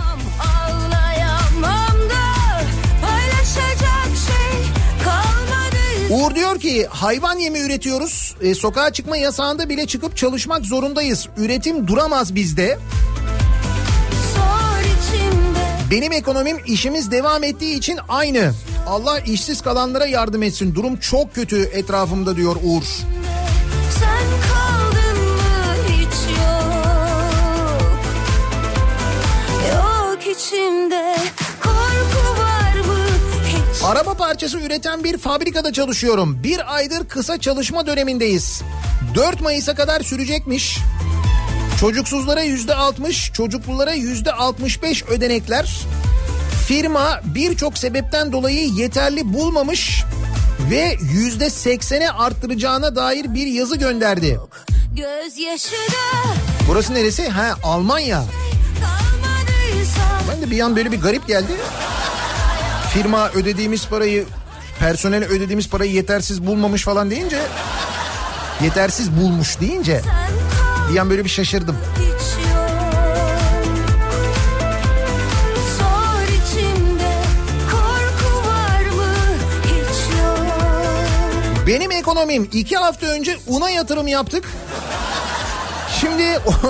Uğur 6.09 6.35
diyor 6.35 6.59
ki 6.59 6.87
hayvan 6.89 7.37
yemi 7.37 7.59
üretiyoruz. 7.59 8.35
E, 8.41 8.55
sokağa 8.55 8.93
çıkma 8.93 9.17
yasağında 9.17 9.69
bile 9.69 9.87
çıkıp 9.87 10.17
çalışmak 10.17 10.65
zorundayız. 10.65 11.27
Üretim 11.37 11.87
duramaz 11.87 12.35
bizde. 12.35 12.79
Benim 15.91 16.11
ekonomim 16.11 16.57
işimiz 16.65 17.11
devam 17.11 17.43
ettiği 17.43 17.77
için 17.77 17.99
aynı. 18.09 18.53
Allah 18.89 19.19
işsiz 19.19 19.61
kalanlara 19.61 20.05
yardım 20.05 20.43
etsin. 20.43 20.75
Durum 20.75 20.97
çok 20.97 21.35
kötü 21.35 21.61
etrafımda 21.61 22.35
diyor 22.35 22.55
Uğur. 22.63 22.83
Sen 23.99 24.25
kaldın 24.49 25.23
mı 25.23 25.75
hiç 25.87 26.37
yok 26.37 27.81
Yok 29.75 30.35
içimde 30.37 31.15
korku 31.63 32.41
var 32.41 32.87
mı 32.87 33.05
hiç 33.47 33.83
Araba 33.83 34.13
parçası 34.13 34.59
üreten 34.59 35.03
bir 35.03 35.17
fabrikada 35.17 35.73
çalışıyorum. 35.73 36.43
Bir 36.43 36.75
aydır 36.75 37.07
kısa 37.07 37.37
çalışma 37.37 37.87
dönemindeyiz. 37.87 38.61
4 39.15 39.41
Mayıs'a 39.41 39.75
kadar 39.75 40.01
sürecekmiş. 40.01 40.77
Çocuksuzlara 41.79 42.41
yüzde 42.41 42.75
60, 42.75 43.31
çocuklulara 43.33 43.93
yüzde 43.93 44.31
65 44.31 45.03
ödenekler. 45.03 45.85
Firma 46.69 47.21
birçok 47.23 47.77
sebepten 47.77 48.31
dolayı 48.31 48.67
yeterli 48.67 49.33
bulmamış 49.33 50.03
ve 50.71 50.97
yüzde 51.13 51.45
80'e 51.45 52.09
arttıracağına 52.09 52.95
dair 52.95 53.33
bir 53.33 53.47
yazı 53.47 53.75
gönderdi. 53.75 54.39
Burası 56.67 56.93
neresi? 56.93 57.29
Ha 57.29 57.55
Almanya. 57.63 58.23
Ben 60.31 60.41
de 60.41 60.51
bir 60.51 60.59
an 60.59 60.75
böyle 60.75 60.91
bir 60.91 61.01
garip 61.01 61.27
geldi. 61.27 61.51
Firma 62.93 63.29
ödediğimiz 63.29 63.87
parayı, 63.87 64.25
personel 64.79 65.23
ödediğimiz 65.23 65.69
parayı 65.69 65.91
yetersiz 65.91 66.47
bulmamış 66.47 66.83
falan 66.83 67.09
deyince... 67.09 67.41
Yetersiz 68.63 69.11
bulmuş 69.11 69.59
deyince 69.59 70.01
bir 70.93 70.97
an 70.97 71.09
böyle 71.09 71.23
bir 71.23 71.29
şaşırdım. 71.29 71.77
Benim 81.69 81.91
ekonomim 81.91 82.49
iki 82.53 82.77
hafta 82.77 83.07
önce 83.07 83.37
una 83.47 83.69
yatırım 83.69 84.07
yaptık. 84.07 84.45
Şimdi 86.01 86.23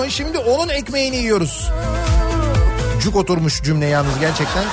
şimdi 0.08 0.38
onun 0.38 0.68
ekmeğini 0.68 1.16
yiyoruz. 1.16 1.70
Cuk 3.02 3.16
oturmuş 3.16 3.62
cümle 3.62 3.86
yalnız 3.86 4.18
gerçekten. 4.20 4.64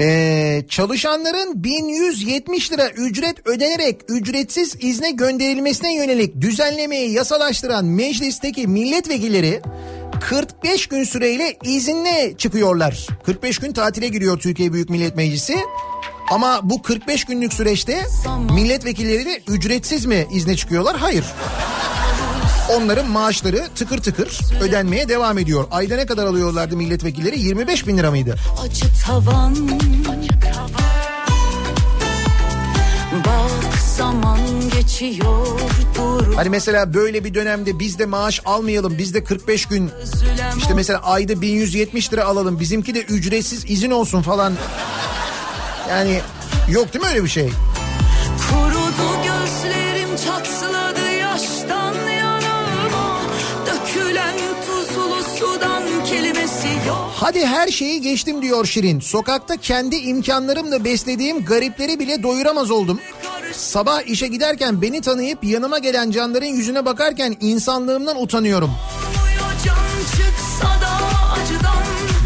Ee, 0.00 0.64
çalışanların 0.68 1.64
1170 1.64 2.72
lira 2.72 2.88
ücret 2.88 3.46
ödenerek 3.46 4.00
ücretsiz 4.08 4.76
izne 4.80 5.10
gönderilmesine 5.10 5.94
yönelik 5.94 6.40
düzenlemeyi 6.40 7.12
yasalaştıran 7.12 7.84
meclisteki 7.84 8.66
milletvekilleri 8.66 9.60
45 10.20 10.86
gün 10.86 11.04
süreyle 11.04 11.56
izinle 11.64 12.34
çıkıyorlar. 12.38 13.06
45 13.26 13.58
gün 13.58 13.72
tatile 13.72 14.08
giriyor 14.08 14.38
Türkiye 14.38 14.72
Büyük 14.72 14.90
Millet 14.90 15.16
Meclisi. 15.16 15.58
Ama 16.30 16.60
bu 16.62 16.82
45 16.82 17.24
günlük 17.24 17.52
süreçte 17.52 18.02
milletvekilleri 18.50 19.26
de 19.26 19.42
ücretsiz 19.48 20.06
mi 20.06 20.26
izne 20.32 20.56
çıkıyorlar? 20.56 20.96
Hayır. 20.96 21.24
Onların 22.76 23.10
maaşları 23.10 23.68
tıkır 23.74 23.98
tıkır 23.98 24.40
ödenmeye 24.60 25.08
devam 25.08 25.38
ediyor. 25.38 25.64
Ayda 25.70 25.96
ne 25.96 26.06
kadar 26.06 26.26
alıyorlardı 26.26 26.76
milletvekilleri? 26.76 27.40
25 27.40 27.86
bin 27.86 27.98
lira 27.98 28.10
mıydı? 28.10 28.34
Acı 28.64 28.86
tavan 29.06 29.56
Bak 33.26 33.57
zaman 33.98 34.38
geçiyor 34.76 35.60
Hani 36.36 36.48
mesela 36.48 36.94
böyle 36.94 37.24
bir 37.24 37.34
dönemde 37.34 37.78
biz 37.78 37.98
de 37.98 38.06
maaş 38.06 38.40
almayalım. 38.44 38.98
Biz 38.98 39.14
de 39.14 39.24
45 39.24 39.66
gün 39.66 39.90
işte 40.58 40.74
mesela 40.74 41.00
ayda 41.02 41.40
1170 41.40 42.12
lira 42.12 42.24
alalım. 42.24 42.60
Bizimki 42.60 42.94
de 42.94 43.00
ücretsiz 43.02 43.70
izin 43.70 43.90
olsun 43.90 44.22
falan. 44.22 44.52
Yani 45.88 46.20
yok 46.70 46.92
değil 46.94 47.04
mi 47.04 47.10
öyle 47.10 47.24
bir 47.24 47.28
şey? 47.28 47.50
Kurudu 48.50 49.16
gözlerim 49.24 50.08
çatladı 50.16 51.10
yaştan 51.20 51.94
yanıma 51.94 53.20
Dökülen 53.66 54.34
tuzlu 54.66 55.22
sudan 55.38 55.82
kelimesi 56.04 56.68
yok 56.88 57.12
Hadi 57.14 57.46
her 57.46 57.68
şeyi 57.68 58.00
geçtim 58.00 58.42
diyor 58.42 58.66
Şirin. 58.66 59.00
Sokakta 59.00 59.56
kendi 59.56 59.96
imkanlarımla 59.96 60.84
beslediğim 60.84 61.44
garipleri 61.44 61.98
bile 61.98 62.22
doyuramaz 62.22 62.70
oldum. 62.70 63.00
Sabah 63.58 64.02
işe 64.02 64.26
giderken 64.26 64.82
beni 64.82 65.00
tanıyıp 65.00 65.44
yanıma 65.44 65.78
gelen 65.78 66.10
canların 66.10 66.46
yüzüne 66.46 66.84
bakarken 66.84 67.36
insanlığımdan 67.40 68.22
utanıyorum. 68.22 68.70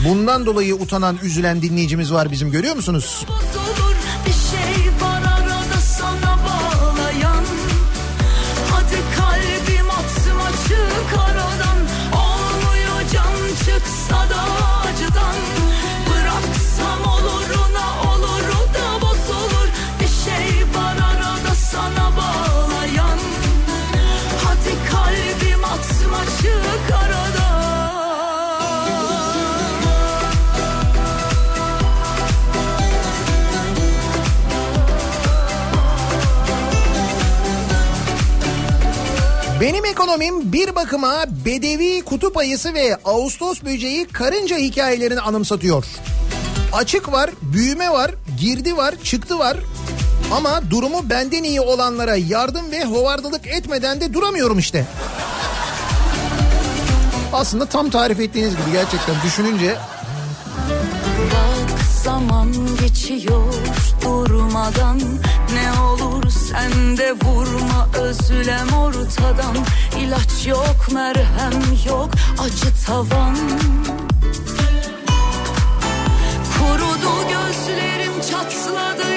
Bundan 0.09 0.46
dolayı 0.46 0.74
utanan, 0.74 1.18
üzülen 1.22 1.62
dinleyicimiz 1.62 2.12
var 2.12 2.30
bizim 2.30 2.50
görüyor 2.50 2.76
musunuz? 2.76 3.26
Bozulur 3.28 3.94
bir 4.26 4.32
şey 4.32 4.61
Benim 39.62 39.84
ekonomim 39.84 40.52
bir 40.52 40.74
bakıma 40.74 41.24
bedevi 41.44 42.02
kutup 42.02 42.36
ayısı 42.36 42.74
ve 42.74 42.97
Ağustos 43.05 43.62
böceği 43.62 44.06
karınca 44.09 44.56
hikayelerini 44.56 45.20
anımsatıyor. 45.20 45.84
Açık 46.72 47.12
var, 47.12 47.30
büyüme 47.43 47.90
var, 47.90 48.10
girdi 48.40 48.76
var, 48.76 48.94
çıktı 49.05 49.39
var. 49.39 49.56
Ama 50.32 50.70
durumu 50.70 51.10
benden 51.10 51.43
iyi 51.43 51.60
olanlara 51.60 52.16
yardım 52.16 52.70
ve 52.70 52.84
hovardalık 52.84 53.47
etmeden 53.47 54.01
de 54.01 54.14
duramıyorum 54.14 54.59
işte. 54.59 54.86
Aslında 57.32 57.66
tam 57.66 57.90
tarif 57.90 58.20
ettiğiniz 58.20 58.51
gibi 58.51 58.72
gerçekten 58.72 59.14
düşününce 59.24 59.76
Bak 61.32 61.80
zaman 62.05 62.52
geçiyor 62.80 63.55
durmadan 64.05 65.01
Ne 65.55 65.81
olur 65.81 66.31
sen 66.31 66.97
de 66.97 67.12
vurma 67.12 67.89
özlem 67.99 68.69
ortadan. 68.69 69.57
İlaç 69.99 70.47
yok 70.47 70.93
merhem 70.93 71.62
yok 71.89 72.11
acı 72.39 72.85
tavan. 72.87 73.37
Kurudu 76.59 77.29
gözlerim 77.29 78.12
çatladı 78.31 79.11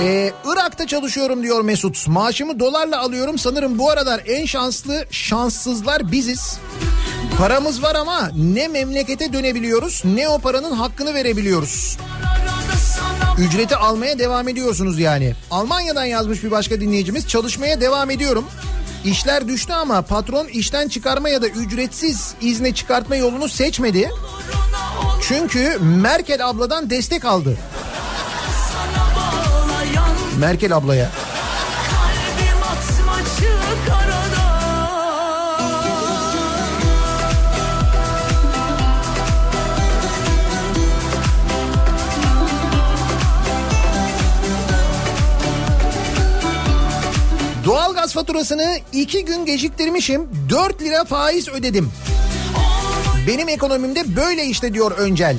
Ee, 0.00 0.32
Irak'ta 0.44 0.86
çalışıyorum 0.86 1.42
diyor 1.42 1.60
Mesut. 1.60 2.08
Maaşımı 2.08 2.60
dolarla 2.60 3.00
alıyorum. 3.00 3.38
Sanırım 3.38 3.78
bu 3.78 3.90
aralar 3.90 4.20
en 4.26 4.46
şanslı 4.46 5.04
şanssızlar 5.10 6.12
biziz. 6.12 6.58
Paramız 7.38 7.82
var 7.82 7.94
ama 7.94 8.30
ne 8.36 8.68
memlekete 8.68 9.32
dönebiliyoruz 9.32 10.02
ne 10.04 10.28
o 10.28 10.38
paranın 10.38 10.72
hakkını 10.72 11.14
verebiliyoruz. 11.14 11.96
Ücreti 13.38 13.76
almaya 13.76 14.18
devam 14.18 14.48
ediyorsunuz 14.48 14.98
yani. 14.98 15.34
Almanya'dan 15.50 16.04
yazmış 16.04 16.44
bir 16.44 16.50
başka 16.50 16.80
dinleyicimiz. 16.80 17.28
Çalışmaya 17.28 17.80
devam 17.80 18.10
ediyorum. 18.10 18.44
İşler 19.04 19.48
düştü 19.48 19.72
ama 19.72 20.02
patron 20.02 20.46
işten 20.46 20.88
çıkarma 20.88 21.28
ya 21.28 21.42
da 21.42 21.48
ücretsiz 21.48 22.34
izne 22.40 22.74
çıkartma 22.74 23.16
yolunu 23.16 23.48
seçmedi. 23.48 24.10
Çünkü 25.22 25.78
Merkel 25.80 26.48
abladan 26.48 26.90
destek 26.90 27.24
aldı. 27.24 27.56
Merkel 30.38 30.76
ablaya. 30.76 31.10
Doğalgaz 47.64 48.12
faturasını 48.12 48.78
iki 48.92 49.24
gün 49.24 49.46
geciktirmişim. 49.46 50.28
4 50.50 50.82
lira 50.82 51.04
faiz 51.04 51.48
ödedim. 51.48 51.90
Benim 53.26 53.48
ekonomimde 53.48 54.16
böyle 54.16 54.44
işte 54.44 54.74
diyor 54.74 54.90
Öncel. 54.90 55.36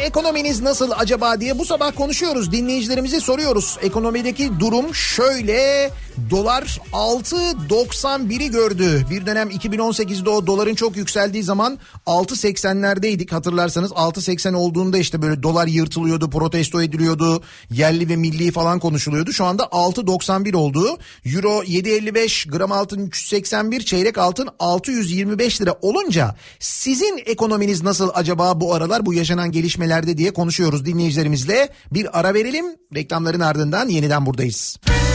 Ekonominiz 0.00 0.60
nasıl 0.60 0.90
acaba 0.96 1.40
diye 1.40 1.58
bu 1.58 1.64
sabah 1.64 1.96
konuşuyoruz. 1.96 2.52
Dinleyicilerimize 2.52 3.20
soruyoruz. 3.20 3.78
Ekonomideki 3.82 4.60
durum 4.60 4.94
şöyle 4.94 5.90
Dolar 6.30 6.80
6.91'i 6.92 8.50
gördü. 8.50 9.06
Bir 9.10 9.26
dönem 9.26 9.50
2018'de 9.50 10.30
o 10.30 10.46
doların 10.46 10.74
çok 10.74 10.96
yükseldiği 10.96 11.42
zaman 11.42 11.78
6.80'lerdeydik. 12.06 13.30
Hatırlarsanız 13.32 13.90
6.80 13.90 14.54
olduğunda 14.54 14.98
işte 14.98 15.22
böyle 15.22 15.42
dolar 15.42 15.66
yırtılıyordu, 15.66 16.30
protesto 16.30 16.82
ediliyordu. 16.82 17.42
Yerli 17.70 18.08
ve 18.08 18.16
milli 18.16 18.50
falan 18.50 18.78
konuşuluyordu. 18.78 19.32
Şu 19.32 19.44
anda 19.44 19.62
6.91 19.62 20.56
oldu. 20.56 20.98
Euro 21.24 21.62
7.55, 21.62 22.50
gram 22.50 22.72
altın 22.72 23.06
381, 23.06 23.80
çeyrek 23.80 24.18
altın 24.18 24.48
625 24.58 25.60
lira 25.60 25.74
olunca 25.82 26.36
sizin 26.58 27.22
ekonominiz 27.26 27.82
nasıl 27.82 28.10
acaba 28.14 28.60
bu 28.60 28.74
aralar 28.74 29.06
bu 29.06 29.14
yaşanan 29.14 29.52
gelişmelerde 30.00 30.18
diye 30.18 30.32
konuşuyoruz 30.32 30.84
dinleyicilerimizle. 30.86 31.68
Bir 31.92 32.18
ara 32.20 32.34
verelim. 32.34 32.66
Reklamların 32.94 33.40
ardından 33.40 33.88
yeniden 33.88 34.26
buradayız. 34.26 34.78
Herkes 34.86 35.09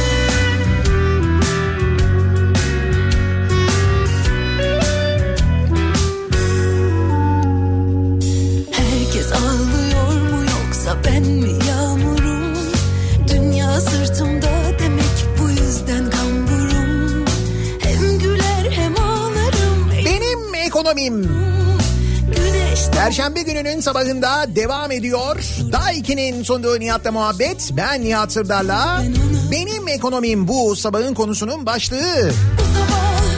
Perşembe 23.06 23.42
gününün 23.42 23.80
sabahında 23.80 24.46
devam 24.56 24.92
ediyor. 24.92 25.36
Daiki'nin 25.72 26.44
sunduğu 26.44 26.80
Nihat'la 26.80 27.12
muhabbet. 27.12 27.72
Ben 27.78 28.04
Nihat 28.04 28.32
Sırdar'la. 28.32 29.04
Benim 29.52 29.88
ekonomim 29.88 30.48
bu 30.48 30.76
sabahın 30.76 31.14
konusunun 31.14 31.66
başlığı. 31.66 32.32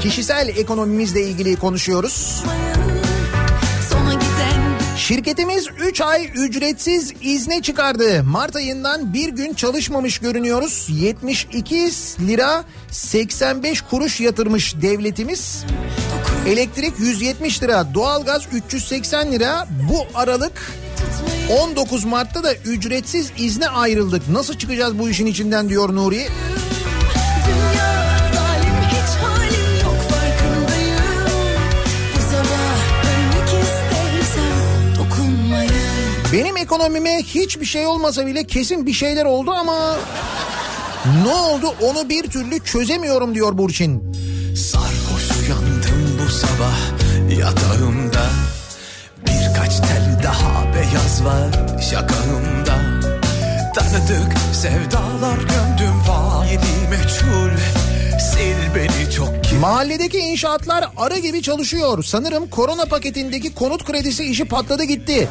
Kişisel 0.02 0.48
ekonomimizle 0.48 1.24
ilgili 1.24 1.56
konuşuyoruz. 1.56 2.44
Şirketimiz 4.98 5.68
3 5.80 6.02
ay 6.02 6.30
ücretsiz 6.36 7.14
izne 7.22 7.62
çıkardı. 7.62 8.24
Mart 8.24 8.56
ayından 8.56 9.14
bir 9.14 9.30
gün 9.30 9.54
çalışmamış 9.54 10.20
görünüyoruz. 10.20 10.88
72 10.90 11.92
lira 12.28 12.64
85 12.92 13.82
kuruş 13.82 14.20
yatırmış 14.20 14.76
devletimiz. 14.82 15.66
Elektrik 16.46 17.00
170 17.00 17.64
lira, 17.64 17.94
doğalgaz 17.94 18.48
380 18.54 19.32
lira. 19.32 19.68
Bu 19.90 20.20
Aralık 20.20 20.72
19 21.62 22.06
Mart'ta 22.06 22.44
da 22.44 22.54
ücretsiz 22.56 23.32
izne 23.38 23.68
ayrıldık. 23.68 24.30
Nasıl 24.30 24.54
çıkacağız 24.54 25.00
bu 25.00 25.10
işin 25.10 25.26
içinden 25.26 25.70
diyor 25.70 25.96
Nuri. 25.96 26.28
Benim 36.34 36.58
ekonomime 36.58 37.18
hiçbir 37.24 37.66
şey 37.66 37.88
olmasa 37.88 38.28
bile 38.28 38.44
kesin 38.44 38.86
bir 38.86 38.94
şeyler 38.94 39.26
oldu 39.26 39.52
ama 39.52 39.98
ne 41.24 41.34
oldu 41.34 41.74
onu 41.82 42.10
bir 42.10 42.24
türlü 42.24 42.60
çözemiyorum 42.60 43.36
diyor 43.36 43.58
Burçin. 43.58 44.04
Uyandım 44.54 44.97
bu 46.28 46.32
sabah 46.32 46.78
yatağımda 47.40 48.26
Birkaç 49.28 49.78
tel 49.78 50.20
daha 50.24 50.74
beyaz 50.74 51.26
var 51.26 51.82
şakağımda 51.82 52.76
Tanıdık 53.76 54.38
sevdalar 54.54 55.38
gömdüm 55.38 56.00
faili 56.08 56.88
meçhul 56.90 57.58
Sil 58.30 58.60
beni 58.76 59.12
çok 59.12 59.44
ki 59.44 59.56
Mahalledeki 59.56 60.18
inşaatlar 60.18 60.86
arı 60.98 61.18
gibi 61.18 61.42
çalışıyor. 61.42 62.04
Sanırım 62.04 62.50
korona 62.50 62.86
paketindeki 62.86 63.56
konut 63.56 63.86
kredisi 63.86 64.24
işi 64.24 64.46
patladı 64.46 64.84
gitti. 64.84 65.28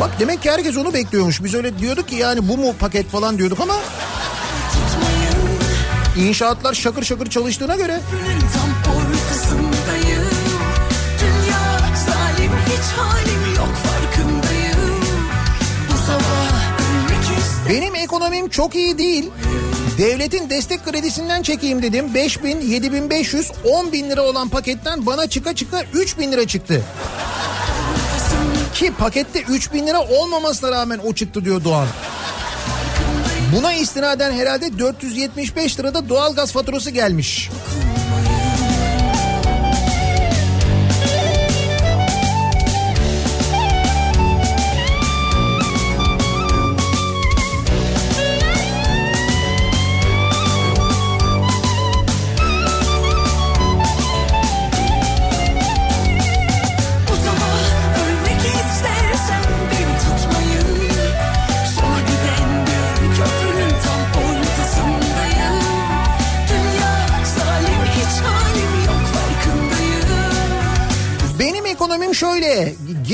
Bak 0.00 0.10
demek 0.20 0.42
ki 0.42 0.50
herkes 0.50 0.76
onu 0.76 0.94
bekliyormuş. 0.94 1.44
Biz 1.44 1.54
öyle 1.54 1.78
diyorduk 1.78 2.08
ki 2.08 2.16
yani 2.16 2.48
bu 2.48 2.56
mu 2.56 2.74
paket 2.80 3.08
falan 3.08 3.38
diyorduk 3.38 3.60
ama 3.60 3.74
inşaatlar 6.16 6.74
şakır 6.74 7.04
şakır 7.04 7.26
çalıştığına 7.26 7.76
göre 7.76 8.00
tam 8.54 8.92
benim 17.70 17.94
ekonomim 17.94 18.48
çok 18.48 18.74
iyi 18.74 18.98
değil. 18.98 19.30
Devletin 19.98 20.50
destek 20.50 20.84
kredisinden 20.84 21.42
çekeyim 21.42 21.82
dedim. 21.82 22.14
5000, 22.14 22.60
7500, 22.60 23.50
10 23.64 23.92
bin 23.92 24.10
lira 24.10 24.22
olan 24.22 24.48
paketten 24.48 25.06
bana 25.06 25.26
çıka 25.26 25.54
çıka 25.54 25.82
3000 25.92 26.32
lira 26.32 26.46
çıktı. 26.46 26.82
Ki 28.74 28.92
pakette 28.98 29.40
3000 29.40 29.86
lira 29.86 30.00
olmamasına 30.00 30.70
rağmen 30.70 31.00
o 31.04 31.14
çıktı 31.14 31.44
diyor 31.44 31.64
Doğan. 31.64 31.88
Buna 33.56 33.72
istinaden 33.72 34.32
herhalde 34.32 34.78
475 34.78 35.78
lirada 35.78 36.08
doğalgaz 36.08 36.52
faturası 36.52 36.90
gelmiş. 36.90 37.50
Bu 37.89 37.89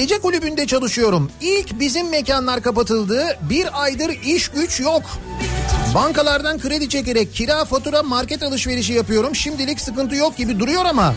Gece 0.06 0.18
kulübünde 0.20 0.66
çalışıyorum. 0.66 1.30
İlk 1.40 1.80
bizim 1.80 2.10
mekanlar 2.10 2.62
kapatıldı. 2.62 3.38
Bir 3.50 3.82
aydır 3.82 4.10
iş 4.24 4.48
güç 4.48 4.80
yok. 4.80 5.02
Bankalardan 5.94 6.58
kredi 6.58 6.88
çekerek 6.88 7.34
kira, 7.34 7.64
fatura, 7.64 8.02
market 8.02 8.42
alışverişi 8.42 8.92
yapıyorum. 8.92 9.34
Şimdilik 9.34 9.80
sıkıntı 9.80 10.16
yok 10.16 10.36
gibi 10.36 10.60
duruyor 10.60 10.84
ama 10.84 11.14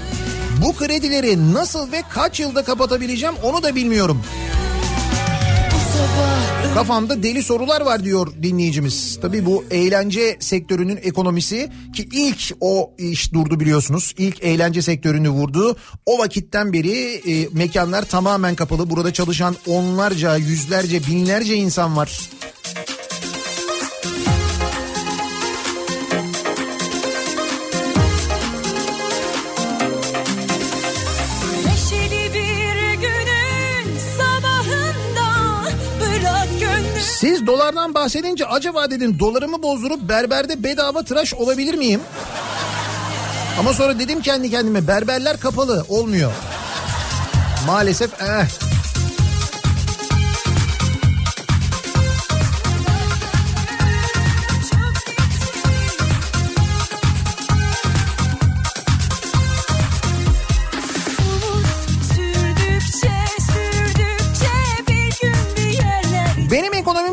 bu 0.66 0.76
kredileri 0.76 1.54
nasıl 1.54 1.92
ve 1.92 2.04
kaç 2.10 2.40
yılda 2.40 2.64
kapatabileceğim 2.64 3.36
onu 3.44 3.64
da 3.64 3.76
bilmiyorum. 3.76 4.24
Kafamda 6.74 7.24
deli 7.24 7.44
sorular 7.44 7.82
var 7.82 8.04
diyor 8.04 8.28
dinleyicimiz. 8.44 9.20
Tabii 9.22 9.46
bu 9.46 9.64
eğlence 9.72 10.38
sektörünün 10.40 11.00
ekonomisi 11.04 11.70
ki 11.96 12.10
ilk 12.12 12.56
o 12.62 12.92
iş 12.98 13.34
durdu 13.34 13.60
biliyorsunuz. 13.60 14.14
İlk 14.18 14.44
eğlence 14.44 14.82
sektörünü 14.82 15.30
vurdu. 15.30 15.76
O 16.06 16.20
vakitten 16.20 16.74
beri 16.74 17.22
e, 17.32 17.48
mekanlar 17.54 18.04
tamamen 18.04 18.56
kapalı. 18.56 18.90
Burada 18.90 19.14
çalışan 19.14 19.56
onlarca, 19.68 20.36
yüzlerce, 20.36 21.08
binlerce 21.08 21.56
insan 21.56 21.98
var. 21.98 22.20
Siz 37.40 37.48
dolardan 37.48 37.94
bahsedince 37.94 38.46
acaba 38.46 38.92
dedim 38.92 39.20
dolarımı 39.20 39.64
bozdurup 39.64 40.10
berberde 40.10 40.64
bedava 40.64 41.04
tıraş 41.04 41.34
olabilir 41.34 41.74
miyim? 41.74 42.02
Ama 43.60 43.74
sonra 43.74 44.00
dedim 44.00 44.22
kendi 44.22 44.52
kendime 44.52 44.88
berberler 44.88 45.40
kapalı 45.40 45.86
olmuyor. 45.90 46.32
Maalesef 47.68 48.22
eh. 48.22 48.69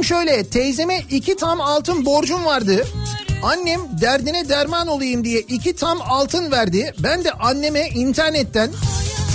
şöyle 0.06 0.44
teyzeme 0.44 0.98
iki 1.10 1.36
tam 1.36 1.60
altın 1.60 2.04
borcum 2.04 2.44
vardı. 2.44 2.86
Annem 3.42 3.80
derdine 4.00 4.48
derman 4.48 4.88
olayım 4.88 5.24
diye 5.24 5.40
iki 5.40 5.76
tam 5.76 6.00
altın 6.00 6.50
verdi. 6.50 6.94
Ben 6.98 7.24
de 7.24 7.32
anneme 7.32 7.88
internetten 7.88 8.70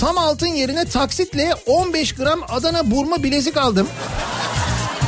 tam 0.02 0.18
altın 0.18 0.48
yerine 0.48 0.86
taksitle 0.86 1.54
15 1.66 2.16
gram 2.16 2.40
Adana 2.50 2.92
burma 2.92 3.24
bilezik 3.24 3.58
aldım. 3.58 3.88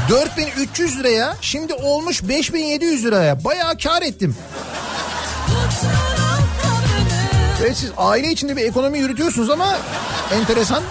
4300 0.10 1.00
liraya 1.00 1.38
şimdi 1.42 1.74
olmuş 1.74 2.24
5700 2.24 3.06
liraya 3.06 3.44
bayağı 3.44 3.78
kar 3.78 4.02
ettim. 4.02 4.36
Evet 7.62 7.78
siz 7.78 7.92
aile 7.98 8.32
içinde 8.32 8.56
bir 8.56 8.66
ekonomi 8.66 9.00
yürütüyorsunuz 9.00 9.50
ama 9.50 9.78
enteresan. 10.34 10.84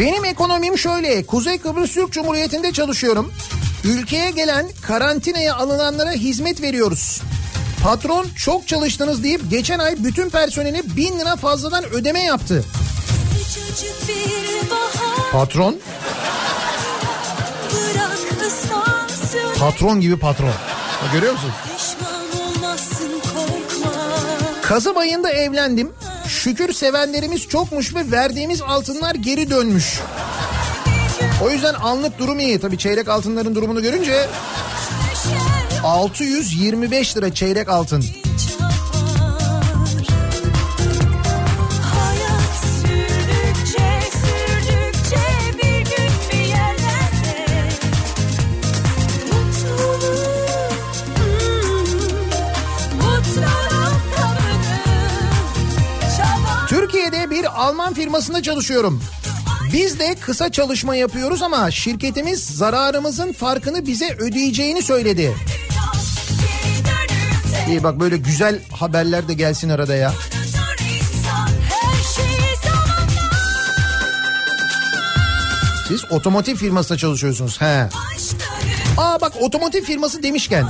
Benim 0.00 0.24
ekonomim 0.24 0.78
şöyle. 0.78 1.26
Kuzey 1.26 1.58
Kıbrıs 1.58 1.94
Türk 1.94 2.12
Cumhuriyeti'nde 2.12 2.72
çalışıyorum. 2.72 3.32
Ülkeye 3.84 4.30
gelen 4.30 4.66
karantinaya 4.82 5.54
alınanlara 5.54 6.10
hizmet 6.10 6.62
veriyoruz. 6.62 7.22
Patron 7.82 8.26
çok 8.36 8.68
çalıştınız 8.68 9.22
deyip 9.22 9.50
geçen 9.50 9.78
ay 9.78 10.04
bütün 10.04 10.30
personeli 10.30 10.96
bin 10.96 11.18
lira 11.18 11.36
fazladan 11.36 11.84
ödeme 11.84 12.20
yaptı. 12.20 12.64
Patron, 15.32 15.76
patron 19.58 20.00
gibi 20.00 20.18
patron. 20.18 20.52
Görüyor 21.12 21.32
musun? 21.32 21.52
Kasım 24.62 24.98
ayında 24.98 25.30
evlendim. 25.30 25.92
Şükür 26.30 26.72
sevenlerimiz 26.72 27.48
çokmuş 27.48 27.94
ve 27.94 28.10
verdiğimiz 28.10 28.62
altınlar 28.62 29.14
geri 29.14 29.50
dönmüş. 29.50 30.00
O 31.44 31.50
yüzden 31.50 31.74
anlık 31.74 32.18
durum 32.18 32.38
iyi. 32.38 32.60
Tabii 32.60 32.78
çeyrek 32.78 33.08
altınların 33.08 33.54
durumunu 33.54 33.82
görünce 33.82 34.12
Neşer 35.10 35.80
625 35.84 37.16
lira 37.16 37.34
çeyrek 37.34 37.68
altın. 37.68 38.04
Alman 57.70 57.94
firmasında 57.94 58.42
çalışıyorum. 58.42 59.02
Biz 59.72 59.98
de 59.98 60.14
kısa 60.14 60.52
çalışma 60.52 60.94
yapıyoruz 60.94 61.42
ama 61.42 61.70
şirketimiz 61.70 62.44
zararımızın 62.44 63.32
farkını 63.32 63.86
bize 63.86 64.16
ödeyeceğini 64.18 64.82
söyledi. 64.82 65.34
İyi 67.68 67.82
bak 67.82 68.00
böyle 68.00 68.16
güzel 68.16 68.60
haberler 68.72 69.28
de 69.28 69.34
gelsin 69.34 69.68
arada 69.68 69.94
ya. 69.94 70.12
Siz 75.88 76.04
otomotiv 76.12 76.56
firmasında 76.56 76.98
çalışıyorsunuz. 76.98 77.60
He. 77.60 77.88
Aa 78.96 79.20
bak 79.20 79.32
otomotiv 79.40 79.82
firması 79.82 80.22
demişken 80.22 80.68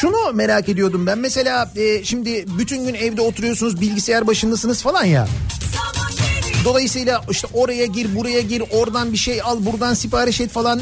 şunu 0.00 0.32
merak 0.32 0.68
ediyordum 0.68 1.06
ben. 1.06 1.18
Mesela 1.18 1.72
e, 1.76 2.04
şimdi 2.04 2.44
bütün 2.58 2.86
gün 2.86 2.94
evde 2.94 3.20
oturuyorsunuz 3.20 3.80
bilgisayar 3.80 4.26
başındasınız 4.26 4.82
falan 4.82 5.04
ya. 5.04 5.28
Dolayısıyla 6.64 7.24
işte 7.30 7.48
oraya 7.54 7.86
gir 7.86 8.16
buraya 8.16 8.40
gir 8.40 8.62
oradan 8.70 9.12
bir 9.12 9.18
şey 9.18 9.42
al 9.42 9.56
buradan 9.60 9.94
sipariş 9.94 10.40
et 10.40 10.50
falan. 10.50 10.80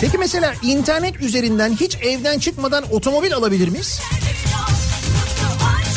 Peki 0.00 0.18
mesela 0.18 0.54
internet 0.62 1.20
üzerinden 1.20 1.76
hiç 1.80 1.96
evden 1.96 2.38
çıkmadan 2.38 2.84
otomobil 2.92 3.34
alabilir 3.34 3.68
miyiz? 3.68 4.00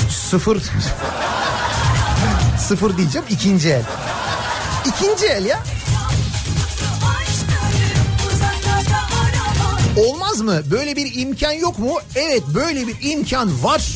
Sıfır. 0.09 0.63
Sıfır 2.67 2.97
diyeceğim 2.97 3.27
ikinci 3.29 3.69
el. 3.69 3.83
İkinci 4.85 5.25
el 5.25 5.45
ya. 5.45 5.59
Olmaz 9.97 10.41
mı? 10.41 10.61
Böyle 10.71 10.95
bir 10.95 11.21
imkan 11.21 11.51
yok 11.51 11.79
mu? 11.79 11.95
Evet 12.15 12.43
böyle 12.55 12.87
bir 12.87 12.95
imkan 13.01 13.63
var. 13.63 13.87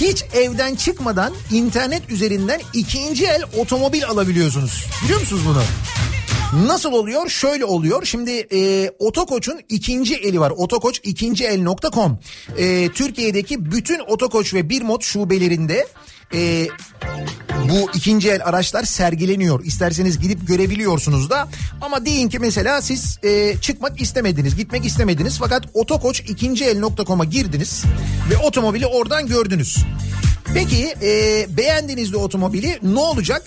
Hiç 0.00 0.24
evden 0.34 0.74
çıkmadan 0.74 1.34
internet 1.52 2.10
üzerinden 2.10 2.60
ikinci 2.74 3.26
el 3.26 3.42
otomobil 3.58 4.04
alabiliyorsunuz. 4.04 4.84
Biliyor 5.04 5.20
musunuz 5.20 5.42
bunu? 5.46 5.62
Nasıl 6.66 6.92
oluyor? 6.92 7.28
Şöyle 7.28 7.64
oluyor. 7.64 8.04
Şimdi 8.04 8.30
e, 8.30 8.90
Otokoç'un 8.98 9.60
ikinci 9.68 10.14
eli 10.14 10.40
var. 10.40 10.52
Otokoç 10.56 11.00
ikinci 11.02 11.44
el.com. 11.44 12.18
E, 12.58 12.88
Türkiye'deki 12.88 13.72
bütün 13.72 13.98
Otokoç 13.98 14.54
ve 14.54 14.68
Birmot 14.68 15.02
şubelerinde 15.02 15.86
e, 16.34 16.68
bu 17.70 17.90
ikinci 17.94 18.30
el 18.30 18.44
araçlar 18.44 18.84
sergileniyor. 18.84 19.64
İsterseniz 19.64 20.18
gidip 20.18 20.48
görebiliyorsunuz 20.48 21.30
da. 21.30 21.48
Ama 21.80 22.06
deyin 22.06 22.28
ki 22.28 22.38
mesela 22.38 22.82
siz 22.82 23.18
e, 23.22 23.56
çıkmak 23.60 24.00
istemediniz, 24.00 24.56
gitmek 24.56 24.84
istemediniz. 24.84 25.38
Fakat 25.38 25.64
Otokoç 25.74 26.20
ikinci 26.20 26.64
el.com'a 26.64 27.24
girdiniz 27.24 27.84
ve 28.30 28.36
otomobili 28.36 28.86
oradan 28.86 29.26
gördünüz. 29.26 29.76
Peki 30.54 30.94
e, 31.02 31.46
beğendiğinizde 31.56 32.16
otomobili 32.16 32.78
ne 32.82 32.98
olacak? 32.98 33.42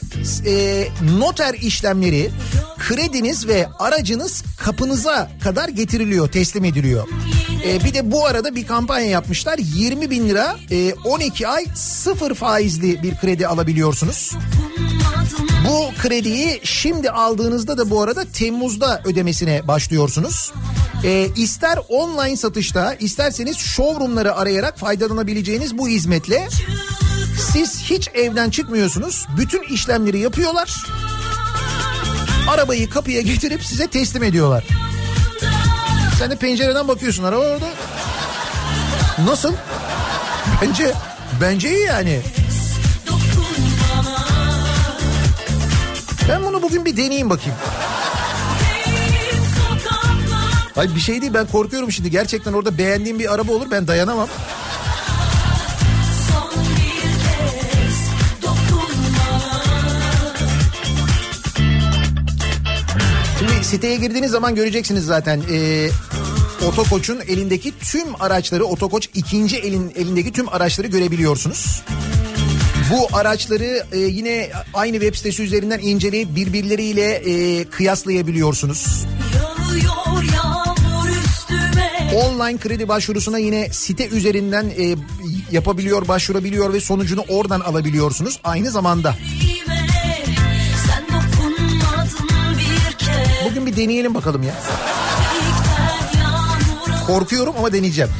E, 0.45 0.87
noter 1.17 1.53
işlemleri 1.53 2.29
krediniz 2.77 3.47
ve 3.47 3.67
aracınız 3.79 4.43
kapınıza 4.57 5.31
kadar 5.43 5.69
getiriliyor, 5.69 6.31
teslim 6.31 6.65
ediliyor. 6.65 7.07
E, 7.67 7.83
bir 7.83 7.93
de 7.93 8.11
bu 8.11 8.25
arada 8.25 8.55
bir 8.55 8.67
kampanya 8.67 9.05
yapmışlar. 9.05 9.59
20 9.75 10.09
bin 10.09 10.29
lira 10.29 10.57
e, 10.71 10.93
12 10.93 11.47
ay 11.47 11.65
sıfır 11.75 12.33
faizli 12.69 13.03
bir 13.03 13.15
kredi 13.15 13.47
alabiliyorsunuz. 13.47 14.31
Bu 15.67 16.01
krediyi 16.01 16.59
şimdi 16.63 17.09
aldığınızda 17.09 17.77
da 17.77 17.89
bu 17.89 18.01
arada 18.01 18.25
Temmuz'da 18.25 19.01
ödemesine 19.05 19.67
başlıyorsunuz. 19.67 20.53
E, 21.03 21.27
ister 21.35 21.79
online 21.89 22.37
satışta 22.37 22.93
isterseniz 22.93 23.57
showroomları 23.57 24.35
arayarak 24.35 24.79
faydalanabileceğiniz 24.79 25.77
bu 25.77 25.87
hizmetle 25.87 26.47
siz 27.53 27.81
hiç 27.81 28.07
evden 28.13 28.49
çıkmıyorsunuz. 28.49 29.25
Bütün 29.37 29.63
işlemleri 29.63 30.19
yapıyorlar. 30.19 30.85
Arabayı 32.49 32.89
kapıya 32.89 33.21
getirip 33.21 33.65
size 33.65 33.87
teslim 33.87 34.23
ediyorlar. 34.23 34.63
Sen 36.19 36.31
de 36.31 36.35
pencereden 36.35 36.87
bakıyorsun 36.87 37.23
araba 37.23 37.41
orada. 37.41 37.69
Nasıl? 39.25 39.53
Bence 40.61 40.93
bence 41.41 41.69
iyi 41.75 41.85
yani. 41.85 42.21
Ben 46.29 46.43
bunu 46.43 46.61
bugün 46.61 46.85
bir 46.85 46.97
deneyeyim 46.97 47.29
bakayım. 47.29 47.57
Hayır 50.75 50.95
bir 50.95 50.99
şey 50.99 51.21
değil 51.21 51.33
ben 51.33 51.47
korkuyorum 51.47 51.91
şimdi. 51.91 52.11
Gerçekten 52.11 52.53
orada 52.53 52.77
beğendiğim 52.77 53.19
bir 53.19 53.33
araba 53.33 53.51
olur 53.51 53.71
ben 53.71 53.87
dayanamam. 53.87 54.29
Şimdi 63.39 63.63
siteye 63.63 63.95
girdiğiniz 63.95 64.31
zaman 64.31 64.55
göreceksiniz 64.55 65.05
zaten. 65.05 65.43
Ee, 65.51 65.89
Otokoç'un 66.67 67.19
elindeki 67.27 67.79
tüm 67.79 68.21
araçları, 68.21 68.65
Otokoç 68.65 69.09
ikinci 69.13 69.57
elin 69.57 69.91
elindeki 69.95 70.31
tüm 70.31 70.49
araçları 70.49 70.87
görebiliyorsunuz. 70.87 71.83
Bu 72.91 73.17
araçları 73.17 73.83
e, 73.91 73.97
yine 73.97 74.49
aynı 74.73 74.93
web 74.93 75.15
sitesi 75.15 75.43
üzerinden 75.43 75.79
inceleyip 75.79 76.35
birbirleriyle 76.35 77.11
e, 77.11 77.63
kıyaslayabiliyorsunuz. 77.65 79.05
Online 82.15 82.57
kredi 82.57 82.87
başvurusuna 82.87 83.37
yine 83.37 83.69
site 83.69 84.07
üzerinden 84.07 84.65
e, 84.65 84.95
yapabiliyor, 85.51 86.07
başvurabiliyor 86.07 86.73
ve 86.73 86.79
sonucunu 86.79 87.23
oradan 87.29 87.59
alabiliyorsunuz 87.59 88.39
aynı 88.43 88.71
zamanda. 88.71 89.15
Bugün 93.49 93.65
bir 93.65 93.75
deneyelim 93.75 94.15
bakalım 94.15 94.43
ya. 94.43 94.53
Korkuyorum 97.07 97.55
ama 97.57 97.73
deneyeceğim. 97.73 98.11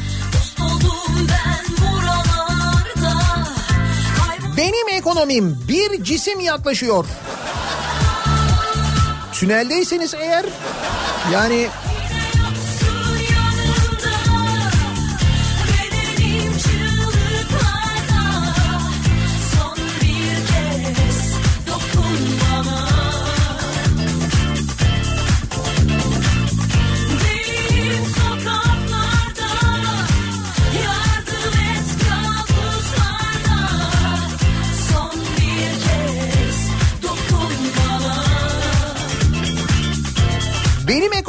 Ekonomim 5.09 5.57
bir 5.67 6.03
cisim 6.03 6.39
yaklaşıyor. 6.39 7.05
Tüneldeyseniz 9.33 10.13
eğer 10.13 10.45
yani 11.33 11.67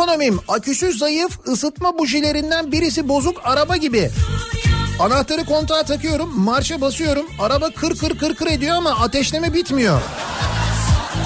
ekonomim 0.01 0.41
aküsü 0.49 0.93
zayıf 0.93 1.39
ısıtma 1.49 1.99
bujilerinden 1.99 2.73
birisi 2.73 3.09
bozuk 3.09 3.41
araba 3.45 3.77
gibi. 3.77 4.11
Anahtarı 5.01 5.45
kontağa 5.45 5.83
takıyorum 5.83 6.41
marşa 6.41 6.81
basıyorum 6.81 7.27
araba 7.39 7.71
kır 7.71 7.99
kır 7.99 8.19
kır 8.19 8.35
kır 8.35 8.47
ediyor 8.47 8.77
ama 8.77 8.91
ateşleme 8.91 9.55
bitmiyor. 9.55 10.03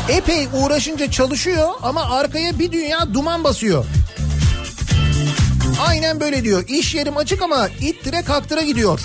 Epey 0.09 0.49
uğraşınca 0.53 1.11
çalışıyor 1.11 1.69
ama 1.83 2.11
arkaya 2.11 2.59
bir 2.59 2.73
dünya 2.73 3.15
duman 3.15 3.45
basıyor. 3.45 3.85
Aynen 5.89 6.21
böyle 6.21 6.45
diyor. 6.45 6.65
İş 6.69 6.95
yerim 6.95 7.17
açık 7.17 7.43
ama 7.43 7.69
ittire 7.81 8.23
kaktıra 8.23 8.63
gidiyor. 8.63 9.01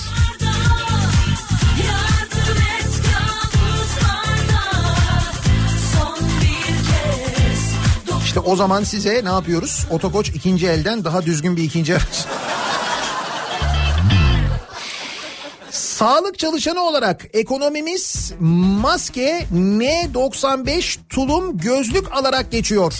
İşte 8.39 8.51
o 8.51 8.55
zaman 8.55 8.83
size 8.83 9.21
ne 9.23 9.29
yapıyoruz? 9.29 9.85
Otokoç 9.91 10.29
ikinci 10.29 10.67
elden 10.67 11.03
daha 11.03 11.25
düzgün 11.25 11.57
bir 11.57 11.63
ikinci 11.63 11.93
araç. 11.93 12.25
Sağlık 15.71 16.39
çalışanı 16.39 16.81
olarak 16.81 17.25
ekonomimiz 17.33 18.33
maske 18.39 19.45
N95 19.53 20.97
tulum 21.09 21.57
gözlük 21.57 22.11
alarak 22.11 22.51
geçiyor. 22.51 22.93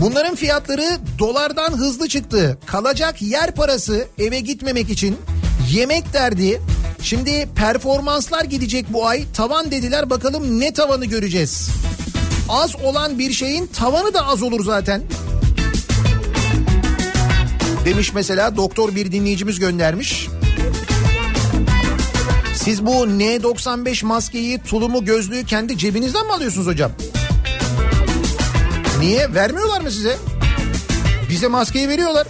Bunların 0.00 0.34
fiyatları 0.34 0.98
dolardan 1.18 1.70
hızlı 1.72 2.08
çıktı. 2.08 2.58
Kalacak 2.66 3.22
yer 3.22 3.54
parası 3.54 4.06
eve 4.18 4.40
gitmemek 4.40 4.90
için 4.90 5.18
yemek 5.70 6.12
derdi. 6.12 6.60
Şimdi 7.02 7.48
performanslar 7.56 8.44
gidecek 8.44 8.86
bu 8.92 9.06
ay. 9.06 9.24
Tavan 9.36 9.70
dediler 9.70 10.10
bakalım 10.10 10.60
ne 10.60 10.72
tavanı 10.72 11.04
göreceğiz. 11.04 11.68
Az 12.52 12.76
olan 12.84 13.18
bir 13.18 13.32
şeyin 13.32 13.66
tavanı 13.66 14.14
da 14.14 14.26
az 14.26 14.42
olur 14.42 14.64
zaten. 14.64 15.02
Demiş 17.84 18.12
mesela 18.14 18.56
doktor 18.56 18.94
bir 18.94 19.12
dinleyicimiz 19.12 19.58
göndermiş. 19.58 20.28
Siz 22.54 22.86
bu 22.86 22.92
N95 22.92 24.06
maskeyi, 24.06 24.58
tulumu, 24.58 25.04
gözlüğü 25.04 25.44
kendi 25.44 25.78
cebinizden 25.78 26.26
mi 26.26 26.32
alıyorsunuz 26.32 26.66
hocam? 26.66 26.92
Niye? 29.00 29.34
Vermiyorlar 29.34 29.80
mı 29.80 29.90
size? 29.90 30.16
Bize 31.30 31.48
maskeyi 31.48 31.88
veriyorlar. 31.88 32.26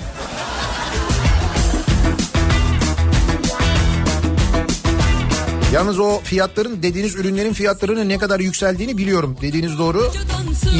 Yalnız 5.72 5.98
o 5.98 6.20
fiyatların 6.24 6.82
dediğiniz 6.82 7.14
ürünlerin 7.14 7.52
fiyatlarının 7.52 8.08
ne 8.08 8.18
kadar 8.18 8.40
yükseldiğini 8.40 8.98
biliyorum. 8.98 9.36
Dediğiniz 9.42 9.78
doğru. 9.78 10.12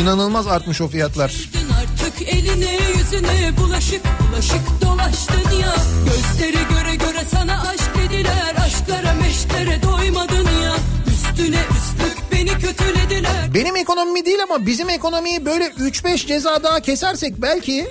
İnanılmaz 0.03 0.47
artmış 0.47 0.81
o 0.81 0.89
fiyatlar. 0.89 1.35
Artık 1.83 2.29
eline 2.29 2.79
yüzüne 2.97 3.57
bulaşık 3.59 4.03
bulaşık 4.21 4.83
dolaştın 4.83 5.57
ya 5.61 5.75
Gözleri 6.05 6.53
göre 6.53 6.95
göre 6.95 7.25
sana 7.31 7.63
aşk 7.69 7.91
dediler 7.99 8.55
Aşklara 8.67 9.15
meşklere 9.15 9.83
doymadın 9.83 10.49
ya 10.63 10.77
Üstüne 11.07 11.61
üstlük 11.71 12.33
beni 12.33 12.51
kötülediler 12.59 13.55
Benim 13.55 13.77
ekonomimi 13.77 14.25
değil 14.25 14.43
ama 14.43 14.67
bizim 14.67 14.89
ekonomiyi 14.89 15.45
böyle 15.45 15.65
3-5 15.65 16.27
ceza 16.27 16.63
daha 16.63 16.81
kesersek 16.81 17.43
belki 17.43 17.87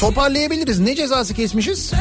toparlayabiliriz. 0.00 0.78
Ne 0.78 0.94
cezası 0.94 1.34
kesmişiz? 1.34 1.92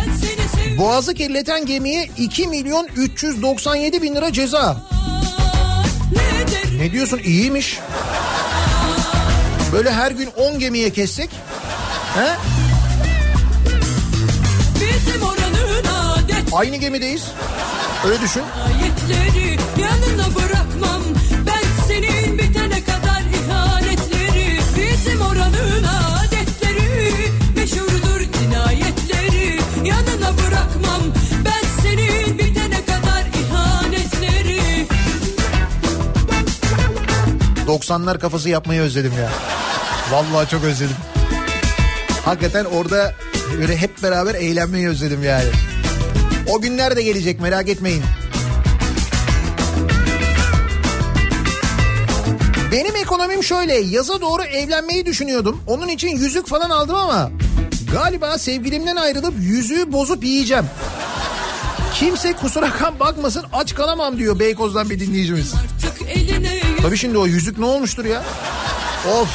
Boğazı 0.78 1.14
kirleten 1.14 1.66
gemiye 1.66 2.10
2 2.18 2.48
milyon 2.48 2.88
397 2.96 4.02
bin 4.02 4.16
lira 4.16 4.34
ceza. 4.34 4.78
ne 6.78 6.92
diyorsun 6.92 7.20
iyiymiş. 7.24 7.80
Böyle 9.74 9.92
her 9.94 10.12
gün 10.12 10.30
10 10.38 10.60
gemiye 10.60 10.90
kessek. 10.90 11.30
He? 12.16 12.36
Aynı 16.54 16.76
gemideyiz. 16.76 17.24
Öyle 18.06 18.22
düşün. 18.22 18.42
ayetleri 18.66 19.58
yanına 19.82 20.36
bırakmam 20.36 21.02
90'lar 37.68 38.20
kafası 38.20 38.50
yapmayı 38.50 38.82
özledim 38.82 39.14
ya. 39.20 39.30
Vallahi 40.12 40.50
çok 40.50 40.64
özledim. 40.64 40.96
Hakikaten 42.26 42.66
orada 42.66 43.14
böyle 43.60 43.78
hep 43.78 44.04
beraber 44.04 44.36
eğlenmeyi 44.36 44.90
özledim 44.90 45.24
yani. 45.24 45.50
O 46.50 46.62
günler 46.62 46.96
de 46.96 47.04
gelecek 47.04 47.40
merak 47.40 47.70
etmeyin. 47.70 48.04
Benim 52.72 52.96
ekonomim 52.96 53.44
şöyle 53.44 53.76
yaza 53.76 54.22
doğru 54.22 54.44
evlenmeyi 54.44 55.06
düşünüyordum. 55.06 55.62
Onun 55.68 55.88
için 55.88 56.10
yüzük 56.10 56.48
falan 56.48 56.70
aldım 56.70 56.96
ama 56.96 57.32
galiba 57.92 58.38
sevgilimden 58.38 58.96
ayrılıp 58.96 59.34
yüzüğü 59.40 59.92
bozup 59.92 60.24
yiyeceğim. 60.24 60.66
Kimse 61.94 62.34
kusura 62.34 62.70
kan 62.70 63.00
bakmasın 63.00 63.44
aç 63.54 63.76
kalamam 63.76 64.18
diyor 64.18 64.40
Beykoz'dan 64.40 64.90
bir 64.90 65.00
dinleyicimiz. 65.00 65.54
Artık 65.54 66.02
eline 66.10 66.65
Tabii 66.86 66.98
şimdi 66.98 67.18
o 67.18 67.28
yüzük 67.28 67.58
ne 67.58 67.66
olmuştur 67.66 68.06
ya? 68.06 68.24
Of 69.22 69.30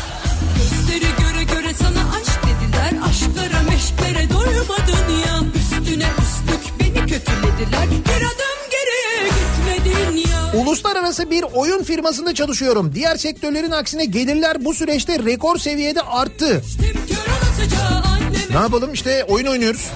Gözleri 0.56 1.00
göre 1.00 1.44
göre 1.44 1.74
sana 1.74 2.10
aşk 2.16 2.40
dediler 2.42 3.02
Aşklara 3.08 3.62
meşklere 3.62 4.30
doymadın 4.30 5.12
ya 5.26 5.40
Üstüne 5.54 6.06
üstlük 6.18 6.80
beni 6.80 7.06
kötülediler 7.06 7.88
Bir 7.90 8.26
adım 8.26 8.50
Uluslararası 10.54 11.30
bir 11.30 11.44
oyun 11.54 11.82
firmasında 11.82 12.34
çalışıyorum. 12.34 12.92
Diğer 12.94 13.16
sektörlerin 13.16 13.70
aksine 13.70 14.04
gelirler 14.04 14.64
bu 14.64 14.74
süreçte 14.74 15.18
rekor 15.18 15.58
seviyede 15.58 16.02
arttı. 16.02 16.62
Ne 18.50 18.56
yapalım 18.56 18.92
işte 18.92 19.24
oyun 19.24 19.46
oynuyoruz. 19.46 19.90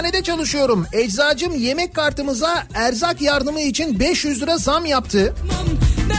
Eczanede 0.00 0.22
çalışıyorum. 0.22 0.86
Eczacım 0.92 1.54
yemek 1.54 1.94
kartımıza 1.94 2.66
erzak 2.74 3.22
yardımı 3.22 3.60
için 3.60 4.00
500 4.00 4.42
lira 4.42 4.56
zam 4.56 4.86
yaptı. 4.86 5.34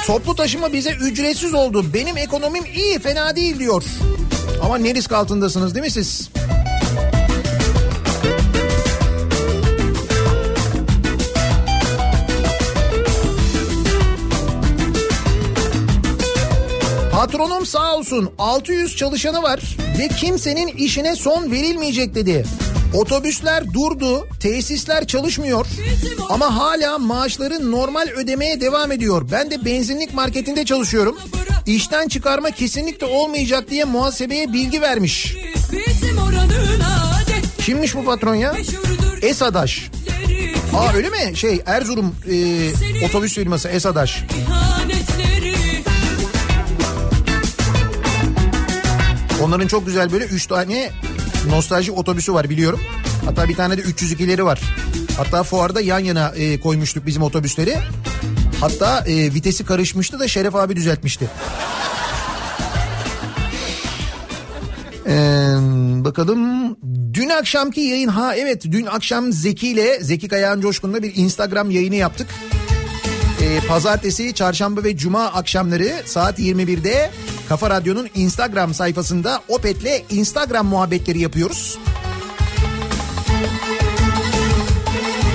Toplu 0.08 0.36
taşıma 0.36 0.74
bize 0.74 0.91
ücretsiz 0.91 1.53
oldu. 1.53 1.86
Benim 1.94 2.18
ekonomim 2.18 2.64
iyi 2.76 2.99
fena 2.99 3.36
değil 3.36 3.60
diyor. 3.60 3.84
Ama 4.64 4.78
ne 4.78 4.95
risk 4.95 5.12
altındasınız 5.12 5.76
değil 5.76 5.86
mi 5.86 5.91
siz? 5.91 6.30
Patronum 17.12 17.66
sağ 17.66 17.95
olsun 17.95 18.30
600 18.38 18.95
çalışanı 18.95 19.44
var 19.44 19.78
ve 19.99 20.08
kimsenin 20.08 20.68
işine 20.68 21.16
son 21.16 21.52
verilmeyecek 21.52 22.16
dedi. 22.16 22.45
Otobüsler 22.94 23.74
durdu, 23.74 24.28
tesisler 24.40 25.08
çalışmıyor 25.08 25.66
ama 26.30 26.56
hala 26.58 26.98
maaşları 26.98 27.72
normal 27.72 28.08
ödemeye 28.16 28.62
devam 28.62 28.92
ediyor. 28.92 29.28
Ben 29.32 29.52
de 29.52 29.66
benzinlik 29.66 30.14
marketinde 30.14 30.66
çalışıyorum. 30.66 31.18
İşten 31.66 32.08
çıkarma 32.08 32.52
kesinlikle 32.52 33.06
olmayacak 33.06 33.70
diye 33.70 33.84
muhasebeye 33.86 34.54
bilgi 34.54 34.82
vermiş. 34.82 35.36
Kimmiş 37.58 37.96
bu 37.96 38.06
patron 38.06 38.36
ya? 38.36 38.56
Esadaş. 39.22 39.90
Aa 40.76 40.94
öyle 40.94 41.10
mi? 41.10 41.38
Şey 41.38 41.62
Erzurum 41.66 42.16
e, 42.32 43.06
otobüs 43.06 43.34
firması 43.36 43.68
Esadaş. 43.70 44.24
Onların 49.44 49.68
çok 49.68 49.86
güzel 49.86 50.12
böyle 50.12 50.26
3 50.26 50.48
tane 50.48 50.92
nostalji 51.48 51.92
otobüsü 51.92 52.34
var 52.34 52.50
biliyorum. 52.50 52.80
Hatta 53.26 53.50
bir 53.50 53.56
tane 53.56 53.78
de 53.78 53.82
302'leri 53.82 54.46
var. 54.46 54.62
Hatta 55.18 55.44
fuarda 55.44 55.82
yan 55.82 56.00
yana 56.00 56.30
e, 56.36 56.60
koymuştuk 56.60 57.06
bizim 57.06 57.24
otobüsleri. 57.24 57.78
Hatta 58.60 59.00
e, 59.00 59.34
vitesi 59.34 59.66
karışmıştı 59.66 60.20
da 60.20 60.28
Şeref 60.28 60.56
abi 60.56 60.76
düzeltmişti. 60.76 61.30
Ee, 65.08 65.56
bakalım 66.06 66.76
dün 67.14 67.30
akşamki 67.30 67.82
yayın 67.82 68.08
ha 68.08 68.36
evet 68.36 68.64
dün 68.66 68.86
akşam 68.86 69.32
Zeki 69.32 69.68
ile 69.68 70.04
Zeki 70.04 70.28
Kayağan 70.28 70.62
Coşkun'la 70.62 71.04
bir 71.04 71.16
Instagram 71.16 71.72
yayını 71.72 71.96
yaptık. 71.96 72.28
Ee, 73.42 73.68
pazartesi, 73.68 74.34
çarşamba 74.34 74.84
ve 74.84 74.98
cuma 74.98 75.26
akşamları 75.26 75.92
saat 76.06 76.40
21'de 76.40 77.12
Kafa 77.52 77.69
Radyo'nun 77.69 78.10
Instagram 78.15 78.73
sayfasında 78.73 79.41
Opet'le 79.48 80.06
Instagram 80.10 80.65
muhabbetleri 80.65 81.19
yapıyoruz. 81.19 81.78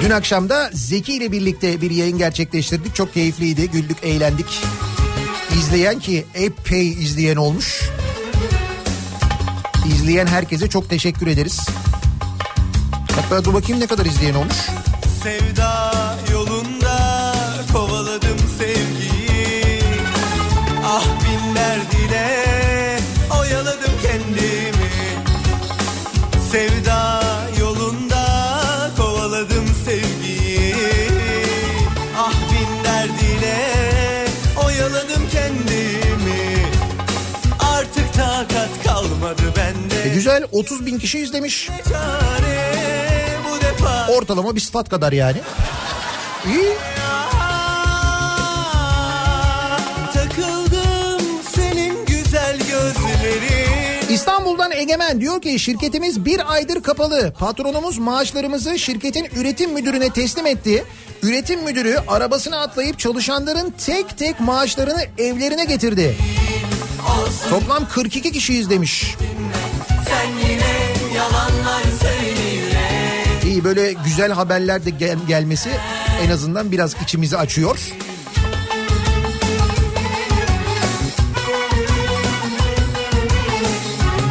Dün 0.03 0.11
akşam 0.11 0.49
da 0.49 0.71
Zeki 0.73 1.13
ile 1.13 1.33
birlikte 1.33 1.81
bir 1.81 1.91
yayın 1.91 2.19
gerçekleştirdik. 2.19 2.95
Çok 2.95 3.15
keyifliydi, 3.15 3.71
güldük, 3.71 3.97
eğlendik. 4.03 4.63
İzleyen 5.59 5.99
ki 5.99 6.25
epey 6.35 6.89
izleyen 6.89 7.37
olmuş. 7.37 7.91
İzleyen 9.87 10.27
herkese 10.27 10.69
çok 10.69 10.91
teşekkür 10.91 11.27
ederiz. 11.27 11.61
Hatta 13.17 13.45
dur 13.45 13.55
bakayım 13.55 13.81
ne 13.81 13.87
kadar 13.87 14.07
izleyen 14.07 14.35
olmuş. 14.35 14.57
Sevda 15.23 16.16
E 40.07 40.09
güzel 40.09 40.45
30 40.53 40.87
bin 40.87 40.99
kişi 40.99 41.19
izlemiş. 41.19 41.71
Ortalama 44.09 44.55
bir 44.55 44.61
stat 44.61 44.89
kadar 44.89 45.13
yani. 45.13 45.39
İyi. 46.47 46.75
İstanbul'dan 54.11 54.73
Egemen 54.73 55.21
diyor 55.21 55.43
ki 55.43 55.59
şirketimiz 55.59 56.25
bir 56.25 56.53
aydır 56.53 56.83
kapalı. 56.83 57.33
Patronumuz 57.39 57.99
maaşlarımızı 57.99 58.79
şirketin 58.79 59.29
üretim 59.37 59.73
müdürüne 59.73 60.11
teslim 60.11 60.47
etti. 60.47 60.85
Üretim 61.23 61.65
müdürü 61.65 61.99
arabasına 62.09 62.61
atlayıp 62.61 62.99
çalışanların 62.99 63.75
tek 63.87 64.19
tek 64.19 64.41
maaşlarını 64.41 65.03
evlerine 65.19 65.65
getirdi. 65.65 66.17
Toplam 67.51 67.89
42 67.89 68.33
kişi 68.33 68.55
izlemiş. 68.55 69.17
Sen 70.09 70.49
yine 70.51 71.17
yalanlar 71.17 71.83
söyle 72.01 73.47
İyi 73.47 73.65
böyle 73.65 73.93
güzel 73.93 74.33
haberler 74.33 74.85
de 74.85 74.91
gel- 74.91 75.19
gelmesi 75.29 75.71
en 76.27 76.31
azından 76.31 76.73
biraz 76.73 76.95
içimizi 77.03 77.37
açıyor. 77.37 77.79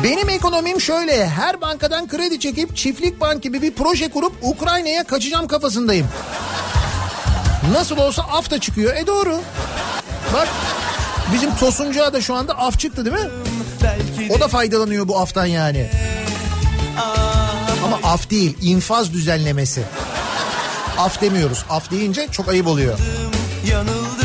Benim 0.03 0.29
ekonomim 0.29 0.81
şöyle 0.81 1.29
her 1.29 1.61
bankadan 1.61 2.07
kredi 2.07 2.39
çekip 2.39 2.75
çiftlik 2.75 3.21
bank 3.21 3.43
gibi 3.43 3.61
bir 3.61 3.73
proje 3.73 4.09
kurup 4.11 4.33
Ukrayna'ya 4.41 5.03
kaçacağım 5.03 5.47
kafasındayım. 5.47 6.07
Nasıl 7.73 7.97
olsa 7.97 8.21
af 8.21 8.51
da 8.51 8.59
çıkıyor. 8.59 8.95
E 8.95 9.07
doğru. 9.07 9.41
Bak 10.33 10.47
bizim 11.33 11.55
Tosuncuğa 11.55 12.13
da 12.13 12.21
şu 12.21 12.35
anda 12.35 12.53
af 12.57 12.79
çıktı 12.79 13.05
değil 13.05 13.15
mi? 13.15 13.29
O 14.29 14.39
da 14.39 14.47
faydalanıyor 14.47 15.07
bu 15.07 15.19
aftan 15.19 15.45
yani. 15.45 15.87
Ama 17.85 17.99
af 18.03 18.29
değil, 18.29 18.57
infaz 18.61 19.13
düzenlemesi. 19.13 19.83
Af 20.97 21.21
demiyoruz. 21.21 21.65
Af 21.69 21.91
deyince 21.91 22.27
çok 22.31 22.49
ayıp 22.49 22.67
oluyor. 22.67 22.99
yanıldım 23.71 24.24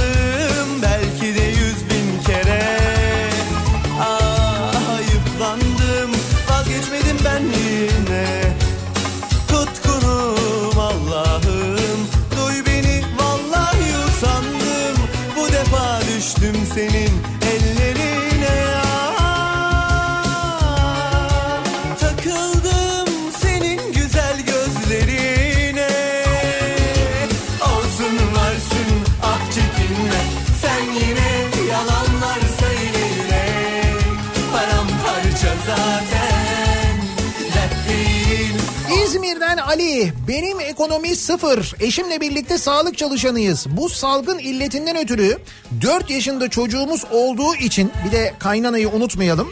Benim 40.28 40.60
ekonomi 40.60 41.16
sıfır. 41.16 41.74
Eşimle 41.80 42.20
birlikte 42.20 42.58
sağlık 42.58 42.98
çalışanıyız. 42.98 43.66
Bu 43.70 43.88
salgın 43.88 44.38
illetinden 44.38 44.96
ötürü 44.96 45.38
4 45.82 46.10
yaşında 46.10 46.48
çocuğumuz 46.50 47.04
olduğu 47.10 47.54
için 47.54 47.92
bir 48.06 48.12
de 48.12 48.34
kaynanayı 48.38 48.88
unutmayalım. 48.88 49.50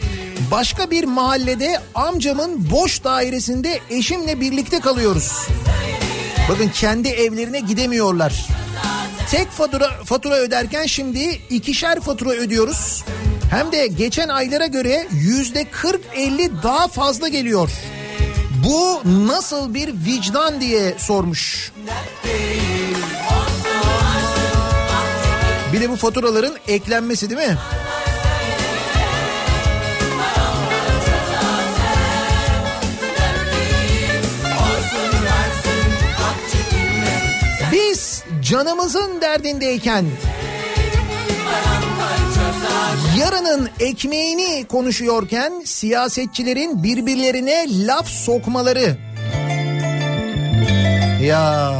Başka 0.51 0.91
bir 0.91 1.03
mahallede 1.03 1.79
amcamın 1.95 2.71
boş 2.71 3.03
dairesinde 3.03 3.79
eşimle 3.89 4.41
birlikte 4.41 4.79
kalıyoruz. 4.79 5.47
Bakın 6.49 6.69
kendi 6.69 7.07
evlerine 7.07 7.59
gidemiyorlar. 7.59 8.47
Tek 9.31 9.51
fatura, 9.51 9.89
fatura 10.05 10.35
öderken 10.35 10.85
şimdi 10.85 11.39
ikişer 11.49 11.99
fatura 11.99 12.29
ödüyoruz. 12.29 13.03
Hem 13.51 13.71
de 13.71 13.87
geçen 13.87 14.29
aylara 14.29 14.65
göre 14.67 15.07
yüzde 15.11 15.63
40-50 15.63 16.63
daha 16.63 16.87
fazla 16.87 17.27
geliyor. 17.27 17.69
Bu 18.63 19.01
nasıl 19.27 19.73
bir 19.73 19.87
vicdan 20.05 20.61
diye 20.61 20.95
sormuş. 20.97 21.71
Bir 25.73 25.81
de 25.81 25.89
bu 25.89 25.95
faturaların 25.95 26.53
eklenmesi 26.67 27.29
değil 27.29 27.49
mi? 27.49 27.57
Biz 37.71 38.23
canımızın 38.41 39.21
derdindeyken 39.21 40.05
yarının 43.19 43.69
ekmeğini 43.79 44.65
konuşuyorken 44.67 45.61
siyasetçilerin 45.65 46.83
birbirlerine 46.83 47.65
laf 47.87 48.07
sokmaları. 48.07 48.97
Ya 51.23 51.73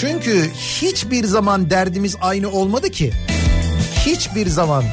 çünkü 0.00 0.50
hiçbir 0.54 1.24
zaman 1.24 1.70
derdimiz 1.70 2.16
aynı 2.20 2.50
olmadı 2.50 2.90
ki. 2.90 3.12
Hiçbir 4.06 4.46
zaman. 4.46 4.84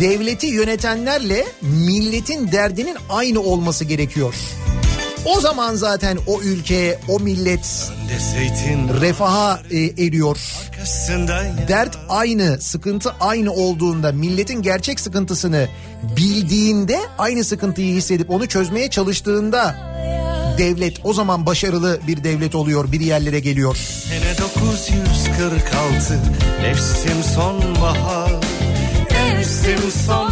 Devleti 0.00 0.46
yönetenlerle 0.46 1.46
milletin 1.62 2.52
derdinin 2.52 2.96
aynı 3.08 3.40
olması 3.40 3.84
gerekiyor. 3.84 4.34
O 5.26 5.40
zaman 5.40 5.74
zaten 5.74 6.18
o 6.26 6.40
ülke, 6.42 6.98
o 7.08 7.20
millet 7.20 7.90
refaha 9.00 9.60
e, 9.70 9.78
eriyor. 9.78 10.38
Dert 11.68 11.98
aynı, 12.08 12.60
sıkıntı 12.60 13.14
aynı 13.20 13.52
olduğunda, 13.52 14.12
milletin 14.12 14.62
gerçek 14.62 15.00
sıkıntısını 15.00 15.68
bildiğinde, 16.16 17.00
aynı 17.18 17.44
sıkıntıyı 17.44 17.94
hissedip 17.94 18.30
onu 18.30 18.46
çözmeye 18.48 18.90
çalıştığında 18.90 19.74
devlet 20.58 21.00
o 21.04 21.12
zaman 21.12 21.46
başarılı 21.46 22.00
bir 22.06 22.24
devlet 22.24 22.54
oluyor, 22.54 22.92
bir 22.92 23.00
yerlere 23.00 23.40
geliyor. 23.40 23.76
Sene 23.76 24.38
946 24.38 26.20
Nefsim 26.62 27.22
sonbahar 27.34 28.32
Nefsim 29.10 29.90
sonbahar 30.06 30.25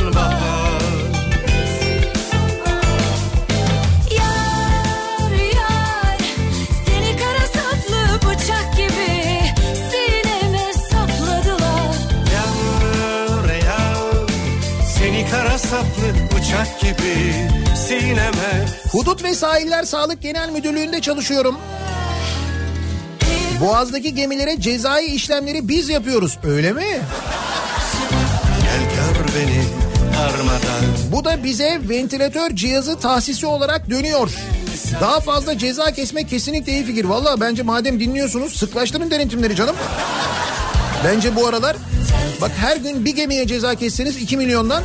saplı 15.75 16.37
bıçak 16.37 16.81
gibi 16.81 17.35
Sineme 17.77 18.67
Hudut 18.93 19.25
ve 19.25 19.35
Sahiller 19.35 19.83
Sağlık 19.83 20.23
Genel 20.23 20.51
Müdürlüğü'nde 20.51 21.01
çalışıyorum. 21.01 21.59
Boğaz'daki 23.61 24.15
gemilere 24.15 24.61
cezai 24.61 25.07
işlemleri 25.07 25.69
biz 25.69 25.89
yapıyoruz. 25.89 26.39
Öyle 26.45 26.73
mi? 26.73 26.85
Gel 28.63 28.81
gör 28.81 29.35
beni 29.37 29.63
darmadan 30.17 30.85
Bu 31.13 31.25
da 31.25 31.45
bize 31.45 31.81
ventilatör 31.89 32.51
cihazı 32.51 32.99
tahsisi 32.99 33.47
olarak 33.47 33.91
dönüyor. 33.91 34.31
Daha 35.01 35.21
fazla 35.21 35.59
ceza 35.59 35.93
kesmek 35.93 36.31
kesinlikle 36.31 36.73
iyi 36.73 36.85
fikir. 36.85 37.05
Valla 37.05 37.41
bence 37.41 37.63
madem 37.63 38.01
dinliyorsunuz 38.01 38.57
sıklaştırın 38.57 39.11
denetimleri 39.11 39.57
canım. 39.57 39.77
Bence 41.05 41.37
bu 41.37 41.47
aralar 41.47 41.77
bak 42.41 42.51
her 42.61 42.77
gün 42.77 43.05
bir 43.05 43.17
gemiye 43.17 43.47
ceza 43.47 43.75
kesseniz 43.75 44.17
2 44.17 44.37
milyondan 44.37 44.83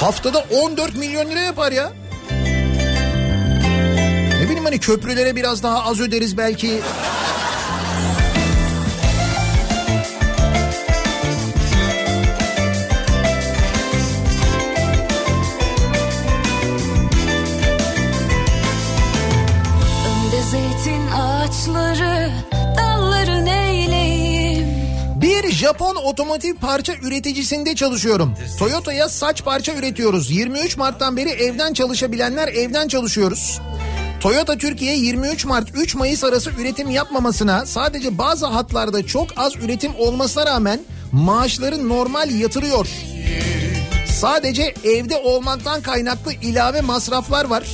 haftada 0.00 0.44
14 0.50 0.96
milyon 0.96 1.30
lira 1.30 1.40
yapar 1.40 1.72
ya. 1.72 1.92
Ne 4.40 4.44
bileyim 4.44 4.64
hani 4.64 4.78
köprülere 4.78 5.36
biraz 5.36 5.62
daha 5.62 5.84
az 5.84 6.00
öderiz 6.00 6.36
belki. 6.38 6.80
Önde 20.06 20.42
zeytin 20.42 21.10
ağaçları 21.10 22.19
Japon 25.60 25.96
otomotiv 25.96 26.54
parça 26.54 26.94
üreticisinde 26.94 27.74
çalışıyorum. 27.74 28.34
Toyota'ya 28.58 29.08
saç 29.08 29.44
parça 29.44 29.74
üretiyoruz. 29.74 30.30
23 30.30 30.76
Mart'tan 30.76 31.16
beri 31.16 31.28
evden 31.28 31.72
çalışabilenler 31.72 32.48
evden 32.48 32.88
çalışıyoruz. 32.88 33.60
Toyota 34.20 34.58
Türkiye 34.58 34.96
23 34.96 35.44
Mart 35.44 35.68
3 35.74 35.94
Mayıs 35.94 36.24
arası 36.24 36.50
üretim 36.50 36.90
yapmamasına 36.90 37.66
sadece 37.66 38.18
bazı 38.18 38.46
hatlarda 38.46 39.06
çok 39.06 39.28
az 39.36 39.56
üretim 39.56 39.92
olmasına 39.98 40.46
rağmen 40.46 40.80
maaşları 41.12 41.88
normal 41.88 42.30
yatırıyor. 42.30 42.86
Sadece 44.06 44.74
evde 44.84 45.16
olmaktan 45.16 45.82
kaynaklı 45.82 46.32
ilave 46.32 46.80
masraflar 46.80 47.44
var. 47.44 47.64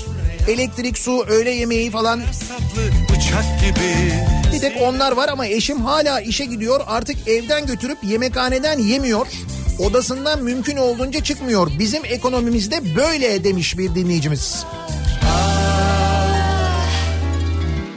Elektrik, 0.49 0.99
su, 0.99 1.25
öğle 1.29 1.51
yemeği 1.51 1.91
falan 1.91 2.21
Saplı 2.33 2.83
bıçak 3.11 3.61
gibi 3.61 4.13
tek 4.69 4.83
onlar 4.83 5.13
var 5.13 5.29
ama 5.29 5.47
eşim 5.47 5.81
hala 5.81 6.21
işe 6.21 6.45
gidiyor. 6.45 6.81
Artık 6.87 7.29
evden 7.29 7.67
götürüp 7.67 7.99
yemekhaneden 8.05 8.79
yemiyor. 8.79 9.27
Odasından 9.79 10.43
mümkün 10.43 10.77
olduğunca 10.77 11.23
çıkmıyor. 11.25 11.71
Bizim 11.79 12.05
ekonomimizde 12.05 12.97
böyle 12.97 13.45
demiş 13.45 13.79
bir 13.79 13.95
dinleyicimiz. 13.95 14.65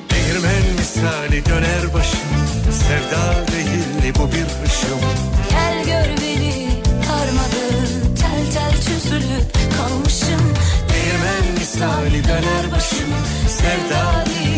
Değirmen 0.10 0.64
misali 0.78 1.46
döner 1.46 1.94
başım 1.94 2.20
Sevda 2.72 3.48
değil 3.52 4.14
bu 4.20 4.28
bir 4.32 4.70
hışım 4.70 5.00
Gel 5.50 5.86
gör 5.86 6.22
beni 6.22 6.70
harmadım 7.08 8.16
tel 8.20 8.54
tel 8.54 8.72
çözülüp 8.72 9.54
kalmışım 9.78 10.54
Değirmen 10.94 11.60
misali 11.60 12.24
döner 12.24 12.72
başım 12.72 13.10
Sevda 13.48 14.26
değil 14.26 14.49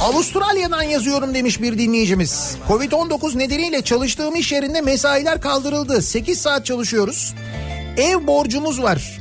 Avustralya'dan 0.00 0.82
yazıyorum 0.82 1.34
demiş 1.34 1.62
bir 1.62 1.78
dinleyicimiz. 1.78 2.56
Covid-19 2.68 3.38
nedeniyle 3.38 3.82
çalıştığım 3.82 4.34
iş 4.34 4.52
yerinde 4.52 4.80
mesailer 4.80 5.40
kaldırıldı. 5.40 6.02
8 6.02 6.40
saat 6.40 6.66
çalışıyoruz. 6.66 7.34
Ev 7.96 8.26
borcumuz 8.26 8.82
var. 8.82 9.20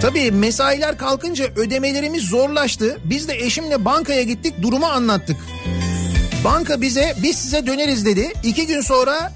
Tabii 0.00 0.30
mesailer 0.30 0.98
kalkınca 0.98 1.44
ödemelerimiz 1.56 2.22
zorlaştı. 2.22 2.98
Biz 3.04 3.28
de 3.28 3.34
eşimle 3.34 3.84
bankaya 3.84 4.22
gittik 4.22 4.54
durumu 4.62 4.86
anlattık. 4.86 5.36
Banka 6.44 6.80
bize 6.80 7.14
biz 7.22 7.36
size 7.36 7.66
döneriz 7.66 8.06
dedi. 8.06 8.32
İki 8.44 8.66
gün 8.66 8.80
sonra 8.80 9.32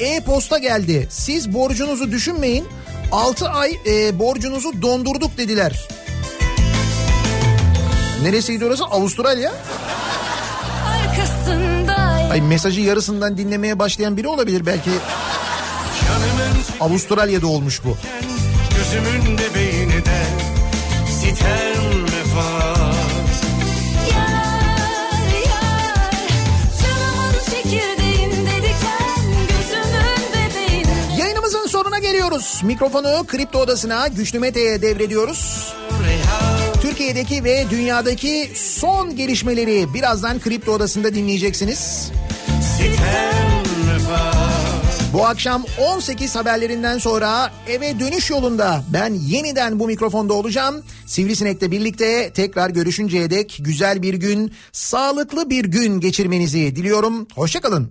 e-posta 0.00 0.58
geldi. 0.58 1.08
Siz 1.10 1.54
borcunuzu 1.54 2.12
düşünmeyin. 2.12 2.64
6 3.12 3.48
ay 3.48 3.72
e, 3.86 4.18
borcunuzu 4.18 4.82
dondurduk 4.82 5.38
dediler. 5.38 5.88
Neresiydi 8.22 8.64
orası? 8.64 8.84
Avustralya. 8.84 9.52
Ay 12.30 12.40
mesajı 12.40 12.80
yarısından 12.80 13.38
dinlemeye 13.38 13.78
başlayan 13.78 14.16
biri 14.16 14.28
olabilir 14.28 14.66
belki. 14.66 14.90
Avustralya'da 16.80 17.46
olmuş 17.46 17.84
bu. 17.84 17.96
gözümün 18.76 19.38
de 19.38 19.42
yar 24.12 24.36
yar 31.08 31.18
Yayınımızın 31.18 31.66
sonuna 31.66 31.98
geliyoruz. 31.98 32.60
Mikrofonu 32.64 33.24
Kripto 33.26 33.58
Odası'na 33.58 34.08
Güçlü 34.08 34.38
Mete'ye 34.38 34.82
devrediyoruz. 34.82 35.72
Türkiye'deki 36.96 37.44
ve 37.44 37.70
dünyadaki 37.70 38.50
son 38.54 39.16
gelişmeleri 39.16 39.94
birazdan 39.94 40.40
Kripto 40.40 40.72
Odası'nda 40.72 41.14
dinleyeceksiniz. 41.14 42.12
Bu 45.12 45.26
akşam 45.26 45.64
18 45.78 46.36
haberlerinden 46.36 46.98
sonra 46.98 47.52
eve 47.68 48.00
dönüş 48.00 48.30
yolunda 48.30 48.84
ben 48.92 49.14
yeniden 49.14 49.78
bu 49.78 49.86
mikrofonda 49.86 50.34
olacağım. 50.34 50.84
Sivrisinek'le 51.06 51.70
birlikte 51.70 52.30
tekrar 52.32 52.70
görüşünceye 52.70 53.30
dek 53.30 53.58
güzel 53.60 54.02
bir 54.02 54.14
gün, 54.14 54.52
sağlıklı 54.72 55.50
bir 55.50 55.64
gün 55.64 56.00
geçirmenizi 56.00 56.76
diliyorum. 56.76 57.26
Hoşçakalın. 57.34 57.84